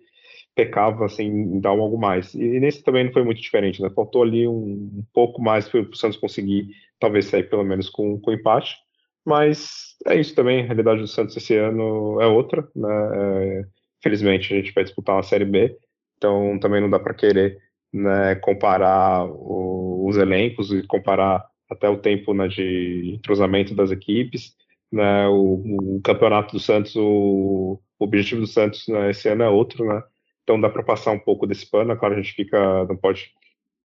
pecava 0.54 1.06
assim, 1.06 1.24
em 1.24 1.60
dar 1.60 1.70
algo 1.70 1.98
mais. 1.98 2.34
E, 2.34 2.60
nesse 2.60 2.82
também 2.82 3.04
não 3.04 3.12
foi 3.12 3.24
muito 3.24 3.40
diferente, 3.40 3.80
né? 3.82 3.90
Faltou 3.90 4.22
ali 4.22 4.46
um, 4.46 4.90
um 4.98 5.04
pouco 5.12 5.40
mais 5.40 5.68
para 5.68 5.80
o 5.80 5.96
Santos 5.96 6.18
conseguir, 6.18 6.68
talvez, 6.98 7.26
sair 7.26 7.48
pelo 7.48 7.64
menos 7.64 7.88
com, 7.88 8.20
com 8.20 8.32
empate. 8.32 8.76
Mas 9.24 9.96
é 10.06 10.18
isso 10.18 10.34
também, 10.34 10.62
a 10.62 10.66
realidade 10.66 11.00
do 11.00 11.06
Santos 11.06 11.36
esse 11.36 11.56
ano 11.56 12.20
é 12.20 12.26
outra, 12.26 12.68
né? 12.74 12.88
É, 13.14 13.64
felizmente 14.02 14.52
a 14.52 14.56
gente 14.56 14.72
vai 14.72 14.84
disputar 14.84 15.16
uma 15.16 15.22
Série 15.22 15.44
B, 15.44 15.76
então 16.16 16.58
também 16.58 16.80
não 16.80 16.90
dá 16.90 16.98
para 16.98 17.14
querer 17.14 17.58
né, 17.92 18.34
comparar 18.36 19.24
o, 19.26 20.06
os 20.08 20.16
elencos 20.16 20.72
e 20.72 20.82
comparar 20.86 21.46
até 21.70 21.88
o 21.88 21.98
tempo 21.98 22.34
né, 22.34 22.48
de 22.48 23.12
entrosamento 23.14 23.74
das 23.74 23.90
equipes. 23.90 24.54
Né, 24.90 25.26
o, 25.28 25.96
o 25.96 26.00
campeonato 26.02 26.52
do 26.52 26.60
Santos, 26.60 26.94
o, 26.96 27.80
o 27.98 28.04
objetivo 28.04 28.42
do 28.42 28.46
Santos 28.46 28.86
né, 28.88 29.10
esse 29.10 29.28
ano 29.28 29.42
é 29.42 29.48
outro, 29.48 29.86
né? 29.86 30.02
Então 30.42 30.60
dá 30.60 30.68
para 30.68 30.82
passar 30.82 31.12
um 31.12 31.18
pouco 31.18 31.46
desse 31.46 31.68
pano, 31.70 31.92
é 31.92 31.96
claro, 31.96 32.14
a 32.14 32.16
gente 32.16 32.32
fica, 32.32 32.84
não 32.84 32.96
pode 32.96 33.32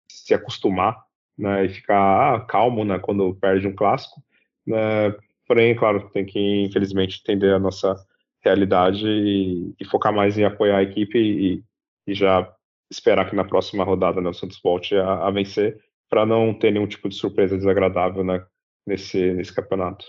se 0.09 0.33
acostumar 0.33 1.03
né, 1.37 1.65
e 1.65 1.69
ficar 1.69 2.35
ah, 2.35 2.39
calmo 2.41 2.83
né, 2.83 2.99
quando 2.99 3.35
perde 3.35 3.67
um 3.67 3.75
clássico. 3.75 4.21
Né, 4.65 5.15
porém, 5.47 5.75
claro, 5.75 6.09
tem 6.09 6.25
que, 6.25 6.39
infelizmente, 6.63 7.19
entender 7.21 7.53
a 7.53 7.59
nossa 7.59 7.95
realidade 8.41 9.07
e, 9.07 9.73
e 9.79 9.85
focar 9.85 10.13
mais 10.13 10.37
em 10.37 10.43
apoiar 10.43 10.77
a 10.77 10.83
equipe 10.83 11.17
e, 11.17 11.63
e, 12.05 12.13
já 12.13 12.53
esperar 12.91 13.29
que 13.29 13.35
na 13.35 13.45
próxima 13.45 13.83
rodada 13.83 14.21
né, 14.21 14.29
o 14.29 14.33
Santos 14.33 14.59
volte 14.61 14.95
a, 14.95 15.25
a 15.25 15.31
vencer 15.31 15.81
para 16.09 16.25
não 16.25 16.53
ter 16.53 16.71
nenhum 16.71 16.87
tipo 16.87 17.09
de 17.09 17.15
surpresa 17.15 17.57
desagradável 17.57 18.23
né, 18.23 18.45
nesse, 18.85 19.33
nesse 19.33 19.55
campeonato. 19.55 20.05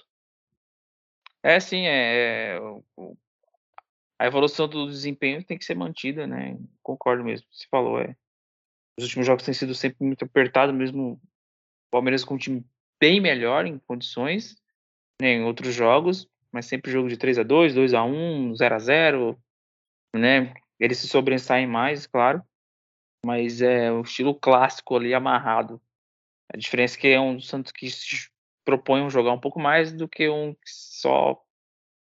É, 1.42 1.60
sim, 1.60 1.86
é, 1.86 2.56
é 2.56 2.60
a 4.24 4.26
evolução 4.26 4.66
do 4.66 4.86
desempenho 4.86 5.44
tem 5.44 5.58
que 5.58 5.66
ser 5.66 5.74
mantida, 5.74 6.26
né? 6.26 6.58
Concordo 6.82 7.22
mesmo. 7.22 7.46
Você 7.52 7.66
falou, 7.70 8.00
é. 8.00 8.16
Os 8.98 9.04
últimos 9.04 9.26
jogos 9.26 9.44
têm 9.44 9.52
sido 9.52 9.74
sempre 9.74 10.02
muito 10.02 10.24
apertados, 10.24 10.74
mesmo 10.74 11.12
o 11.12 11.20
Palmeiras 11.90 12.24
com 12.24 12.34
um 12.34 12.38
time 12.38 12.64
bem 12.98 13.20
melhor 13.20 13.66
em 13.66 13.78
condições, 13.78 14.56
né, 15.20 15.34
em 15.34 15.44
outros 15.44 15.74
jogos, 15.74 16.26
mas 16.50 16.64
sempre 16.64 16.90
jogo 16.90 17.08
de 17.08 17.18
3 17.18 17.38
a 17.38 17.42
2 17.42 17.74
2 17.74 17.92
a 17.92 18.02
1 18.02 18.54
0 18.54 18.74
a 18.74 18.78
0 18.78 19.38
né? 20.16 20.54
Eles 20.80 20.98
se 20.98 21.08
sobressaem 21.08 21.66
mais, 21.66 22.06
claro, 22.06 22.42
mas 23.26 23.60
é 23.60 23.92
o 23.92 24.00
estilo 24.00 24.34
clássico 24.34 24.96
ali 24.96 25.12
amarrado. 25.12 25.82
A 26.50 26.56
diferença 26.56 26.96
é 26.96 27.00
que 27.00 27.08
é 27.08 27.20
um 27.20 27.38
Santos 27.40 27.72
que 27.72 27.90
se 27.90 28.30
propõe 28.64 29.04
a 29.04 29.08
jogar 29.10 29.32
um 29.32 29.40
pouco 29.40 29.60
mais 29.60 29.92
do 29.92 30.08
que 30.08 30.30
um 30.30 30.54
que 30.54 30.60
só 30.64 31.43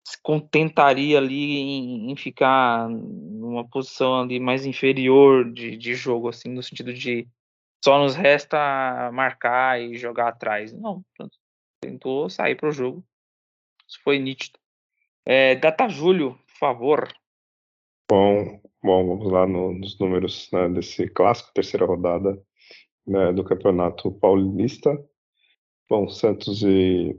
se 0.08 0.18
contentaria 0.22 1.18
ali 1.18 1.58
em, 1.58 2.12
em, 2.12 2.16
ficar 2.16 2.88
numa 2.88 3.68
posição 3.68 4.22
ali 4.22 4.40
mais 4.40 4.66
inferior 4.66 5.52
de, 5.52 5.76
de 5.76 5.96
jogo, 5.96 6.30
assim, 6.30 6.48
no 6.48 6.64
sentido 6.64 6.94
de 6.94 7.28
só 7.84 8.00
nos 8.00 8.16
resta 8.16 9.12
marcar 9.12 9.82
e 9.82 9.96
jogar 9.96 10.30
atrás. 10.30 10.72
Não, 10.72 11.04
tentou 11.82 12.30
sair 12.30 12.56
para 12.56 12.70
o 12.70 12.72
jogo. 12.72 13.04
Isso 13.86 14.00
foi 14.02 14.18
nítido. 14.18 14.58
É, 15.26 15.56
data 15.56 15.90
Júlio, 15.90 16.40
por 16.48 16.58
favor. 16.58 17.14
Bom, 18.10 18.62
bom 18.82 19.08
vamos 19.10 19.30
lá 19.30 19.46
no, 19.46 19.74
nos 19.74 20.00
números 20.00 20.50
né, 20.54 20.70
desse 20.70 21.10
clássico, 21.10 21.52
terceira 21.54 21.86
rodada 21.86 22.42
né, 23.06 23.34
do 23.34 23.44
Campeonato 23.44 24.10
Paulista. 24.10 24.98
Bom, 25.90 26.08
Santos 26.08 26.64
e, 26.64 27.14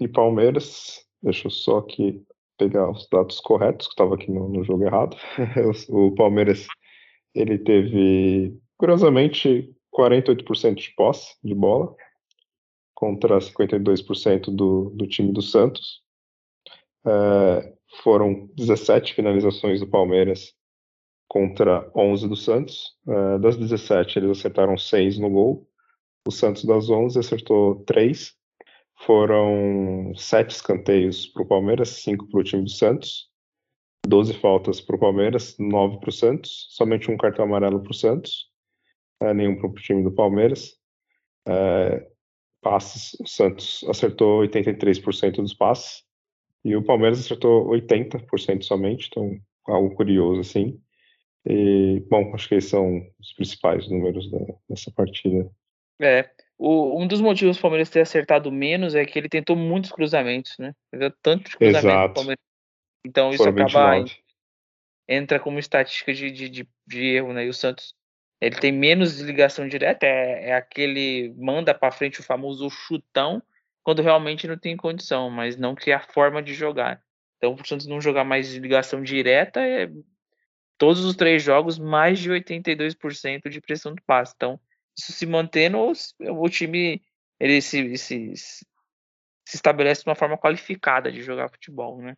e 0.00 0.08
Palmeiras. 0.08 1.08
Deixa 1.22 1.46
eu 1.46 1.50
só 1.50 1.78
aqui 1.78 2.24
pegar 2.58 2.90
os 2.90 3.08
dados 3.10 3.40
corretos, 3.40 3.86
que 3.86 3.94
estava 3.94 4.14
aqui 4.14 4.30
no, 4.30 4.48
no, 4.48 4.64
jogo 4.64 4.84
errado. 4.84 5.16
o 5.88 6.14
Palmeiras 6.14 6.66
ele 7.34 7.58
teve, 7.58 8.54
curiosamente, 8.76 9.74
48% 9.94 10.74
de 10.74 10.94
posse 10.94 11.36
de 11.42 11.54
bola, 11.54 11.94
contra 12.94 13.38
52% 13.38 14.54
do, 14.54 14.90
do 14.90 15.06
time 15.06 15.32
do 15.32 15.40
Santos. 15.40 16.02
É, 17.06 17.74
foram 18.02 18.46
17 18.56 19.14
finalizações 19.14 19.80
do 19.80 19.88
Palmeiras 19.88 20.54
contra 21.26 21.90
11 21.96 22.28
do 22.28 22.36
Santos. 22.36 22.94
É, 23.08 23.38
das 23.38 23.56
17, 23.56 24.18
eles 24.18 24.38
acertaram 24.38 24.76
6 24.76 25.18
no 25.18 25.30
gol. 25.30 25.66
O 26.26 26.30
Santos 26.30 26.64
das 26.64 26.90
11 26.90 27.18
acertou 27.18 27.76
3. 27.84 28.34
Foram 29.00 30.12
7 30.14 30.50
escanteios 30.50 31.26
para 31.26 31.42
o 31.42 31.46
Palmeiras, 31.46 31.88
5 31.88 32.28
para 32.28 32.40
o 32.40 32.44
time 32.44 32.64
do 32.64 32.70
Santos. 32.70 33.30
12 34.06 34.34
faltas 34.34 34.80
para 34.80 34.96
o 34.96 34.98
Palmeiras, 34.98 35.56
9 35.58 36.00
para 36.00 36.10
o 36.10 36.12
Santos. 36.12 36.66
Somente 36.70 37.10
um 37.10 37.16
cartão 37.16 37.44
amarelo 37.44 37.82
para 37.82 37.90
o 37.90 37.94
Santos. 37.94 38.50
É, 39.22 39.32
nenhum 39.32 39.56
para 39.56 39.68
o 39.68 39.74
time 39.74 40.02
do 40.02 40.12
Palmeiras. 40.12 40.74
É, 41.48 42.06
passes, 42.60 43.18
o 43.20 43.26
Santos 43.26 43.84
acertou 43.88 44.42
83% 44.42 45.36
dos 45.36 45.54
passes 45.54 46.02
e 46.64 46.76
o 46.76 46.84
Palmeiras 46.84 47.20
acertou 47.20 47.68
80% 47.70 48.62
somente, 48.62 49.08
então 49.10 49.38
algo 49.66 49.94
curioso 49.94 50.40
assim. 50.40 50.78
E, 51.46 52.04
bom, 52.10 52.34
acho 52.34 52.48
que 52.48 52.56
esses 52.56 52.70
são 52.70 53.00
os 53.18 53.32
principais 53.32 53.88
números 53.88 54.30
da, 54.30 54.38
dessa 54.68 54.90
partida. 54.90 55.50
É, 55.98 56.30
o, 56.62 57.00
um 57.00 57.06
dos 57.06 57.22
motivos 57.22 57.56
do 57.56 57.60
Palmeiras 57.62 57.88
ter 57.88 58.02
acertado 58.02 58.52
menos 58.52 58.94
é 58.94 59.06
que 59.06 59.18
ele 59.18 59.30
tentou 59.30 59.56
muitos 59.56 59.90
cruzamentos, 59.90 60.58
né? 60.58 60.74
Ele 60.92 61.10
tantos 61.22 61.54
cruzamentos 61.54 62.14
Palmeiras. 62.14 62.44
Então 63.06 63.30
isso 63.30 63.38
Foram 63.38 63.52
acaba 63.52 63.96
29. 63.96 64.22
entra 65.08 65.40
como 65.40 65.58
estatística 65.58 66.12
de, 66.12 66.30
de, 66.30 66.48
de, 66.50 66.68
de 66.86 67.06
erro, 67.06 67.32
né? 67.32 67.46
E 67.46 67.48
o 67.48 67.54
Santos 67.54 67.94
ele 68.38 68.56
tem 68.56 68.72
menos 68.72 69.18
ligação 69.20 69.66
direta, 69.66 70.04
é, 70.04 70.50
é 70.50 70.54
aquele 70.54 71.34
manda 71.38 71.74
para 71.74 71.90
frente 71.90 72.20
o 72.20 72.22
famoso 72.24 72.68
chutão 72.68 73.42
quando 73.82 74.02
realmente 74.02 74.46
não 74.46 74.58
tem 74.58 74.76
condição, 74.76 75.30
mas 75.30 75.56
não 75.56 75.74
que 75.74 75.90
é 75.90 75.94
a 75.94 76.00
forma 76.00 76.42
de 76.42 76.52
jogar. 76.52 77.02
Então, 77.38 77.56
por 77.56 77.66
Santos 77.66 77.86
não 77.86 78.02
jogar 78.02 78.22
mais 78.22 78.54
ligação 78.54 79.02
direta, 79.02 79.60
é 79.60 79.90
todos 80.76 81.06
os 81.06 81.16
três 81.16 81.42
jogos 81.42 81.78
mais 81.78 82.18
de 82.18 82.30
82% 82.30 83.48
de 83.48 83.60
pressão 83.62 83.94
do 83.94 84.02
passe. 84.02 84.34
Então, 84.36 84.60
isso 85.00 85.12
se 85.12 85.26
mantendo, 85.26 85.92
o 86.20 86.48
time 86.48 87.02
ele 87.38 87.60
se, 87.60 87.96
se, 87.96 88.36
se 88.36 88.66
estabelece 89.56 90.04
de 90.04 90.10
uma 90.10 90.14
forma 90.14 90.36
qualificada 90.36 91.10
de 91.10 91.22
jogar 91.22 91.50
futebol, 91.50 91.98
né? 91.98 92.14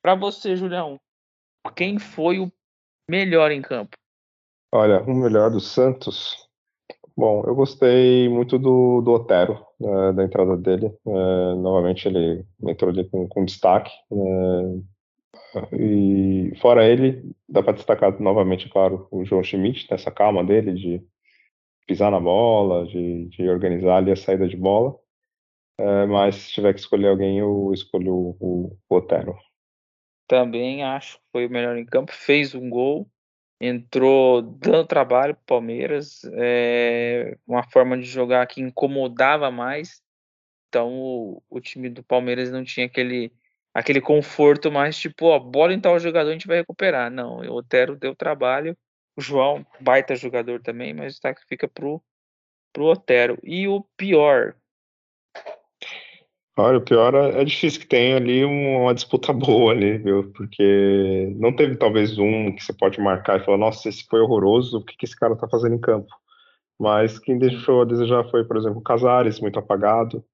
Para 0.00 0.14
você, 0.14 0.56
Julião, 0.56 1.00
quem 1.76 1.98
foi 1.98 2.38
o 2.38 2.50
melhor 3.08 3.50
em 3.50 3.62
campo? 3.62 3.96
Olha, 4.72 5.02
o 5.02 5.14
melhor 5.14 5.50
do 5.50 5.60
Santos. 5.60 6.48
Bom, 7.16 7.44
eu 7.46 7.54
gostei 7.54 8.28
muito 8.28 8.58
do, 8.58 9.02
do 9.02 9.12
Otero, 9.12 9.64
né, 9.78 10.12
da 10.12 10.24
entrada 10.24 10.56
dele. 10.56 10.86
É, 11.06 11.54
novamente, 11.56 12.08
ele 12.08 12.44
entrou 12.62 12.90
ali 12.90 13.08
com, 13.08 13.28
com 13.28 13.44
destaque. 13.44 13.92
É, 14.10 15.76
e 15.78 16.54
fora 16.60 16.86
ele, 16.86 17.34
dá 17.48 17.62
para 17.62 17.74
destacar 17.74 18.18
novamente, 18.20 18.68
claro, 18.68 19.06
o 19.10 19.24
João 19.24 19.42
Schmidt, 19.42 19.86
nessa 19.90 20.10
calma 20.10 20.42
dele 20.42 20.72
de 20.72 21.06
pisar 21.92 22.10
na 22.10 22.18
bola, 22.18 22.86
de, 22.86 23.28
de 23.28 23.48
organizar 23.48 23.98
ali 23.98 24.10
a 24.10 24.16
saída 24.16 24.48
de 24.48 24.56
bola. 24.56 24.98
É, 25.78 26.06
mas 26.06 26.36
se 26.36 26.52
tiver 26.52 26.72
que 26.74 26.80
escolher 26.80 27.08
alguém, 27.08 27.38
eu 27.38 27.70
escolho 27.72 28.14
o, 28.40 28.78
o 28.88 28.96
Otero. 28.96 29.36
Também 30.26 30.82
acho 30.82 31.18
que 31.18 31.24
foi 31.32 31.46
o 31.46 31.50
melhor 31.50 31.76
em 31.76 31.84
campo, 31.84 32.12
fez 32.12 32.54
um 32.54 32.68
gol 32.70 33.08
entrou 33.62 34.42
dando 34.42 34.84
trabalho 34.84 35.34
para 35.36 35.42
o 35.42 35.46
Palmeiras, 35.46 36.22
é, 36.34 37.38
uma 37.46 37.62
forma 37.62 37.96
de 37.96 38.04
jogar 38.04 38.44
que 38.48 38.60
incomodava 38.60 39.52
mais. 39.52 40.02
Então 40.68 40.92
o, 40.92 41.42
o, 41.48 41.60
time 41.60 41.88
do 41.88 42.02
Palmeiras 42.02 42.50
não 42.50 42.64
tinha 42.64 42.86
aquele, 42.86 43.32
aquele 43.72 44.00
conforto 44.00 44.72
mais 44.72 44.98
tipo, 44.98 45.26
ó, 45.26 45.38
bola 45.38 45.72
em 45.72 45.80
tal 45.80 45.96
jogador 46.00 46.30
a 46.30 46.32
gente 46.32 46.48
vai 46.48 46.58
recuperar. 46.58 47.08
Não, 47.08 47.36
o 47.38 47.54
Otero 47.54 47.94
deu 47.94 48.16
trabalho, 48.16 48.76
o 49.16 49.20
João, 49.20 49.66
baita 49.80 50.16
jogador 50.16 50.60
também, 50.60 50.94
mas 50.94 51.06
o 51.06 51.08
destaque 51.08 51.42
fica 51.48 51.68
pro, 51.68 52.02
pro 52.72 52.86
Otero. 52.86 53.38
E 53.42 53.68
o 53.68 53.82
pior, 53.96 54.54
Olha, 56.56 56.76
o 56.76 56.82
pior 56.82 57.14
é, 57.14 57.40
é 57.40 57.44
difícil 57.44 57.80
que 57.80 57.86
tenha 57.86 58.16
ali 58.16 58.44
uma 58.44 58.92
disputa 58.94 59.32
boa 59.32 59.72
ali, 59.72 59.96
viu? 59.98 60.30
Porque 60.32 61.34
não 61.38 61.54
teve 61.54 61.76
talvez 61.76 62.18
um 62.18 62.54
que 62.54 62.62
você 62.62 62.72
pode 62.72 63.00
marcar 63.00 63.40
e 63.40 63.44
falar, 63.44 63.56
nossa, 63.56 63.88
esse 63.88 64.04
foi 64.04 64.20
horroroso, 64.20 64.78
o 64.78 64.84
que, 64.84 64.96
que 64.96 65.06
esse 65.06 65.18
cara 65.18 65.36
tá 65.36 65.48
fazendo 65.48 65.74
em 65.74 65.80
campo? 65.80 66.12
Mas 66.78 67.18
quem 67.18 67.38
deixou 67.38 67.82
a 67.82 67.84
desejar 67.86 68.28
foi, 68.30 68.44
por 68.44 68.56
exemplo, 68.56 68.78
o 68.78 68.82
Casares, 68.82 69.40
muito 69.40 69.58
apagado, 69.58 70.24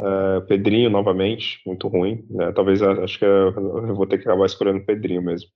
é, 0.00 0.40
Pedrinho, 0.42 0.90
novamente, 0.90 1.60
muito 1.66 1.88
ruim, 1.88 2.24
né? 2.30 2.52
Talvez, 2.52 2.80
acho 2.80 3.18
que 3.18 3.24
eu 3.24 3.94
vou 3.96 4.06
ter 4.06 4.18
que 4.18 4.28
acabar 4.28 4.46
escolhendo 4.46 4.78
o 4.78 4.86
Pedrinho 4.86 5.22
mesmo. 5.22 5.50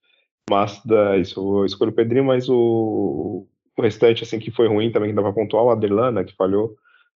Mas, 0.50 0.82
é 0.90 1.18
isso, 1.18 1.60
eu 1.60 1.64
escolho 1.64 1.90
o 1.90 1.94
Pedrinho, 1.94 2.24
mas 2.24 2.48
o, 2.48 3.46
o 3.76 3.82
restante, 3.82 4.22
assim, 4.22 4.38
que 4.38 4.50
foi 4.50 4.68
ruim 4.68 4.90
também, 4.90 5.10
que 5.10 5.16
dava 5.16 5.32
pra 5.32 5.42
pontuar, 5.42 5.64
o 5.64 5.70
Adelana, 5.70 6.24
que 6.24 6.34
falhou, 6.36 6.76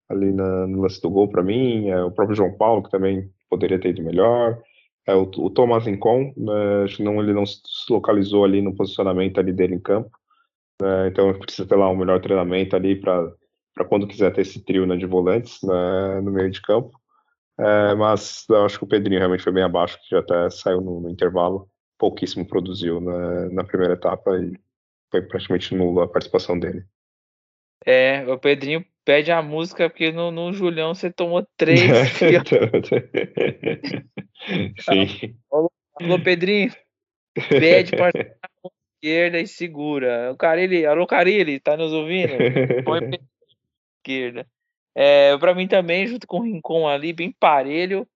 ali 0.09 0.32
na, 0.32 0.67
no 0.67 0.82
lance 0.82 1.01
do 1.01 1.09
gol 1.09 1.28
para 1.28 1.43
mim, 1.43 1.89
é, 1.89 2.03
o 2.03 2.11
próprio 2.11 2.36
João 2.36 2.55
Paulo, 2.55 2.84
que 2.84 2.91
também 2.91 3.30
poderia 3.49 3.80
ter 3.80 3.89
ido 3.89 4.03
melhor, 4.03 4.61
é, 5.07 5.13
o, 5.13 5.23
o 5.23 5.49
Thomas 5.49 5.88
Incon, 5.88 6.34
né, 6.38 6.84
acho 6.84 6.97
que 6.97 7.03
não, 7.03 7.21
ele 7.21 7.34
não 7.34 7.45
se 7.45 7.61
localizou 7.89 8.43
ali 8.43 8.61
no 8.61 8.76
posicionamento 8.76 9.39
ali 9.39 9.53
dele 9.53 9.76
em 9.76 9.80
campo, 9.80 10.09
né, 10.82 11.07
então 11.07 11.34
precisa 11.39 11.67
ter 11.67 11.76
lá 11.76 11.89
um 11.89 11.95
melhor 11.95 12.19
treinamento 12.21 12.76
ali 12.76 12.95
para 12.99 13.32
quando 13.88 14.07
quiser 14.07 14.34
ter 14.34 14.41
esse 14.41 14.63
trio 14.63 14.86
né, 14.86 14.95
de 14.97 15.05
volantes 15.05 15.59
né, 15.63 16.21
no 16.21 16.32
meio 16.32 16.49
de 16.49 16.61
campo. 16.61 16.91
É, 17.57 17.95
mas 17.95 18.45
eu 18.49 18.65
acho 18.65 18.78
que 18.78 18.84
o 18.84 18.88
Pedrinho 18.88 19.19
realmente 19.19 19.43
foi 19.43 19.53
bem 19.53 19.63
abaixo, 19.63 19.97
que 20.01 20.09
já 20.09 20.19
até 20.19 20.49
saiu 20.49 20.82
no, 20.82 20.99
no 21.01 21.09
intervalo, 21.09 21.69
pouquíssimo 21.98 22.46
produziu 22.46 23.00
na, 23.00 23.50
na 23.50 23.64
primeira 23.64 23.93
etapa 23.93 24.38
e 24.38 24.58
foi 25.12 25.22
praticamente 25.22 25.74
nula 25.74 26.06
a 26.06 26.08
participação 26.08 26.60
dele. 26.60 26.86
É, 27.86 28.26
o 28.28 28.38
Pedrinho 28.38 28.86
pede 29.04 29.32
a 29.32 29.41
música, 29.41 29.89
porque 29.89 30.12
no, 30.12 30.32
no 30.32 30.52
Julião 30.52 30.93
você 30.93 31.12
tomou 31.12 31.48
três. 31.56 31.82
Sim. 34.80 35.36
Alô, 35.52 36.20
Pedrinho, 36.24 36.72
pede 37.50 37.96
para 37.96 38.12
esquerda 39.06 39.39
e 39.39 39.48
segura. 39.48 40.32
O 40.32 40.38
Carilli, 40.38 40.86
alô 40.86 41.06
Carilli, 41.06 41.60
tá 41.60 41.78
nos 41.78 41.93
ouvindo? 41.93 42.34
Põe 42.84 43.12
esquerda. 43.98 44.48
É, 44.93 45.38
para 45.38 45.54
mim 45.54 45.68
também, 45.68 46.08
junto 46.08 46.26
com 46.26 46.39
o 46.39 46.43
Rincon 46.43 46.88
ali, 46.88 47.14
bem 47.14 47.32
parelho. 47.32 48.08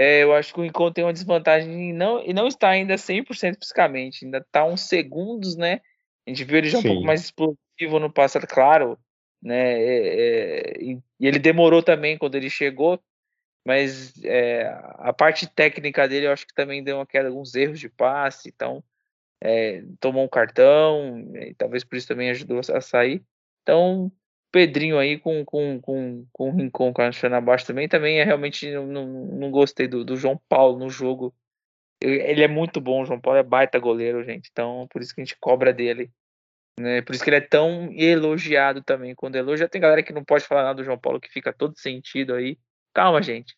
É, 0.00 0.22
eu 0.22 0.32
acho 0.34 0.54
que 0.54 0.60
o 0.60 0.62
Rincon 0.62 0.90
tem 0.90 1.04
uma 1.04 1.12
desvantagem 1.12 1.90
e 1.90 1.92
não, 1.92 2.24
e 2.24 2.32
não 2.32 2.48
está 2.48 2.70
ainda 2.70 2.94
100% 2.94 3.58
fisicamente, 3.60 4.24
ainda 4.24 4.38
está 4.38 4.64
uns 4.64 4.80
segundos, 4.80 5.56
né? 5.56 5.80
A 6.26 6.30
gente 6.30 6.44
viu 6.44 6.56
ele 6.56 6.70
já 6.70 6.80
Sim. 6.80 6.88
um 6.88 6.92
pouco 6.92 7.06
mais 7.06 7.20
explosivo 7.20 7.98
no 8.00 8.10
passado, 8.10 8.46
claro 8.46 8.98
né? 9.42 9.78
É, 9.82 10.78
é, 10.78 10.82
e 10.82 11.02
ele 11.20 11.38
demorou 11.38 11.82
também 11.82 12.18
quando 12.18 12.34
ele 12.34 12.50
chegou, 12.50 12.98
mas 13.64 14.12
é, 14.24 14.66
a 14.98 15.12
parte 15.12 15.46
técnica 15.46 16.08
dele 16.08 16.26
eu 16.26 16.32
acho 16.32 16.46
que 16.46 16.54
também 16.54 16.82
deu 16.82 17.04
queda, 17.06 17.28
alguns 17.28 17.54
erros 17.54 17.80
de 17.80 17.88
passe, 17.88 18.48
então 18.48 18.82
é, 19.42 19.82
tomou 19.98 20.24
um 20.24 20.28
cartão, 20.28 21.30
e 21.34 21.54
talvez 21.54 21.84
por 21.84 21.96
isso 21.96 22.08
também 22.08 22.30
ajudou 22.30 22.60
a 22.60 22.80
sair. 22.80 23.22
Então, 23.62 24.10
Pedrinho 24.52 24.98
aí 24.98 25.18
com, 25.18 25.44
com, 25.44 25.80
com, 25.80 26.26
com 26.32 26.48
o 26.48 26.56
Rincon 26.56 26.92
achando 26.98 27.36
abaixo 27.36 27.66
também, 27.66 27.88
também 27.88 28.20
é 28.20 28.24
realmente 28.24 28.70
não, 28.72 28.86
não, 28.86 29.06
não 29.06 29.50
gostei 29.50 29.86
do, 29.86 30.04
do 30.04 30.16
João 30.16 30.40
Paulo 30.48 30.78
no 30.78 30.90
jogo. 30.90 31.34
Ele 32.02 32.42
é 32.42 32.48
muito 32.48 32.80
bom, 32.80 33.02
o 33.02 33.04
João 33.04 33.20
Paulo 33.20 33.38
é 33.38 33.42
baita 33.42 33.78
goleiro, 33.78 34.24
gente. 34.24 34.48
Então, 34.50 34.88
por 34.90 35.02
isso 35.02 35.14
que 35.14 35.20
a 35.20 35.24
gente 35.24 35.36
cobra 35.38 35.72
dele. 35.72 36.10
Né? 36.78 37.02
Por 37.02 37.14
isso 37.14 37.22
que 37.22 37.28
ele 37.28 37.36
é 37.36 37.40
tão 37.42 37.92
elogiado 37.92 38.82
também. 38.82 39.14
Quando 39.14 39.36
elogia, 39.36 39.68
tem 39.68 39.80
galera 39.80 40.02
que 40.02 40.12
não 40.12 40.24
pode 40.24 40.46
falar 40.46 40.62
nada 40.62 40.76
do 40.76 40.84
João 40.84 40.98
Paulo, 40.98 41.20
que 41.20 41.30
fica 41.30 41.52
todo 41.52 41.78
sentido 41.78 42.34
aí. 42.34 42.58
Calma, 42.94 43.22
gente. 43.22 43.54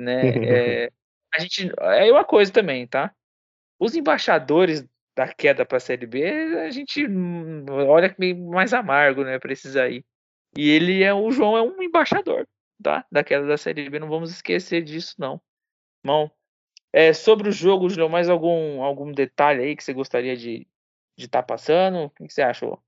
Né? 0.00 0.20
É, 0.86 0.92
a 1.34 1.40
gente. 1.40 1.72
É 1.80 2.12
uma 2.12 2.24
coisa 2.24 2.52
também, 2.52 2.86
tá? 2.86 3.12
Os 3.80 3.94
embaixadores 3.94 4.86
da 5.16 5.26
queda 5.32 5.66
para 5.66 5.78
a 5.78 5.80
Série 5.80 6.06
B, 6.06 6.24
a 6.64 6.70
gente 6.70 7.06
hum, 7.06 7.64
olha 7.68 8.14
meio 8.18 8.36
mais 8.50 8.72
amargo, 8.72 9.24
né? 9.24 9.38
Precisa 9.38 9.82
aí. 9.82 10.04
E 10.56 10.70
ele 10.70 11.02
é 11.02 11.12
o 11.12 11.30
João 11.30 11.56
é 11.56 11.62
um 11.62 11.82
embaixador, 11.82 12.46
tá? 12.82 13.04
Da 13.10 13.22
queda 13.22 13.46
da 13.46 13.56
Série 13.56 13.88
B, 13.88 13.98
não 13.98 14.08
vamos 14.08 14.30
esquecer 14.30 14.82
disso, 14.82 15.14
não. 15.18 15.40
Bom, 16.04 16.30
é, 16.92 17.12
sobre 17.12 17.48
o 17.48 17.52
jogo, 17.52 17.90
João, 17.90 18.08
mais 18.08 18.28
algum, 18.28 18.82
algum 18.82 19.12
detalhe 19.12 19.62
aí 19.62 19.76
que 19.76 19.84
você 19.84 19.92
gostaria 19.92 20.36
de 20.36 20.66
estar 21.16 21.18
de 21.18 21.28
tá 21.28 21.42
passando? 21.42 22.06
O 22.06 22.10
que 22.10 22.32
você 22.32 22.42
achou? 22.42 22.80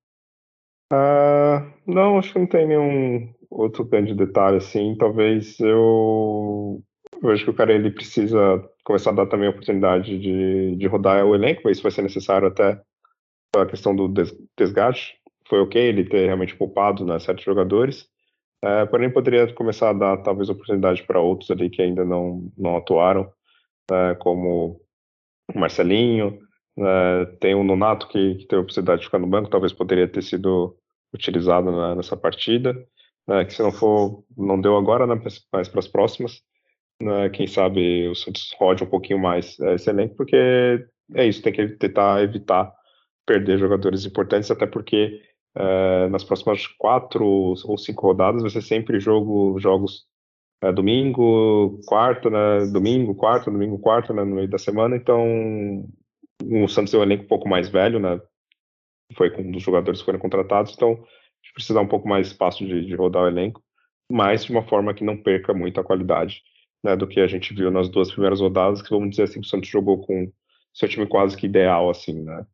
Uh, 0.93 1.71
não, 1.87 2.19
acho 2.19 2.33
que 2.33 2.39
não 2.39 2.47
tem 2.47 2.67
nenhum 2.67 3.33
outro 3.51 3.85
grande 3.85 4.15
detalhe 4.15 4.57
assim. 4.57 4.97
Talvez 4.97 5.59
eu 5.61 6.83
acho 7.25 7.45
que 7.45 7.51
o 7.51 7.55
cara 7.55 7.73
ele 7.73 7.91
precisa 7.91 8.39
começar 8.85 9.11
a 9.11 9.15
dar 9.15 9.27
também 9.27 9.47
a 9.47 9.51
oportunidade 9.51 10.19
de, 10.19 10.77
de 10.77 10.87
rodar 10.87 11.25
o 11.25 11.35
elenco, 11.35 11.69
isso 11.69 11.83
vai 11.83 11.93
ser 11.93 12.03
necessário 12.03 12.49
até 12.49 12.81
pela 13.53 13.67
questão 13.67 13.95
do 13.95 14.13
desgaste. 14.57 15.20
Foi 15.51 15.61
ok 15.61 15.83
ele 15.83 16.05
ter 16.05 16.27
realmente 16.27 16.57
poupado 16.57 17.05
né, 17.05 17.19
certos 17.19 17.45
jogadores, 17.45 18.07
é, 18.63 18.87
porém 18.87 19.11
poderia 19.11 19.53
começar 19.53 19.91
a 19.91 19.93
dar 19.93 20.17
talvez 20.19 20.49
oportunidade 20.49 21.03
para 21.03 21.21
outros 21.21 21.51
ali 21.51 21.69
que 21.69 21.83
ainda 21.83 22.05
não, 22.05 22.51
não 22.57 22.77
atuaram, 22.77 23.29
é, 23.91 24.15
como 24.15 24.81
o 25.53 25.59
Marcelinho, 25.59 26.39
é, 26.79 27.25
tem 27.41 27.55
o 27.57 27.65
Nonato 27.65 28.07
que, 28.07 28.37
que 28.37 28.47
teve 28.47 28.61
a 28.61 28.63
oportunidade 28.63 29.01
de 29.01 29.07
ficar 29.07 29.19
no 29.19 29.27
banco, 29.27 29.51
talvez 29.51 29.73
poderia 29.73 30.07
ter 30.07 30.23
sido 30.23 30.77
utilizado 31.13 31.73
né, 31.73 31.97
nessa 31.97 32.17
partida, 32.17 32.73
é, 33.29 33.45
que 33.45 33.53
se 33.53 33.61
não 33.61 33.73
for, 33.73 34.23
não 34.39 34.61
deu 34.61 34.77
agora, 34.77 35.05
né, 35.05 35.21
mas 35.53 35.69
para 35.69 35.81
as 35.81 35.89
próximas 35.89 36.41
né, 37.03 37.29
quem 37.31 37.49
sabe 37.49 38.07
o 38.09 38.15
Santos 38.15 38.55
rode 38.57 38.85
um 38.85 38.87
pouquinho 38.87 39.19
mais 39.19 39.59
é, 39.59 39.75
esse 39.75 39.91
elenco, 39.91 40.15
porque 40.15 40.37
é 41.15 41.27
isso, 41.27 41.43
tem 41.43 41.53
que 41.53 41.67
tentar 41.71 42.23
evitar 42.23 42.73
perder 43.27 43.59
jogadores 43.59 44.05
importantes, 44.05 44.51
até 44.51 44.67
porque 44.67 45.21
é, 45.55 46.09
nas 46.09 46.25
próximas 46.25 46.67
quatro 46.67 47.25
ou 47.27 47.79
cinco 47.79 48.07
rodadas 48.07 48.43
vai 48.43 48.51
ser 48.51 48.63
sempre 48.63 49.01
jogo, 49.01 49.59
jogos 49.59 50.07
é, 50.63 50.73
domingo, 50.73 51.81
quarta, 51.87 52.31
né, 52.31 52.67
domingo, 52.73 53.15
quarta, 53.15 53.51
domingo, 53.51 53.79
quarta, 53.79 54.13
né, 54.13 54.25
no 54.25 54.37
meio 54.37 54.49
da 54.49 54.59
semana, 54.59 54.97
então 54.97 55.85
o 56.45 56.69
Santos 56.69 56.95
é 56.95 56.99
um 56.99 57.03
elenco 57.03 57.25
um 57.25 57.29
pouco 57.29 57.49
mais 57.49 57.69
velho, 57.69 57.99
né, 57.99 58.21
foi 59.17 59.31
com 59.31 59.43
um 59.43 59.51
dos 59.51 59.63
jogadores 59.63 60.01
que 60.01 60.07
foram 60.07 60.19
contratados, 60.19 60.75
então 60.75 60.93
a 60.93 60.95
gente 60.95 61.55
precisa 61.55 61.75
dar 61.75 61.81
um 61.81 61.89
pouco 61.89 62.09
mais 62.09 62.29
espaço 62.29 62.65
de, 62.65 62.87
de 62.87 62.95
rodar 62.95 63.25
o 63.25 63.29
elenco, 63.29 63.63
mas 64.11 64.45
de 64.45 64.53
uma 64.53 64.63
forma 64.63 64.95
que 64.95 65.05
não 65.05 65.17
perca 65.17 65.55
muito 65.55 65.81
a 65.81 65.85
qualidade 65.85 66.43
né, 66.85 66.97
do 66.97 67.07
que 67.07 67.21
a 67.21 67.27
gente 67.27 67.55
viu 67.55 67.71
nas 67.71 67.89
duas 67.89 68.11
primeiras 68.11 68.41
rodadas, 68.41 68.83
que 68.83 68.91
vamos 68.91 69.11
dizer 69.11 69.25
assim, 69.25 69.41
o 69.41 69.45
Santos 69.45 69.69
jogou 69.69 70.01
com 70.01 70.31
seu 70.73 70.89
time 70.89 71.07
quase 71.07 71.37
que 71.37 71.47
ideal, 71.47 71.91
assim, 71.91 72.23
né. 72.23 72.47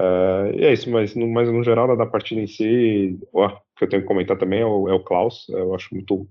Uh, 0.00 0.56
e 0.56 0.64
é 0.64 0.72
isso, 0.72 0.88
mas 0.90 1.14
mas 1.14 1.52
no 1.52 1.62
geral, 1.62 1.94
da 1.96 2.06
partida 2.06 2.40
em 2.40 2.46
si, 2.46 3.18
o 3.32 3.48
que 3.76 3.84
eu 3.84 3.88
tenho 3.88 4.02
que 4.02 4.08
comentar 4.08 4.38
também 4.38 4.60
é 4.60 4.66
o, 4.66 4.88
é 4.88 4.94
o 4.94 5.02
Klaus, 5.04 5.46
eu 5.50 5.74
acho 5.74 5.94
muito 5.94 6.26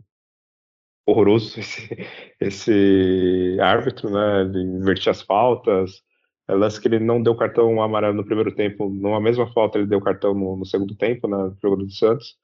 horroroso 1.06 1.58
esse, 1.60 2.08
esse 2.40 3.58
árbitro, 3.62 4.10
né, 4.10 4.42
ele 4.42 4.62
invertia 4.62 5.12
as 5.12 5.22
faltas, 5.22 6.02
é 6.48 6.54
lance 6.56 6.82
que 6.82 6.88
ele 6.88 7.00
não 7.00 7.22
deu 7.22 7.36
cartão 7.36 7.82
amarelo 7.82 8.16
no 8.16 8.26
primeiro 8.26 8.56
tempo, 8.56 8.90
numa 8.90 9.22
mesma 9.22 9.52
falta 9.54 9.78
ele 9.78 9.88
deu 9.88 10.02
cartão 10.02 10.34
no, 10.34 10.56
no 10.58 10.66
segundo 10.66 10.96
tempo, 10.96 11.28
né, 11.28 11.38
no 11.38 11.58
jogo 11.62 11.78
do 11.78 11.92
Santos, 11.92 12.38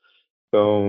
então, 0.55 0.85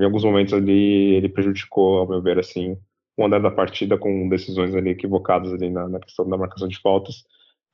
em 0.00 0.04
alguns 0.04 0.24
momentos 0.24 0.52
ali, 0.52 1.14
ele 1.14 1.28
prejudicou, 1.28 1.98
ao 1.98 2.08
meu 2.08 2.20
ver, 2.20 2.38
assim, 2.38 2.76
o 3.16 3.24
andar 3.24 3.40
da 3.40 3.50
partida 3.50 3.96
com 3.96 4.28
decisões 4.28 4.74
ali 4.74 4.90
equivocadas 4.90 5.52
ali 5.52 5.70
na, 5.70 5.88
na 5.88 6.00
questão 6.00 6.28
da 6.28 6.36
marcação 6.36 6.66
de 6.66 6.80
faltas. 6.80 7.24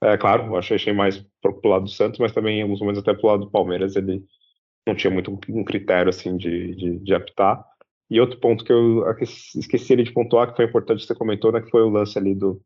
É 0.03 0.17
claro, 0.17 0.47
eu 0.47 0.57
achei, 0.57 0.75
achei 0.75 0.93
mais 0.93 1.25
pro, 1.41 1.61
pro 1.61 1.71
lado 1.71 1.85
do 1.85 1.91
Santos, 1.91 2.19
mas 2.19 2.33
também 2.33 2.59
em 2.59 2.63
alguns 2.63 2.81
momentos 2.81 3.01
até 3.01 3.15
pro 3.15 3.29
lado 3.29 3.45
do 3.45 3.51
Palmeiras 3.51 3.95
ele 3.95 4.25
não 4.87 4.97
tinha 4.97 5.13
muito 5.13 5.31
um 5.49 5.65
critério 5.65 6.11
assim 6.11 6.37
de, 6.37 6.75
de, 6.75 6.99
de 6.99 7.15
apitar. 7.15 7.65
E 8.11 8.21
outro 8.21 8.39
ponto 8.41 8.65
que 8.65 8.73
eu 8.73 9.05
esqueci 9.23 9.97
de 9.97 10.13
pontuar, 10.13 10.51
que 10.51 10.57
foi 10.57 10.65
importante 10.65 11.07
você 11.07 11.15
comentou, 11.15 11.53
né, 11.53 11.61
que 11.61 11.71
foi 11.71 11.83
o 11.83 11.89
lance 11.89 12.19
ali 12.19 12.35
do, 12.35 12.61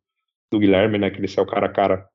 do 0.50 0.58
Guilherme, 0.58 0.98
né, 0.98 1.10
que 1.10 1.18
ele 1.18 1.28
saiu 1.28 1.46
cara 1.46 1.66
a 1.66 1.72
cara 1.72 2.08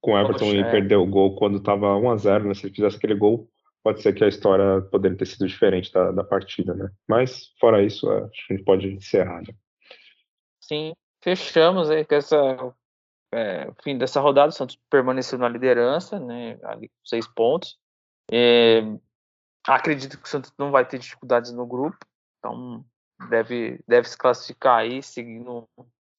com 0.00 0.12
o 0.12 0.18
Everton 0.18 0.46
Poxa, 0.46 0.56
e 0.56 0.60
é. 0.60 0.70
perdeu 0.70 1.02
o 1.02 1.06
gol 1.06 1.36
quando 1.36 1.58
estava 1.58 1.94
1 1.96 2.10
a 2.10 2.16
0 2.16 2.48
né, 2.48 2.54
se 2.54 2.66
ele 2.66 2.74
fizesse 2.74 2.96
aquele 2.96 3.14
gol, 3.14 3.48
pode 3.84 4.02
ser 4.02 4.14
que 4.14 4.24
a 4.24 4.28
história 4.28 4.80
poderia 4.90 5.16
ter 5.16 5.26
sido 5.26 5.46
diferente 5.46 5.92
da, 5.92 6.10
da 6.10 6.24
partida, 6.24 6.74
né, 6.74 6.90
mas 7.06 7.52
fora 7.60 7.84
isso, 7.84 8.10
acho 8.10 8.46
que 8.46 8.54
a 8.54 8.56
gente 8.56 8.64
pode 8.64 8.88
encerrar, 8.88 9.42
né? 9.42 9.54
Sim, 10.60 10.92
fechamos 11.22 11.90
aí 11.90 12.04
com 12.04 12.14
essa 12.14 12.74
é, 13.32 13.70
fim 13.82 13.98
dessa 13.98 14.20
rodada. 14.20 14.48
O 14.48 14.52
Santos 14.52 14.78
permaneceu 14.90 15.38
na 15.38 15.48
liderança, 15.48 16.18
né? 16.18 16.58
Ali 16.64 16.88
com 16.88 17.04
seis 17.04 17.26
pontos. 17.26 17.78
É, 18.30 18.80
acredito 19.66 20.18
que 20.18 20.24
o 20.24 20.28
Santos 20.28 20.52
não 20.58 20.70
vai 20.70 20.86
ter 20.86 20.98
dificuldades 20.98 21.52
no 21.52 21.66
grupo, 21.66 21.98
então 22.38 22.84
deve, 23.28 23.80
deve 23.86 24.08
se 24.08 24.16
classificar 24.16 24.78
aí, 24.78 25.02
seguindo, 25.02 25.68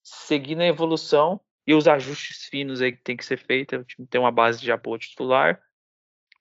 seguindo 0.03 0.61
a 0.61 0.67
evolução 0.67 1.39
e 1.65 1.73
os 1.73 1.87
ajustes 1.87 2.45
finos 2.45 2.81
aí 2.81 2.91
que 2.93 3.03
tem 3.03 3.17
que 3.17 3.25
ser 3.25 3.37
feito. 3.37 3.75
O 3.75 3.83
time 3.83 4.07
tem 4.07 4.19
uma 4.19 4.31
base 4.31 4.61
de 4.61 4.71
apoio 4.71 4.99
titular, 4.99 5.61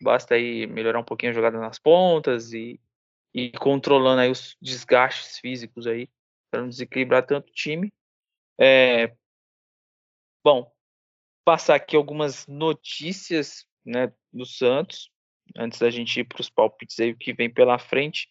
basta 0.01 0.35
aí 0.35 0.67
melhorar 0.67 1.01
um 1.01 1.05
pouquinho 1.05 1.33
a 1.33 1.35
jogada 1.35 1.59
nas 1.59 1.79
pontas 1.79 2.53
e, 2.53 2.81
e 3.35 3.51
controlando 3.53 4.21
aí 4.21 4.31
os 4.31 4.57
desgastes 4.61 5.39
físicos 5.39 5.87
aí 5.87 6.09
para 6.51 6.61
não 6.61 6.69
desequilibrar 6.69 7.27
tanto 7.27 7.49
o 7.49 7.53
time. 7.53 7.93
É, 8.59 9.15
bom, 10.47 10.71
passar 11.45 11.75
aqui 11.75 11.97
algumas 11.97 12.47
notícias 12.47 13.67
né, 13.85 14.13
do 14.33 14.47
Santos, 14.47 15.11
antes 15.57 15.81
da 15.81 15.91
gente 15.91 16.21
ir 16.21 16.25
para 16.25 16.41
os 16.41 16.49
palpites 16.49 17.01
aí, 17.01 17.11
o 17.11 17.17
que 17.17 17.33
vem 17.33 17.51
pela 17.53 17.81
frente. 17.81 18.29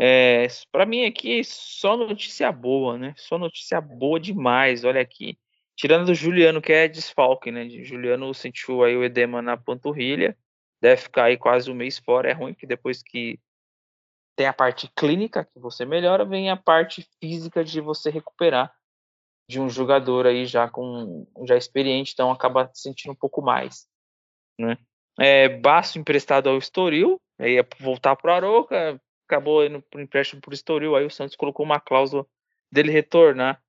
É, 0.00 0.46
para 0.72 0.86
mim 0.86 1.04
aqui, 1.04 1.44
só 1.44 1.98
notícia 1.98 2.50
boa, 2.50 2.96
né? 2.96 3.12
Só 3.18 3.36
notícia 3.36 3.78
boa 3.78 4.18
demais. 4.18 4.84
Olha 4.84 5.02
aqui. 5.02 5.38
Tirando 5.76 6.06
do 6.06 6.14
Juliano, 6.14 6.62
que 6.62 6.72
é 6.72 6.88
desfalque, 6.88 7.50
né? 7.50 7.68
Juliano 7.68 8.32
sentiu 8.32 8.82
aí 8.82 8.96
o 8.96 9.04
edema 9.04 9.42
na 9.42 9.58
panturrilha. 9.58 10.34
Deve 10.80 11.02
ficar 11.02 11.24
aí 11.24 11.36
quase 11.36 11.70
um 11.70 11.74
mês 11.74 11.98
fora. 11.98 12.30
É 12.30 12.32
ruim 12.32 12.54
que 12.54 12.66
depois 12.66 13.02
que 13.02 13.38
tem 14.34 14.46
a 14.46 14.52
parte 14.54 14.90
clínica 14.96 15.44
que 15.44 15.60
você 15.60 15.84
melhora, 15.84 16.24
vem 16.24 16.48
a 16.48 16.56
parte 16.56 17.06
física 17.20 17.62
de 17.62 17.82
você 17.82 18.08
recuperar 18.08 18.74
de 19.50 19.60
um 19.60 19.68
jogador 19.68 20.28
aí 20.28 20.46
já 20.46 20.68
com 20.68 21.26
já 21.44 21.56
experiente, 21.56 22.12
então 22.12 22.30
acaba 22.30 22.70
sentindo 22.72 23.10
um 23.10 23.16
pouco 23.16 23.42
mais, 23.42 23.88
né? 24.56 24.78
É, 25.18 25.48
Baço 25.48 25.98
emprestado 25.98 26.48
ao 26.48 26.56
Estoril, 26.56 27.20
aí 27.36 27.54
ia 27.54 27.66
voltar 27.80 28.14
para 28.14 28.30
o 28.30 28.34
Aroca, 28.34 29.02
acabou 29.28 29.66
indo 29.66 29.82
para 29.82 30.00
empréstimo 30.00 30.40
para 30.40 30.52
o 30.52 30.54
Estoril, 30.54 30.94
aí 30.94 31.04
o 31.04 31.10
Santos 31.10 31.34
colocou 31.34 31.66
uma 31.66 31.80
cláusula 31.80 32.24
dele 32.70 32.92
retornar 32.92 33.60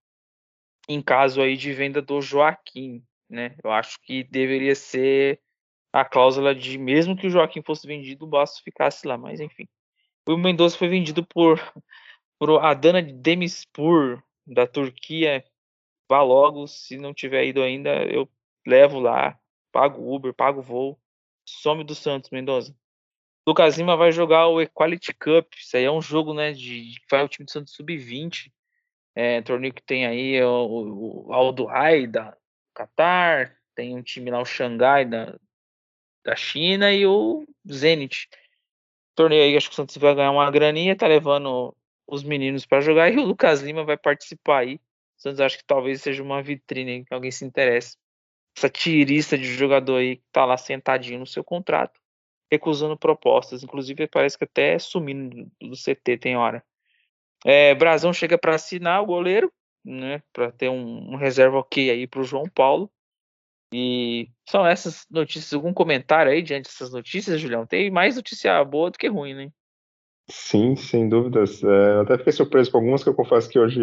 em 0.87 1.01
caso 1.01 1.41
aí 1.41 1.57
de 1.57 1.73
venda 1.73 1.99
do 1.99 2.21
Joaquim, 2.21 3.03
né? 3.27 3.55
Eu 3.63 3.71
acho 3.71 3.99
que 4.03 4.23
deveria 4.23 4.75
ser 4.75 5.41
a 5.91 6.05
cláusula 6.05 6.53
de 6.53 6.77
mesmo 6.77 7.17
que 7.17 7.25
o 7.25 7.29
Joaquim 7.31 7.63
fosse 7.63 7.87
vendido, 7.87 8.25
o 8.25 8.29
Baço 8.29 8.61
ficasse 8.63 9.07
lá, 9.07 9.17
mas 9.17 9.39
enfim. 9.39 9.67
O 10.29 10.37
Mendonça 10.37 10.77
foi 10.77 10.87
vendido 10.87 11.25
por, 11.25 11.59
por 12.37 12.63
Adana 12.63 13.01
Demispur, 13.01 14.21
da 14.45 14.67
Turquia. 14.67 15.43
Vá 16.11 16.21
logo, 16.21 16.67
se 16.67 16.97
não 16.97 17.13
tiver 17.13 17.45
ido 17.45 17.63
ainda, 17.63 18.03
eu 18.03 18.29
levo 18.67 18.99
lá, 18.99 19.39
pago 19.71 20.13
Uber, 20.13 20.33
pago 20.33 20.61
voo. 20.61 20.99
Some 21.45 21.85
do 21.85 21.95
Santos, 21.95 22.29
Mendonça. 22.29 22.75
Lucas 23.47 23.77
Lima 23.77 23.95
vai 23.95 24.11
jogar 24.11 24.47
o 24.47 24.59
Equality 24.59 25.13
Cup. 25.13 25.53
Isso 25.55 25.77
aí 25.77 25.85
é 25.85 25.91
um 25.91 26.01
jogo, 26.01 26.33
né, 26.33 26.51
de 26.51 26.95
vai 27.09 27.23
o 27.23 27.29
time 27.29 27.45
do 27.45 27.51
Santos 27.51 27.73
sub-20. 27.73 28.51
É, 29.15 29.41
torneio 29.41 29.73
que 29.73 29.81
tem 29.81 30.05
aí 30.05 30.43
o, 30.43 31.27
o 31.27 31.33
Aldo 31.33 31.63
Rai 31.63 32.05
da 32.05 32.35
Qatar, 32.75 33.57
tem 33.73 33.95
um 33.95 34.01
time 34.01 34.31
lá 34.31 34.41
o 34.41 34.45
Xangai 34.45 35.05
da, 35.05 35.39
da 36.25 36.35
China 36.35 36.91
e 36.91 37.05
o 37.05 37.45
Zenit 37.71 38.27
torneio 39.15 39.43
aí, 39.43 39.55
acho 39.55 39.69
que 39.69 39.73
o 39.73 39.75
Santos 39.77 39.95
vai 39.95 40.13
ganhar 40.13 40.31
uma 40.31 40.51
graninha, 40.51 40.93
tá 40.93 41.07
levando 41.07 41.73
os 42.05 42.21
meninos 42.21 42.65
para 42.65 42.81
jogar 42.81 43.09
e 43.09 43.17
o 43.17 43.23
Lucas 43.23 43.61
Lima 43.61 43.85
vai 43.85 43.97
participar 43.97 44.59
aí. 44.59 44.79
Santos 45.21 45.39
acha 45.39 45.57
que 45.57 45.63
talvez 45.63 46.01
seja 46.01 46.23
uma 46.23 46.41
vitrine 46.41 47.05
que 47.05 47.13
alguém 47.13 47.29
se 47.29 47.45
interesse. 47.45 47.95
Essa 48.57 48.69
tirista 48.69 49.37
de 49.37 49.45
jogador 49.45 49.97
aí 49.97 50.17
que 50.17 50.23
tá 50.31 50.43
lá 50.45 50.57
sentadinho 50.57 51.19
no 51.19 51.27
seu 51.27 51.43
contrato, 51.43 51.99
recusando 52.51 52.97
propostas. 52.97 53.63
Inclusive, 53.63 54.07
parece 54.07 54.37
que 54.37 54.45
até 54.45 54.79
sumindo 54.79 55.49
do 55.61 55.75
CT 55.75 56.17
tem 56.17 56.35
hora. 56.35 56.63
É, 57.45 57.73
Brasão 57.75 58.11
chega 58.11 58.37
para 58.37 58.55
assinar 58.55 59.01
o 59.01 59.05
goleiro, 59.05 59.53
né? 59.85 60.23
Para 60.33 60.51
ter 60.51 60.69
um, 60.69 61.13
um 61.13 61.15
reserva 61.15 61.59
ok 61.59 61.91
aí 61.91 62.07
para 62.07 62.21
o 62.21 62.25
João 62.25 62.45
Paulo. 62.49 62.91
E 63.71 64.27
são 64.49 64.65
essas 64.65 65.05
notícias. 65.09 65.53
Algum 65.53 65.73
comentário 65.73 66.31
aí 66.31 66.41
diante 66.41 66.65
dessas 66.65 66.91
notícias, 66.91 67.39
Julião? 67.39 67.65
Tem 67.65 67.91
mais 67.91 68.15
notícia 68.15 68.63
boa 68.65 68.89
do 68.89 68.97
que 68.97 69.07
ruim, 69.07 69.35
né? 69.35 69.51
Sim, 70.33 70.77
sem 70.77 71.09
dúvidas. 71.09 71.61
É, 71.61 71.99
até 71.99 72.17
fiquei 72.17 72.31
surpreso 72.31 72.71
com 72.71 72.77
algumas 72.77 73.03
que 73.03 73.09
eu 73.09 73.13
confesso 73.13 73.49
que 73.49 73.59
hoje, 73.59 73.79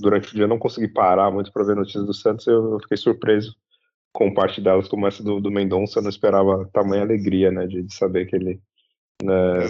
durante 0.00 0.32
o 0.32 0.34
dia, 0.34 0.46
não 0.46 0.58
consegui 0.58 0.88
parar 0.88 1.30
muito 1.30 1.52
para 1.52 1.64
ver 1.64 1.76
notícias 1.76 2.06
do 2.06 2.14
Santos. 2.14 2.46
Eu, 2.46 2.72
eu, 2.72 2.80
fiquei 2.80 2.96
surpreso 2.96 3.54
com 4.10 4.32
parte 4.32 4.62
delas, 4.62 4.88
como 4.88 5.06
essa 5.06 5.22
do, 5.22 5.40
do 5.40 5.50
Mendonça. 5.50 5.98
Eu 5.98 6.02
não 6.02 6.08
esperava 6.08 6.68
tamanha 6.72 7.02
alegria, 7.02 7.50
né, 7.50 7.66
de, 7.66 7.82
de 7.82 7.94
saber 7.94 8.26
que 8.26 8.34
ele 8.34 8.60
né, 9.22 9.66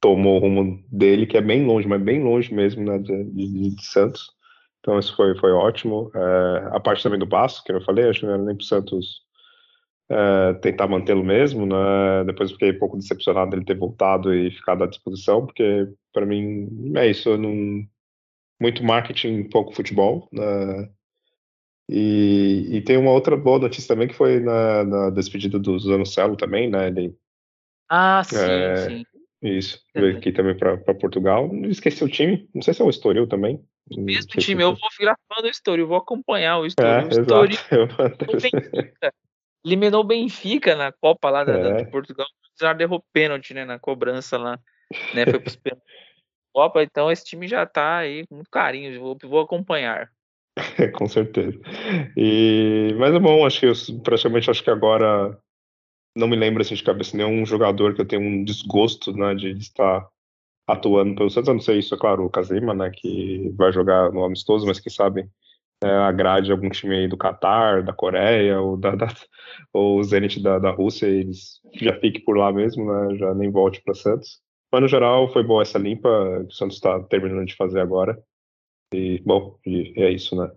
tomou 0.00 0.36
o 0.36 0.40
rumo 0.40 0.84
dele, 0.90 1.26
que 1.26 1.36
é 1.36 1.40
bem 1.40 1.64
longe, 1.64 1.86
mas 1.86 2.02
bem 2.02 2.22
longe 2.22 2.52
mesmo, 2.52 2.84
né, 2.84 2.98
de, 2.98 3.24
de, 3.24 3.74
de 3.76 3.84
Santos. 3.86 4.32
Então 4.80 4.98
isso 4.98 5.14
foi, 5.14 5.38
foi 5.38 5.52
ótimo. 5.52 6.10
É, 6.12 6.70
a 6.72 6.80
parte 6.80 7.04
também 7.04 7.20
do 7.20 7.28
passo, 7.28 7.62
que 7.62 7.70
eu 7.70 7.80
falei, 7.82 8.08
acho 8.08 8.20
que 8.20 8.26
não 8.26 8.34
era 8.34 8.42
nem 8.42 8.56
para 8.56 8.62
o 8.62 8.66
Santos 8.66 9.22
é, 10.10 10.54
tentar 10.54 10.86
mantê-lo 10.86 11.24
mesmo, 11.24 11.66
né? 11.66 12.24
Depois 12.26 12.52
fiquei 12.52 12.72
um 12.72 12.78
pouco 12.78 12.98
decepcionado 12.98 13.56
ele 13.56 13.64
ter 13.64 13.76
voltado 13.76 14.34
e 14.34 14.50
ficado 14.50 14.84
à 14.84 14.86
disposição, 14.86 15.46
porque 15.46 15.88
para 16.12 16.26
mim 16.26 16.92
é 16.96 17.08
isso, 17.08 17.36
não... 17.36 17.84
muito 18.60 18.84
marketing, 18.84 19.44
pouco 19.44 19.74
futebol, 19.74 20.28
né? 20.32 20.90
E, 21.88 22.68
e, 22.72 22.80
tem 22.80 22.96
uma 22.96 23.10
outra 23.10 23.36
boa 23.36 23.58
notícia 23.58 23.88
também 23.88 24.08
que 24.08 24.14
foi 24.14 24.40
na, 24.40 24.84
na 24.84 25.10
despedida 25.10 25.58
do 25.58 25.78
Zanocelo 25.78 26.34
também, 26.34 26.70
né? 26.70 26.88
Ele, 26.88 27.14
ah, 27.90 28.22
sim, 28.24 28.36
é, 28.38 28.76
sim. 28.76 29.04
Isso, 29.42 29.78
veio 29.94 30.16
aqui 30.16 30.32
também 30.32 30.56
para 30.56 30.78
Portugal. 30.94 31.50
Esqueci 31.64 32.02
o 32.02 32.08
time, 32.08 32.48
não 32.54 32.62
sei 32.62 32.72
se 32.72 32.80
é 32.80 32.84
o 32.84 32.88
Estoril 32.88 33.26
também. 33.26 33.62
O 33.90 34.00
mesmo 34.00 34.30
time, 34.40 34.62
eu 34.62 34.74
vou 34.74 34.88
virar 34.98 35.18
fã 35.28 35.42
do 35.42 35.48
Estoril, 35.48 35.86
vou 35.86 35.98
acompanhar 35.98 36.58
o 36.58 36.66
Estoril. 36.66 36.90
É, 36.90 37.04
o 37.04 37.20
Estoril 37.20 37.58
eliminou 39.64 40.02
o 40.02 40.06
Benfica 40.06 40.74
na 40.74 40.92
Copa 40.92 41.30
lá 41.30 41.44
da, 41.44 41.54
é. 41.54 41.84
de 41.84 41.90
Portugal, 41.90 42.26
já 42.60 42.72
derrubou 42.72 43.04
pênalti, 43.12 43.54
né, 43.54 43.64
na 43.64 43.78
cobrança 43.78 44.36
lá, 44.36 44.58
né, 45.14 45.24
foi 45.24 45.38
pros 45.40 45.56
pênaltis. 45.56 45.86
Copa, 46.52 46.82
então 46.82 47.10
esse 47.10 47.24
time 47.24 47.48
já 47.48 47.66
tá 47.66 47.98
aí 47.98 48.26
com 48.26 48.36
muito 48.36 48.50
carinho, 48.50 49.00
vou, 49.00 49.18
vou 49.24 49.40
acompanhar. 49.40 50.08
com 50.94 51.08
certeza. 51.08 51.58
E, 52.16 52.94
mas 52.96 53.12
é 53.12 53.18
bom, 53.18 53.44
acho 53.44 53.60
que 53.60 53.66
eu, 53.66 53.72
praticamente 54.02 54.50
acho 54.50 54.62
que 54.62 54.70
agora 54.70 55.36
não 56.16 56.28
me 56.28 56.36
lembro 56.36 56.62
assim 56.62 56.74
de 56.74 56.82
cabeça 56.82 57.16
nenhum 57.16 57.44
jogador 57.44 57.94
que 57.94 58.00
eu 58.00 58.06
tenho 58.06 58.22
um 58.22 58.44
desgosto 58.44 59.12
né, 59.12 59.34
de, 59.34 59.50
estar 59.58 60.08
atuando 60.66 61.14
pelo 61.16 61.28
Santos. 61.28 61.48
Eu 61.48 61.54
não 61.54 61.60
sei 61.60 61.80
isso, 61.80 61.94
é 61.94 61.98
claro, 61.98 62.24
o 62.24 62.30
Kazima, 62.30 62.72
né, 62.72 62.90
que 62.90 63.52
vai 63.56 63.72
jogar 63.72 64.12
no 64.12 64.24
amistoso, 64.24 64.64
mas 64.64 64.78
quem 64.78 64.92
sabe 64.92 65.28
é, 65.84 65.96
agrade 65.98 66.50
algum 66.50 66.70
time 66.70 66.96
aí 66.96 67.08
do 67.08 67.16
Catar, 67.16 67.82
da 67.82 67.92
Coreia 67.92 68.60
ou, 68.60 68.76
da, 68.76 68.94
da, 68.94 69.08
ou 69.72 69.98
o 69.98 70.02
Zenit 70.02 70.42
da, 70.42 70.58
da 70.58 70.70
Rússia, 70.70 71.06
eles 71.06 71.60
já 71.74 71.92
fiquem 72.00 72.24
por 72.24 72.36
lá 72.36 72.52
mesmo, 72.52 72.90
né, 72.90 73.16
já 73.16 73.34
nem 73.34 73.50
volte 73.50 73.82
para 73.82 73.94
Santos. 73.94 74.40
Mas 74.72 74.82
no 74.82 74.88
geral 74.88 75.32
foi 75.32 75.42
boa 75.42 75.62
essa 75.62 75.78
limpa 75.78 76.08
que 76.40 76.52
o 76.52 76.56
Santos 76.56 76.76
está 76.76 77.00
terminando 77.04 77.46
de 77.46 77.54
fazer 77.54 77.80
agora. 77.80 78.18
E, 78.92 79.20
bom, 79.20 79.58
é 79.66 80.10
isso, 80.10 80.34
né? 80.34 80.50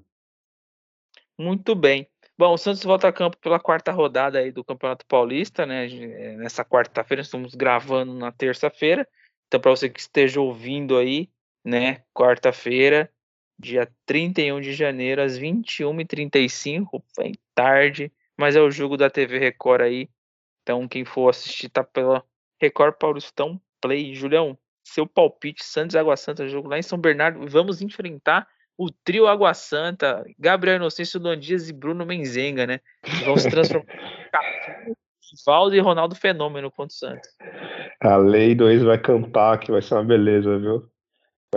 Muito 1.38 1.76
bem. 1.76 2.08
Bom, 2.38 2.54
o 2.54 2.58
Santos 2.58 2.84
volta 2.84 3.08
a 3.08 3.14
campo 3.14 3.38
pela 3.38 3.60
quarta 3.60 3.92
rodada 3.92 4.40
aí 4.40 4.52
do 4.52 4.64
Campeonato 4.64 5.06
Paulista, 5.06 5.66
né? 5.66 5.88
É, 5.88 6.38
nessa 6.38 6.64
quarta-feira, 6.64 7.22
estamos 7.22 7.54
gravando 7.54 8.14
na 8.14 8.32
terça-feira. 8.32 9.08
Então, 9.48 9.60
para 9.60 9.72
você 9.72 9.90
que 9.90 10.00
esteja 10.00 10.40
ouvindo 10.40 10.98
aí, 10.98 11.30
né? 11.64 12.04
Quarta-feira, 12.14 13.12
dia 13.60 13.90
31 14.06 14.62
de 14.62 14.74
janeiro, 14.74 15.22
às 15.22 15.40
21h35, 15.40 17.02
bem 17.18 17.34
tarde, 17.56 18.12
mas 18.38 18.56
é 18.56 18.62
o 18.62 18.72
jogo 18.72 18.98
da 18.98 19.10
TV 19.10 19.40
Record 19.40 19.82
aí. 19.82 20.10
Então, 20.62 20.88
quem 20.88 21.06
for 21.06 21.30
assistir, 21.30 21.70
tá 21.70 21.84
pela 21.84 22.24
Record 22.62 22.96
Paulistão 23.00 23.60
Play. 23.82 24.14
Julião, 24.14 24.58
seu 24.84 25.08
palpite, 25.08 25.64
Santos 25.64 25.96
Água 25.96 26.18
Santa, 26.18 26.48
jogo 26.48 26.68
lá 26.68 26.78
em 26.78 26.84
São 26.84 27.00
Bernardo. 27.00 27.48
Vamos 27.48 27.82
enfrentar 27.82 28.48
o 28.78 28.92
trio 28.92 29.28
Água 29.28 29.54
Santa, 29.54 30.24
Gabriel 30.38 30.76
Inocêncio, 30.76 31.20
Luan 31.20 31.40
Dias 31.40 31.70
e 31.70 31.74
Bruno 31.74 32.06
Menzenga, 32.06 32.68
né? 32.68 32.80
Vão 33.26 33.36
se 33.38 33.50
transformar 33.50 33.92
em 33.92 34.94
Valdo 35.46 35.76
e 35.76 35.80
Ronaldo 35.80 36.16
Fenômeno 36.16 36.70
contra 36.70 36.94
o 36.94 36.98
Santos. 36.98 37.30
A 38.02 38.18
Lei 38.18 38.54
2 38.54 38.84
vai 38.84 39.00
cantar, 39.00 39.60
que 39.60 39.72
vai 39.72 39.82
ser 39.82 39.96
uma 39.96 40.04
beleza, 40.04 40.60
viu? 40.60 40.88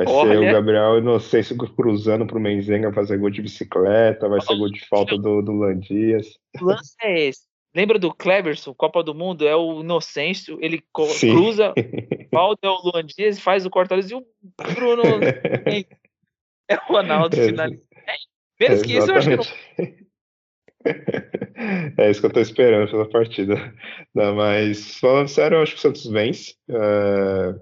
Vai 0.04 0.14
Olha. 0.14 0.32
ser 0.32 0.38
o 0.38 0.52
Gabriel 0.52 0.98
Inocêncio 0.98 1.56
cruzando 1.56 2.26
pro 2.26 2.40
Menzenga 2.40 2.90
fazer 2.90 3.18
gol 3.18 3.28
de 3.28 3.42
bicicleta, 3.42 4.30
vai 4.30 4.40
ser 4.40 4.56
gol 4.56 4.70
de 4.70 4.80
falta 4.88 5.14
do, 5.18 5.42
do 5.42 5.52
Landias. 5.52 6.38
O 6.58 6.64
lance 6.64 6.94
é 7.02 7.26
esse. 7.26 7.42
Lembra 7.74 7.98
do 7.98 8.12
Cleberson, 8.12 8.72
Copa 8.72 9.02
do 9.02 9.14
Mundo? 9.14 9.46
É 9.46 9.54
o 9.54 9.80
Inocêncio, 9.80 10.58
ele 10.62 10.82
Sim. 11.08 11.34
cruza, 11.34 11.74
falta 12.32 12.66
é 12.66 12.70
o 12.70 12.80
Luan 12.82 13.04
Dias, 13.04 13.38
faz 13.38 13.66
o 13.66 13.70
corta 13.70 13.94
e 13.94 14.14
o 14.14 14.26
Bruno 14.74 15.02
É 16.66 16.76
o 16.76 16.92
Ronaldo 16.92 17.38
é, 17.38 17.46
finalizando. 17.46 17.82
É, 18.06 18.14
menos 18.58 18.82
que 18.82 18.96
isso, 18.96 19.10
eu 19.10 19.16
acho 19.16 19.28
que 19.28 19.36
não. 19.36 19.44
É 21.98 22.10
isso 22.10 22.20
que 22.20 22.26
eu 22.26 22.32
tô 22.32 22.40
esperando 22.40 22.90
pela 22.90 23.06
partida. 23.06 23.54
Não, 24.14 24.34
mas 24.34 24.98
falando 24.98 25.28
sério, 25.28 25.56
eu 25.56 25.62
acho 25.62 25.72
que 25.72 25.78
o 25.78 25.82
Santos 25.82 26.06
vence. 26.06 26.54
É, 26.70 27.54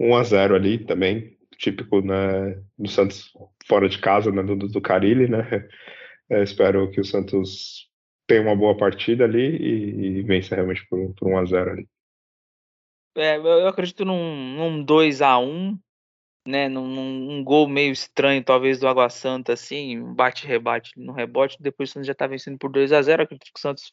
1x0 0.00 0.54
ali 0.54 0.78
também. 0.78 1.35
Típico 1.58 2.00
né, 2.00 2.62
do 2.78 2.88
Santos 2.88 3.32
fora 3.66 3.88
de 3.88 3.98
casa, 3.98 4.30
né, 4.30 4.42
do, 4.42 4.56
do 4.56 4.80
Carilli, 4.80 5.28
né? 5.28 5.40
É, 6.28 6.42
espero 6.42 6.90
que 6.90 7.00
o 7.00 7.04
Santos 7.04 7.88
tenha 8.26 8.42
uma 8.42 8.56
boa 8.56 8.76
partida 8.76 9.22
ali 9.22 9.58
e, 9.58 10.18
e 10.18 10.22
vença 10.22 10.56
realmente 10.56 10.84
por, 10.88 11.14
por 11.14 11.28
1x0 11.28 11.70
ali. 11.70 11.88
É, 13.16 13.36
eu 13.36 13.68
acredito 13.68 14.04
num, 14.04 14.56
num 14.56 14.84
2x1 14.84 15.78
né, 16.46 16.68
num, 16.68 16.86
num, 16.86 17.44
gol 17.44 17.68
meio 17.68 17.92
estranho, 17.92 18.42
talvez 18.42 18.78
do 18.78 18.86
Água 18.86 19.10
Santa, 19.10 19.52
assim, 19.52 20.14
bate-rebate 20.14 20.92
no 20.96 21.12
rebote, 21.12 21.56
depois 21.60 21.90
o 21.90 21.92
Santos 21.94 22.06
já 22.06 22.14
tá 22.14 22.26
vencendo 22.26 22.56
por 22.56 22.70
2 22.70 22.92
a 22.92 23.02
0 23.02 23.24
Acredito 23.24 23.52
que 23.52 23.58
o 23.58 23.60
Santos, 23.60 23.92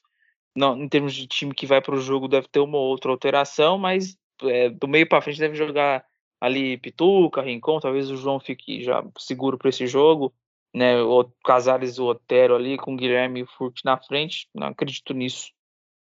não, 0.56 0.78
em 0.78 0.88
termos 0.88 1.14
de 1.14 1.28
time 1.28 1.54
que 1.54 1.66
vai 1.66 1.82
para 1.82 1.96
o 1.96 2.02
jogo, 2.02 2.28
deve 2.28 2.48
ter 2.48 2.60
uma 2.60 2.78
outra 2.78 3.12
alteração, 3.12 3.78
mas 3.78 4.16
é, 4.44 4.70
do 4.70 4.88
meio 4.88 5.08
para 5.10 5.22
frente 5.22 5.40
deve 5.40 5.56
jogar 5.56 6.06
ali 6.44 6.78
Pituca, 6.78 7.42
Rincon, 7.42 7.80
talvez 7.80 8.10
o 8.12 8.18
João 8.18 8.40
fique 8.40 8.84
já 8.84 9.04
seguro 9.18 9.58
para 9.58 9.70
esse 9.70 9.88
jogo, 9.88 10.34
né, 10.74 11.02
o 11.02 11.24
Casares 11.46 12.00
o 12.00 12.06
Otero 12.06 12.56
ali, 12.56 12.78
com 12.78 12.94
o 12.94 12.98
Guilherme 12.98 13.42
e 13.42 13.44
o 13.44 13.48
Furt 13.48 13.80
na 13.86 13.98
frente, 13.98 14.50
não 14.54 14.68
acredito 14.68 15.14
nisso 15.14 15.52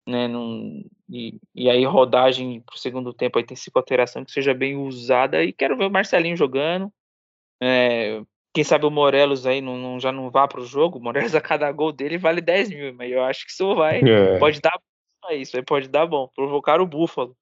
né? 0.09 0.27
E, 1.07 1.39
e 1.53 1.69
aí 1.69 1.85
rodagem 1.85 2.61
para 2.61 2.75
o 2.75 2.79
segundo 2.79 3.13
tempo 3.13 3.37
aí 3.37 3.45
tem 3.45 3.55
cinco 3.55 3.77
alteração 3.77 4.25
que 4.25 4.31
seja 4.31 4.53
bem 4.53 4.75
usada 4.75 5.43
e 5.43 5.53
quero 5.53 5.77
ver 5.77 5.85
o 5.85 5.91
Marcelinho 5.91 6.35
jogando. 6.35 6.91
É, 7.61 8.21
quem 8.53 8.63
sabe 8.63 8.85
o 8.85 8.91
Morelos 8.91 9.45
aí 9.45 9.61
não, 9.61 9.77
não 9.77 9.99
já 9.99 10.11
não 10.11 10.29
vá 10.31 10.47
para 10.47 10.61
o 10.61 10.65
jogo. 10.65 10.97
O 10.97 11.01
Morelos 11.01 11.33
a 11.35 11.41
cada 11.41 11.71
gol 11.71 11.91
dele 11.91 12.17
vale 12.17 12.41
10 12.41 12.69
mil, 12.69 12.93
mas 12.95 13.11
eu 13.11 13.23
acho 13.23 13.45
que 13.45 13.51
isso 13.51 13.75
vai 13.75 14.01
é. 14.01 14.39
pode 14.39 14.59
dar 14.59 14.77
isso 15.31 15.55
aí 15.57 15.63
pode 15.63 15.87
dar 15.87 16.07
bom, 16.07 16.27
provocar 16.33 16.81
o 16.81 16.87
Búfalo. 16.87 17.35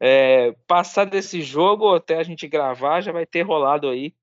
É, 0.00 0.52
passar 0.66 1.04
desse 1.04 1.42
jogo 1.42 1.94
até 1.94 2.16
a 2.16 2.22
gente 2.22 2.48
gravar 2.48 3.00
já 3.00 3.12
vai 3.12 3.26
ter 3.26 3.42
rolado 3.42 3.88
aí. 3.88 4.14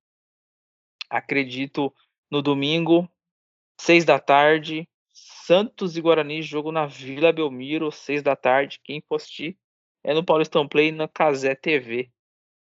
Acredito 1.09 1.93
no 2.30 2.41
domingo, 2.41 3.09
seis 3.80 4.05
da 4.05 4.19
tarde, 4.19 4.88
Santos 5.13 5.97
e 5.97 6.01
Guarani, 6.01 6.41
jogo 6.41 6.72
na 6.72 6.86
Vila 6.86 7.34
Belmiro, 7.34 7.91
seis 7.91 8.24
da 8.24 8.36
tarde. 8.36 8.80
Quem 8.84 9.03
assistir 9.11 9.57
é 10.03 10.13
no 10.13 10.24
Paulistão 10.24 10.67
Play 10.67 10.91
na 10.91 11.07
Casé 11.07 11.55
TV. 11.55 12.09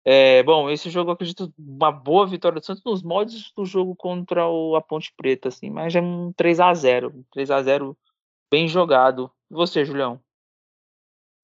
É, 0.07 0.43
bom, 0.43 0.69
esse 0.69 0.89
jogo 0.91 1.09
eu 1.09 1.13
acredito 1.13 1.51
uma 1.57 1.91
boa 1.91 2.27
vitória 2.27 2.59
do 2.59 2.65
Santos 2.65 2.83
nos 2.83 3.01
moldes 3.01 3.51
do 3.55 3.65
jogo 3.65 3.95
contra 3.95 4.47
o, 4.47 4.75
a 4.75 4.81
Ponte 4.81 5.11
Preta, 5.17 5.47
assim, 5.47 5.71
mas 5.71 5.95
é 5.95 6.01
um 6.01 6.31
3 6.33 6.59
a 6.59 6.71
0 6.75 7.09
um 7.09 7.23
3 7.31 7.49
a 7.49 7.63
0 7.63 7.97
bem 8.51 8.67
jogado. 8.67 9.31
E 9.49 9.55
você, 9.55 9.83
Julião? 9.83 10.21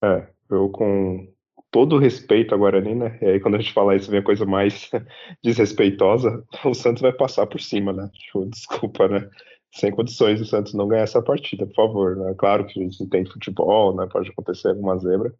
É, 0.04 0.28
eu 0.48 0.68
com 0.68 1.31
todo 1.72 1.98
respeito 1.98 2.54
a 2.54 2.58
Guarani, 2.58 2.94
né? 2.94 3.18
E 3.20 3.24
aí 3.24 3.40
quando 3.40 3.56
a 3.56 3.58
gente 3.58 3.72
fala 3.72 3.96
isso 3.96 4.10
vem 4.10 4.20
a 4.20 4.24
coisa 4.24 4.46
mais 4.46 4.88
desrespeitosa, 5.42 6.44
o 6.64 6.74
Santos 6.74 7.02
vai 7.02 7.12
passar 7.12 7.46
por 7.46 7.60
cima, 7.60 7.92
né? 7.92 8.08
Tipo, 8.14 8.46
desculpa, 8.52 9.08
né? 9.08 9.28
sem 9.74 9.90
condições 9.90 10.38
o 10.40 10.44
Santos 10.44 10.74
não 10.74 10.86
ganhar 10.86 11.04
essa 11.04 11.22
partida, 11.22 11.66
por 11.66 11.74
favor. 11.74 12.16
Né? 12.16 12.34
Claro 12.36 12.66
que 12.66 12.78
a 12.78 12.82
gente 12.82 13.02
entende 13.02 13.32
futebol, 13.32 13.96
né? 13.96 14.06
pode 14.06 14.30
acontecer 14.30 14.68
alguma 14.68 14.98
zebra, 14.98 15.34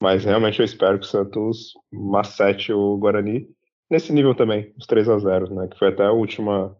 mas 0.00 0.24
realmente 0.24 0.58
eu 0.60 0.64
espero 0.64 0.98
que 0.98 1.06
o 1.06 1.08
Santos 1.08 1.72
macete 1.90 2.72
o 2.72 2.98
Guarani 2.98 3.48
nesse 3.90 4.12
nível 4.12 4.34
também, 4.34 4.72
os 4.78 4.86
3 4.86 5.08
a 5.08 5.18
0 5.18 5.54
né? 5.54 5.68
que 5.68 5.78
foi 5.78 5.88
até 5.88 6.04
a 6.04 6.12
última 6.12 6.76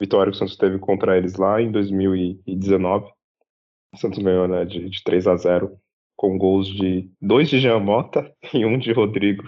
vitória 0.00 0.30
que 0.30 0.36
o 0.36 0.38
Santos 0.38 0.56
teve 0.56 0.78
contra 0.78 1.18
eles 1.18 1.34
lá 1.34 1.60
em 1.60 1.70
2019. 1.70 3.06
O 3.92 3.96
Santos 3.96 4.22
ganhou 4.22 4.46
né, 4.46 4.64
de, 4.64 4.88
de 4.88 5.02
3 5.02 5.26
a 5.26 5.36
0 5.36 5.76
com 6.16 6.38
gols 6.38 6.68
de 6.68 7.10
dois 7.20 7.48
de 7.48 7.58
Jean 7.58 7.80
Mota 7.80 8.32
e 8.52 8.64
um 8.64 8.78
de 8.78 8.92
Rodrigo, 8.92 9.44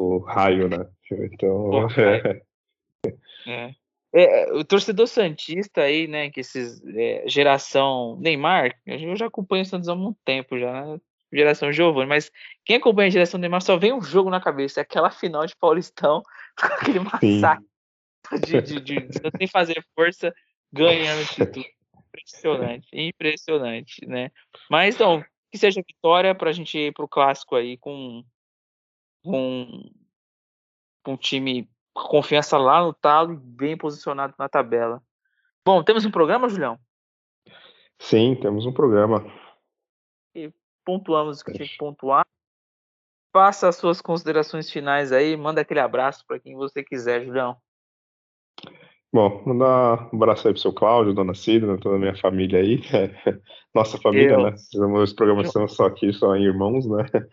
o 0.00 0.18
Raio, 0.18 0.68
né? 0.68 0.86
Então, 1.10 1.70
oh, 1.70 1.88
é. 2.00 2.42
é. 3.46 3.74
É, 4.10 4.52
o 4.54 4.64
torcedor 4.64 5.06
Santista 5.06 5.82
aí, 5.82 6.08
né, 6.08 6.30
que 6.30 6.40
esses 6.40 6.82
é, 6.96 7.24
geração 7.26 8.16
Neymar, 8.18 8.74
eu 8.86 9.14
já 9.14 9.26
acompanho 9.26 9.62
o 9.62 9.66
Santos 9.66 9.88
há 9.88 9.94
muito 9.94 10.18
tempo 10.24 10.58
já, 10.58 10.72
né? 10.72 10.98
geração 11.30 11.70
Giovanni, 11.70 12.08
mas 12.08 12.32
quem 12.64 12.76
acompanha 12.76 13.08
a 13.08 13.10
geração 13.10 13.38
Neymar 13.38 13.60
só 13.60 13.76
vem 13.76 13.92
um 13.92 14.00
jogo 14.00 14.30
na 14.30 14.40
cabeça, 14.40 14.80
é 14.80 14.82
aquela 14.82 15.10
final 15.10 15.44
de 15.44 15.54
Paulistão, 15.56 16.22
com 16.58 16.66
aquele 16.66 17.00
massacre 17.00 17.66
de, 18.44 18.62
de, 18.62 18.80
de, 18.80 19.00
de, 19.00 19.30
sem 19.36 19.46
fazer 19.46 19.84
força, 19.94 20.34
ganhando 20.72 21.26
título. 21.26 21.64
Impressionante, 22.08 22.88
impressionante, 22.92 24.06
né? 24.06 24.30
Mas 24.68 24.94
então, 24.96 25.24
que 25.50 25.58
seja 25.58 25.82
vitória 25.86 26.34
para 26.34 26.50
a 26.50 26.52
gente 26.52 26.76
ir 26.78 26.92
para 26.92 27.04
o 27.04 27.08
clássico 27.08 27.56
aí 27.56 27.76
com, 27.78 28.24
com, 29.22 29.90
com 31.02 31.12
um 31.12 31.16
time 31.16 31.68
com 31.94 32.08
confiança 32.08 32.56
lá 32.56 32.82
no 32.82 32.92
talo 32.92 33.32
e 33.32 33.36
bem 33.36 33.76
posicionado 33.76 34.34
na 34.38 34.48
tabela. 34.48 35.02
Bom, 35.64 35.82
temos 35.82 36.04
um 36.04 36.10
programa, 36.10 36.48
Julião? 36.48 36.78
Sim, 37.98 38.36
temos 38.36 38.64
um 38.64 38.72
programa. 38.72 39.24
E 40.34 40.52
pontuamos 40.84 41.40
o 41.40 41.44
que 41.44 41.52
tinha 41.52 41.68
que 41.68 41.76
pontuar. 41.76 42.24
Faça 43.32 43.68
as 43.68 43.76
suas 43.76 44.00
considerações 44.00 44.70
finais 44.70 45.12
aí, 45.12 45.36
manda 45.36 45.60
aquele 45.60 45.80
abraço 45.80 46.24
para 46.26 46.38
quem 46.38 46.54
você 46.54 46.82
quiser, 46.82 47.24
Julião. 47.24 47.60
Bom, 49.12 49.42
mandar 49.46 50.10
um 50.12 50.16
abraço 50.16 50.46
aí 50.46 50.52
pro 50.52 50.60
seu 50.60 50.72
Cláudio, 50.72 51.14
dona 51.14 51.34
Cida, 51.34 51.78
toda 51.78 51.96
a 51.96 51.98
minha 51.98 52.16
família 52.16 52.60
aí. 52.60 52.80
Nossa 53.74 53.96
família, 53.98 54.34
Eu. 54.34 54.42
né? 54.42 54.54
Os 55.02 55.12
programas 55.14 55.50
são 55.50 55.66
só 55.66 55.86
aqui, 55.86 56.12
só 56.12 56.36
em 56.36 56.44
irmãos, 56.44 56.86
né? 56.86 57.04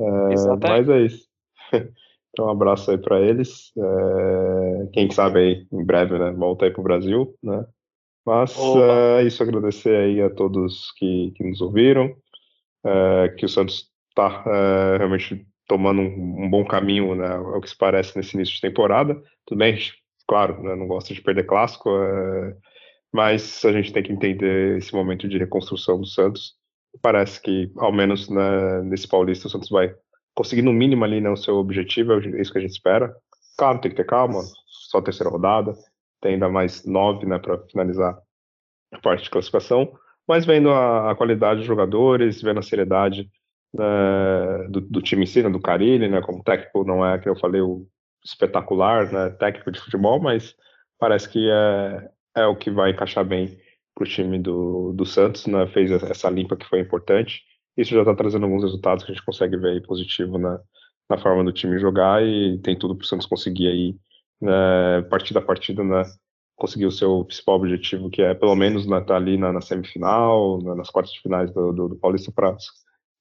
É, 0.00 0.68
mas 0.68 0.88
é 0.88 1.00
isso. 1.02 1.26
Então, 2.30 2.46
um 2.46 2.50
abraço 2.50 2.90
aí 2.90 2.98
para 2.98 3.20
eles. 3.20 3.72
É, 3.76 4.86
quem 4.92 5.10
sabe 5.10 5.40
aí, 5.40 5.66
em 5.72 5.84
breve, 5.84 6.16
né? 6.18 6.30
Volta 6.30 6.66
aí 6.66 6.70
pro 6.70 6.82
Brasil, 6.84 7.34
né? 7.42 7.66
Mas 8.24 8.56
é 8.56 9.22
isso, 9.24 9.42
agradecer 9.42 9.96
aí 9.96 10.22
a 10.22 10.30
todos 10.30 10.92
que, 10.98 11.32
que 11.34 11.42
nos 11.42 11.60
ouviram. 11.60 12.14
É, 12.84 13.34
que 13.36 13.44
o 13.44 13.48
Santos 13.48 13.90
está 14.10 14.44
é, 14.46 14.98
realmente 14.98 15.46
tomando 15.66 16.00
um, 16.00 16.44
um, 16.44 16.50
bom 16.50 16.64
caminho, 16.64 17.14
né? 17.14 17.34
É 17.34 17.38
o 17.38 17.60
que 17.60 17.70
se 17.70 17.76
parece 17.76 18.16
nesse 18.16 18.36
início 18.36 18.54
de 18.54 18.60
temporada. 18.60 19.20
Tudo 19.46 19.58
bem, 19.58 19.78
claro, 20.28 20.62
né, 20.62 20.76
não 20.76 20.86
gosta 20.86 21.12
de 21.14 21.22
perder 21.22 21.44
clássico, 21.44 21.88
é, 21.88 22.56
mas 23.12 23.64
a 23.64 23.72
gente 23.72 23.92
tem 23.92 24.02
que 24.02 24.12
entender 24.12 24.76
esse 24.76 24.94
momento 24.94 25.26
de 25.26 25.38
reconstrução 25.38 25.98
do 25.98 26.06
Santos. 26.06 26.54
Parece 27.02 27.40
que, 27.40 27.72
ao 27.78 27.90
menos 27.90 28.28
né, 28.28 28.82
nesse 28.82 29.08
Paulista, 29.08 29.48
o 29.48 29.50
Santos 29.50 29.70
vai 29.70 29.94
conseguir 30.34 30.62
no 30.62 30.72
mínimo 30.72 31.04
ali 31.04 31.20
né, 31.20 31.30
o 31.30 31.36
seu 31.36 31.56
objetivo, 31.56 32.12
é 32.12 32.40
isso 32.40 32.52
que 32.52 32.58
a 32.58 32.60
gente 32.60 32.72
espera. 32.72 33.12
Claro, 33.56 33.80
tem 33.80 33.90
que 33.90 33.96
ter 33.96 34.04
calma, 34.04 34.40
só 34.66 34.98
a 34.98 35.02
terceira 35.02 35.30
rodada, 35.30 35.74
tem 36.20 36.34
ainda 36.34 36.48
mais 36.48 36.84
nove 36.84 37.26
né, 37.26 37.38
para 37.38 37.58
finalizar 37.66 38.16
a 38.92 38.98
parte 38.98 39.24
de 39.24 39.30
classificação, 39.30 39.92
mas 40.26 40.44
vendo 40.44 40.70
a, 40.70 41.10
a 41.10 41.14
qualidade 41.14 41.60
dos 41.60 41.66
jogadores, 41.66 42.42
vendo 42.42 42.60
a 42.60 42.62
seriedade 42.62 43.28
né, 43.72 44.68
do, 44.68 44.80
do, 44.80 45.02
time 45.02 45.24
em 45.24 45.26
si, 45.26 45.42
né, 45.42 45.48
do 45.48 45.60
Carilli, 45.60 46.08
né, 46.08 46.20
como 46.20 46.42
técnico 46.42 46.84
não 46.84 47.04
é, 47.04 47.18
que 47.18 47.28
eu 47.28 47.36
falei, 47.36 47.60
o 47.60 47.86
espetacular, 48.28 49.10
né, 49.10 49.30
técnico 49.30 49.72
de 49.72 49.80
futebol, 49.80 50.20
mas 50.20 50.54
parece 50.98 51.28
que 51.28 51.48
é, 51.50 52.10
é 52.36 52.46
o 52.46 52.56
que 52.56 52.70
vai 52.70 52.90
encaixar 52.90 53.24
bem 53.24 53.58
para 53.94 54.04
o 54.04 54.06
time 54.06 54.38
do, 54.38 54.92
do 54.92 55.06
Santos, 55.06 55.46
né, 55.46 55.66
fez 55.68 55.90
essa 55.90 56.28
limpa 56.28 56.56
que 56.56 56.68
foi 56.68 56.80
importante. 56.80 57.42
Isso 57.76 57.94
já 57.94 58.00
está 58.00 58.14
trazendo 58.14 58.44
alguns 58.44 58.62
resultados 58.62 59.04
que 59.04 59.10
a 59.10 59.14
gente 59.14 59.24
consegue 59.24 59.56
ver 59.56 59.72
aí 59.72 59.80
positivo 59.80 60.36
na, 60.36 60.60
na 61.08 61.18
forma 61.18 61.42
do 61.42 61.52
time 61.52 61.78
jogar 61.78 62.22
e 62.22 62.58
tem 62.58 62.78
tudo 62.78 62.94
para 62.94 63.04
o 63.04 63.06
Santos 63.06 63.26
conseguir 63.26 63.68
aí, 63.68 63.96
né, 64.40 65.02
partida 65.08 65.38
a 65.38 65.42
partida, 65.42 65.82
né, 65.82 66.02
conseguir 66.54 66.86
o 66.86 66.92
seu 66.92 67.24
principal 67.24 67.56
objetivo, 67.56 68.10
que 68.10 68.20
é 68.20 68.34
pelo 68.34 68.54
menos 68.54 68.82
estar 68.82 69.00
né, 69.00 69.06
tá 69.06 69.16
ali 69.16 69.38
na, 69.38 69.52
na 69.52 69.60
semifinal, 69.60 70.60
na, 70.62 70.74
nas 70.74 70.90
quartas 70.90 71.14
de 71.14 71.20
finais 71.20 71.50
do, 71.52 71.72
do, 71.72 71.88
do 71.88 71.96
Paulista 71.96 72.30
para 72.30 72.54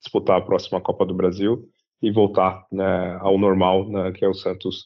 disputar 0.01 0.37
a 0.37 0.41
próxima 0.41 0.81
Copa 0.81 1.05
do 1.05 1.13
Brasil 1.13 1.69
e 2.01 2.11
voltar 2.11 2.65
né, 2.71 3.17
ao 3.21 3.37
normal, 3.37 3.89
né, 3.89 4.11
que 4.11 4.25
é 4.25 4.27
o 4.27 4.33
Santos 4.33 4.85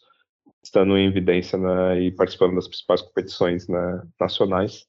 estando 0.64 0.98
em 0.98 1.08
evidência 1.08 1.58
né, 1.58 2.02
e 2.02 2.12
participando 2.12 2.56
das 2.56 2.68
principais 2.68 3.02
competições 3.02 3.68
né, 3.68 4.04
nacionais. 4.20 4.86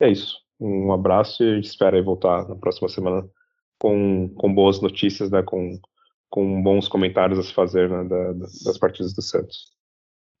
É 0.00 0.08
isso. 0.08 0.38
Um 0.58 0.92
abraço 0.92 1.42
e 1.42 1.60
aí 1.60 2.02
voltar 2.02 2.48
na 2.48 2.56
próxima 2.56 2.88
semana 2.88 3.28
com, 3.78 4.28
com 4.36 4.54
boas 4.54 4.80
notícias, 4.80 5.30
né, 5.30 5.42
com, 5.42 5.78
com 6.30 6.62
bons 6.62 6.88
comentários 6.88 7.38
a 7.38 7.42
se 7.42 7.52
fazer 7.52 7.90
né, 7.90 8.04
da, 8.04 8.32
das 8.64 8.78
partidas 8.78 9.12
do 9.12 9.22
Santos. 9.22 9.72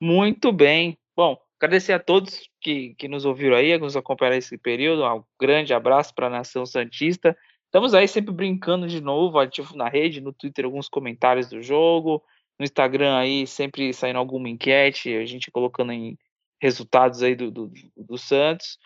Muito 0.00 0.52
bem. 0.52 0.96
Bom, 1.16 1.36
agradecer 1.60 1.92
a 1.92 1.98
todos 1.98 2.40
que, 2.60 2.94
que 2.94 3.08
nos 3.08 3.24
ouviram 3.24 3.56
aí, 3.56 3.72
que 3.72 3.78
nos 3.78 3.96
acompanharam 3.96 4.38
esse 4.38 4.56
período. 4.56 5.04
Um 5.04 5.22
grande 5.40 5.74
abraço 5.74 6.14
para 6.14 6.28
a 6.28 6.30
Nação 6.30 6.64
Santista. 6.64 7.36
Estamos 7.66 7.94
aí 7.94 8.06
sempre 8.06 8.32
brincando 8.32 8.86
de 8.86 9.00
novo, 9.00 9.38
ativo 9.38 9.76
na 9.76 9.88
rede, 9.88 10.20
no 10.20 10.32
Twitter, 10.32 10.64
alguns 10.64 10.88
comentários 10.88 11.48
do 11.48 11.62
jogo, 11.62 12.22
no 12.62 12.64
Instagram 12.64 13.16
aí, 13.16 13.44
sempre 13.44 13.92
saindo 13.92 14.20
alguma 14.20 14.48
enquete, 14.48 15.12
a 15.16 15.26
gente 15.26 15.50
colocando 15.50 15.90
em 15.90 16.16
resultados 16.60 17.20
aí 17.20 17.34
do, 17.34 17.50
do, 17.50 17.72
do 17.96 18.16
Santos. 18.16 18.78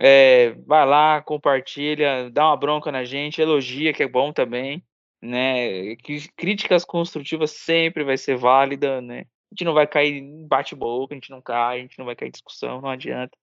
É, 0.00 0.52
vai 0.66 0.86
lá, 0.86 1.20
compartilha, 1.20 2.30
dá 2.30 2.46
uma 2.46 2.56
bronca 2.56 2.90
na 2.90 3.04
gente, 3.04 3.40
elogia, 3.40 3.92
que 3.92 4.02
é 4.02 4.08
bom 4.08 4.32
também, 4.32 4.82
né? 5.20 5.94
Críticas 6.36 6.86
construtivas 6.86 7.50
sempre 7.50 8.02
vai 8.02 8.16
ser 8.16 8.38
válida, 8.38 9.02
né? 9.02 9.20
A 9.20 9.54
gente 9.54 9.64
não 9.64 9.74
vai 9.74 9.86
cair 9.86 10.14
em 10.22 10.46
bate-boca, 10.46 11.14
a 11.14 11.16
gente 11.16 11.30
não 11.30 11.42
cai, 11.42 11.80
a 11.80 11.82
gente 11.82 11.98
não 11.98 12.06
vai 12.06 12.16
cair 12.16 12.28
em 12.28 12.32
discussão, 12.32 12.80
não 12.80 12.88
adianta. 12.88 13.36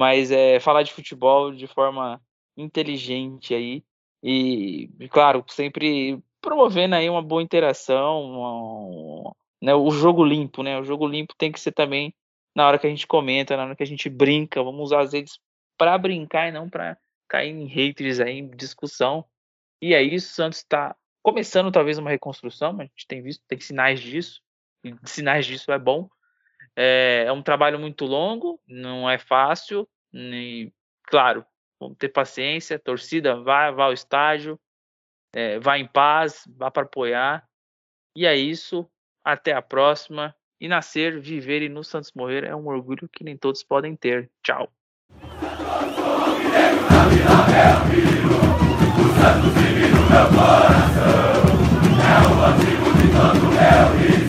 Mas 0.00 0.30
é 0.30 0.58
falar 0.60 0.82
de 0.82 0.92
futebol 0.94 1.52
de 1.52 1.66
forma 1.66 2.22
inteligente 2.56 3.54
aí, 3.54 3.84
e, 4.22 4.88
claro, 5.10 5.44
sempre 5.48 6.22
promovendo 6.46 6.94
aí 6.94 7.10
uma 7.10 7.22
boa 7.22 7.42
interação, 7.42 8.22
uma, 8.22 9.34
né, 9.60 9.74
o 9.74 9.90
jogo 9.90 10.24
limpo, 10.24 10.62
né? 10.62 10.78
O 10.78 10.84
jogo 10.84 11.06
limpo 11.06 11.34
tem 11.36 11.50
que 11.50 11.58
ser 11.58 11.72
também 11.72 12.14
na 12.54 12.66
hora 12.66 12.78
que 12.78 12.86
a 12.86 12.90
gente 12.90 13.06
comenta, 13.06 13.56
na 13.56 13.64
hora 13.64 13.76
que 13.76 13.82
a 13.82 13.86
gente 13.86 14.08
brinca, 14.08 14.62
vamos 14.62 14.84
usar 14.84 15.00
as 15.00 15.12
redes 15.12 15.40
para 15.76 15.98
brincar 15.98 16.48
e 16.48 16.52
não 16.52 16.70
para 16.70 16.96
cair 17.28 17.50
em 17.50 17.66
haters 17.66 18.20
aí, 18.20 18.38
em 18.38 18.48
discussão. 18.48 19.24
E 19.82 19.92
é 19.92 20.00
isso, 20.00 20.28
o 20.28 20.34
Santos 20.34 20.58
está 20.58 20.94
começando 21.20 21.72
talvez 21.72 21.98
uma 21.98 22.10
reconstrução, 22.10 22.72
mas 22.72 22.82
a 22.82 22.90
gente 22.90 23.06
tem 23.08 23.20
visto, 23.20 23.42
tem 23.48 23.58
sinais 23.58 24.00
disso, 24.00 24.40
e 24.84 24.94
sinais 25.04 25.44
disso 25.44 25.72
é 25.72 25.78
bom. 25.78 26.08
É, 26.76 27.24
é 27.26 27.32
um 27.32 27.42
trabalho 27.42 27.78
muito 27.78 28.06
longo, 28.06 28.60
não 28.68 29.10
é 29.10 29.18
fácil, 29.18 29.86
e, 30.14 30.72
claro, 31.02 31.44
Vamos 31.78 31.98
ter 31.98 32.08
paciência, 32.08 32.78
torcida, 32.78 33.36
vá, 33.36 33.70
vá 33.70 33.84
ao 33.84 33.92
estádio, 33.92 34.58
é, 35.36 35.58
vá 35.58 35.78
em 35.78 35.86
paz, 35.86 36.48
vá 36.56 36.70
para 36.70 36.84
apoiar. 36.84 37.46
E 38.16 38.24
é 38.24 38.34
isso. 38.34 38.88
Até 39.22 39.52
a 39.52 39.60
próxima. 39.60 40.34
E 40.58 40.66
nascer, 40.66 41.20
viver 41.20 41.60
e 41.60 41.68
no 41.68 41.84
Santos 41.84 42.10
morrer 42.16 42.42
é 42.44 42.56
um 42.56 42.66
orgulho 42.68 43.06
que 43.06 43.22
nem 43.22 43.36
todos 43.36 43.62
podem 43.62 43.94
ter. 43.94 44.30
Tchau. 44.42 44.72
É 52.02 52.18
o 52.26 52.44
antigo 52.46 52.88
de 52.96 54.25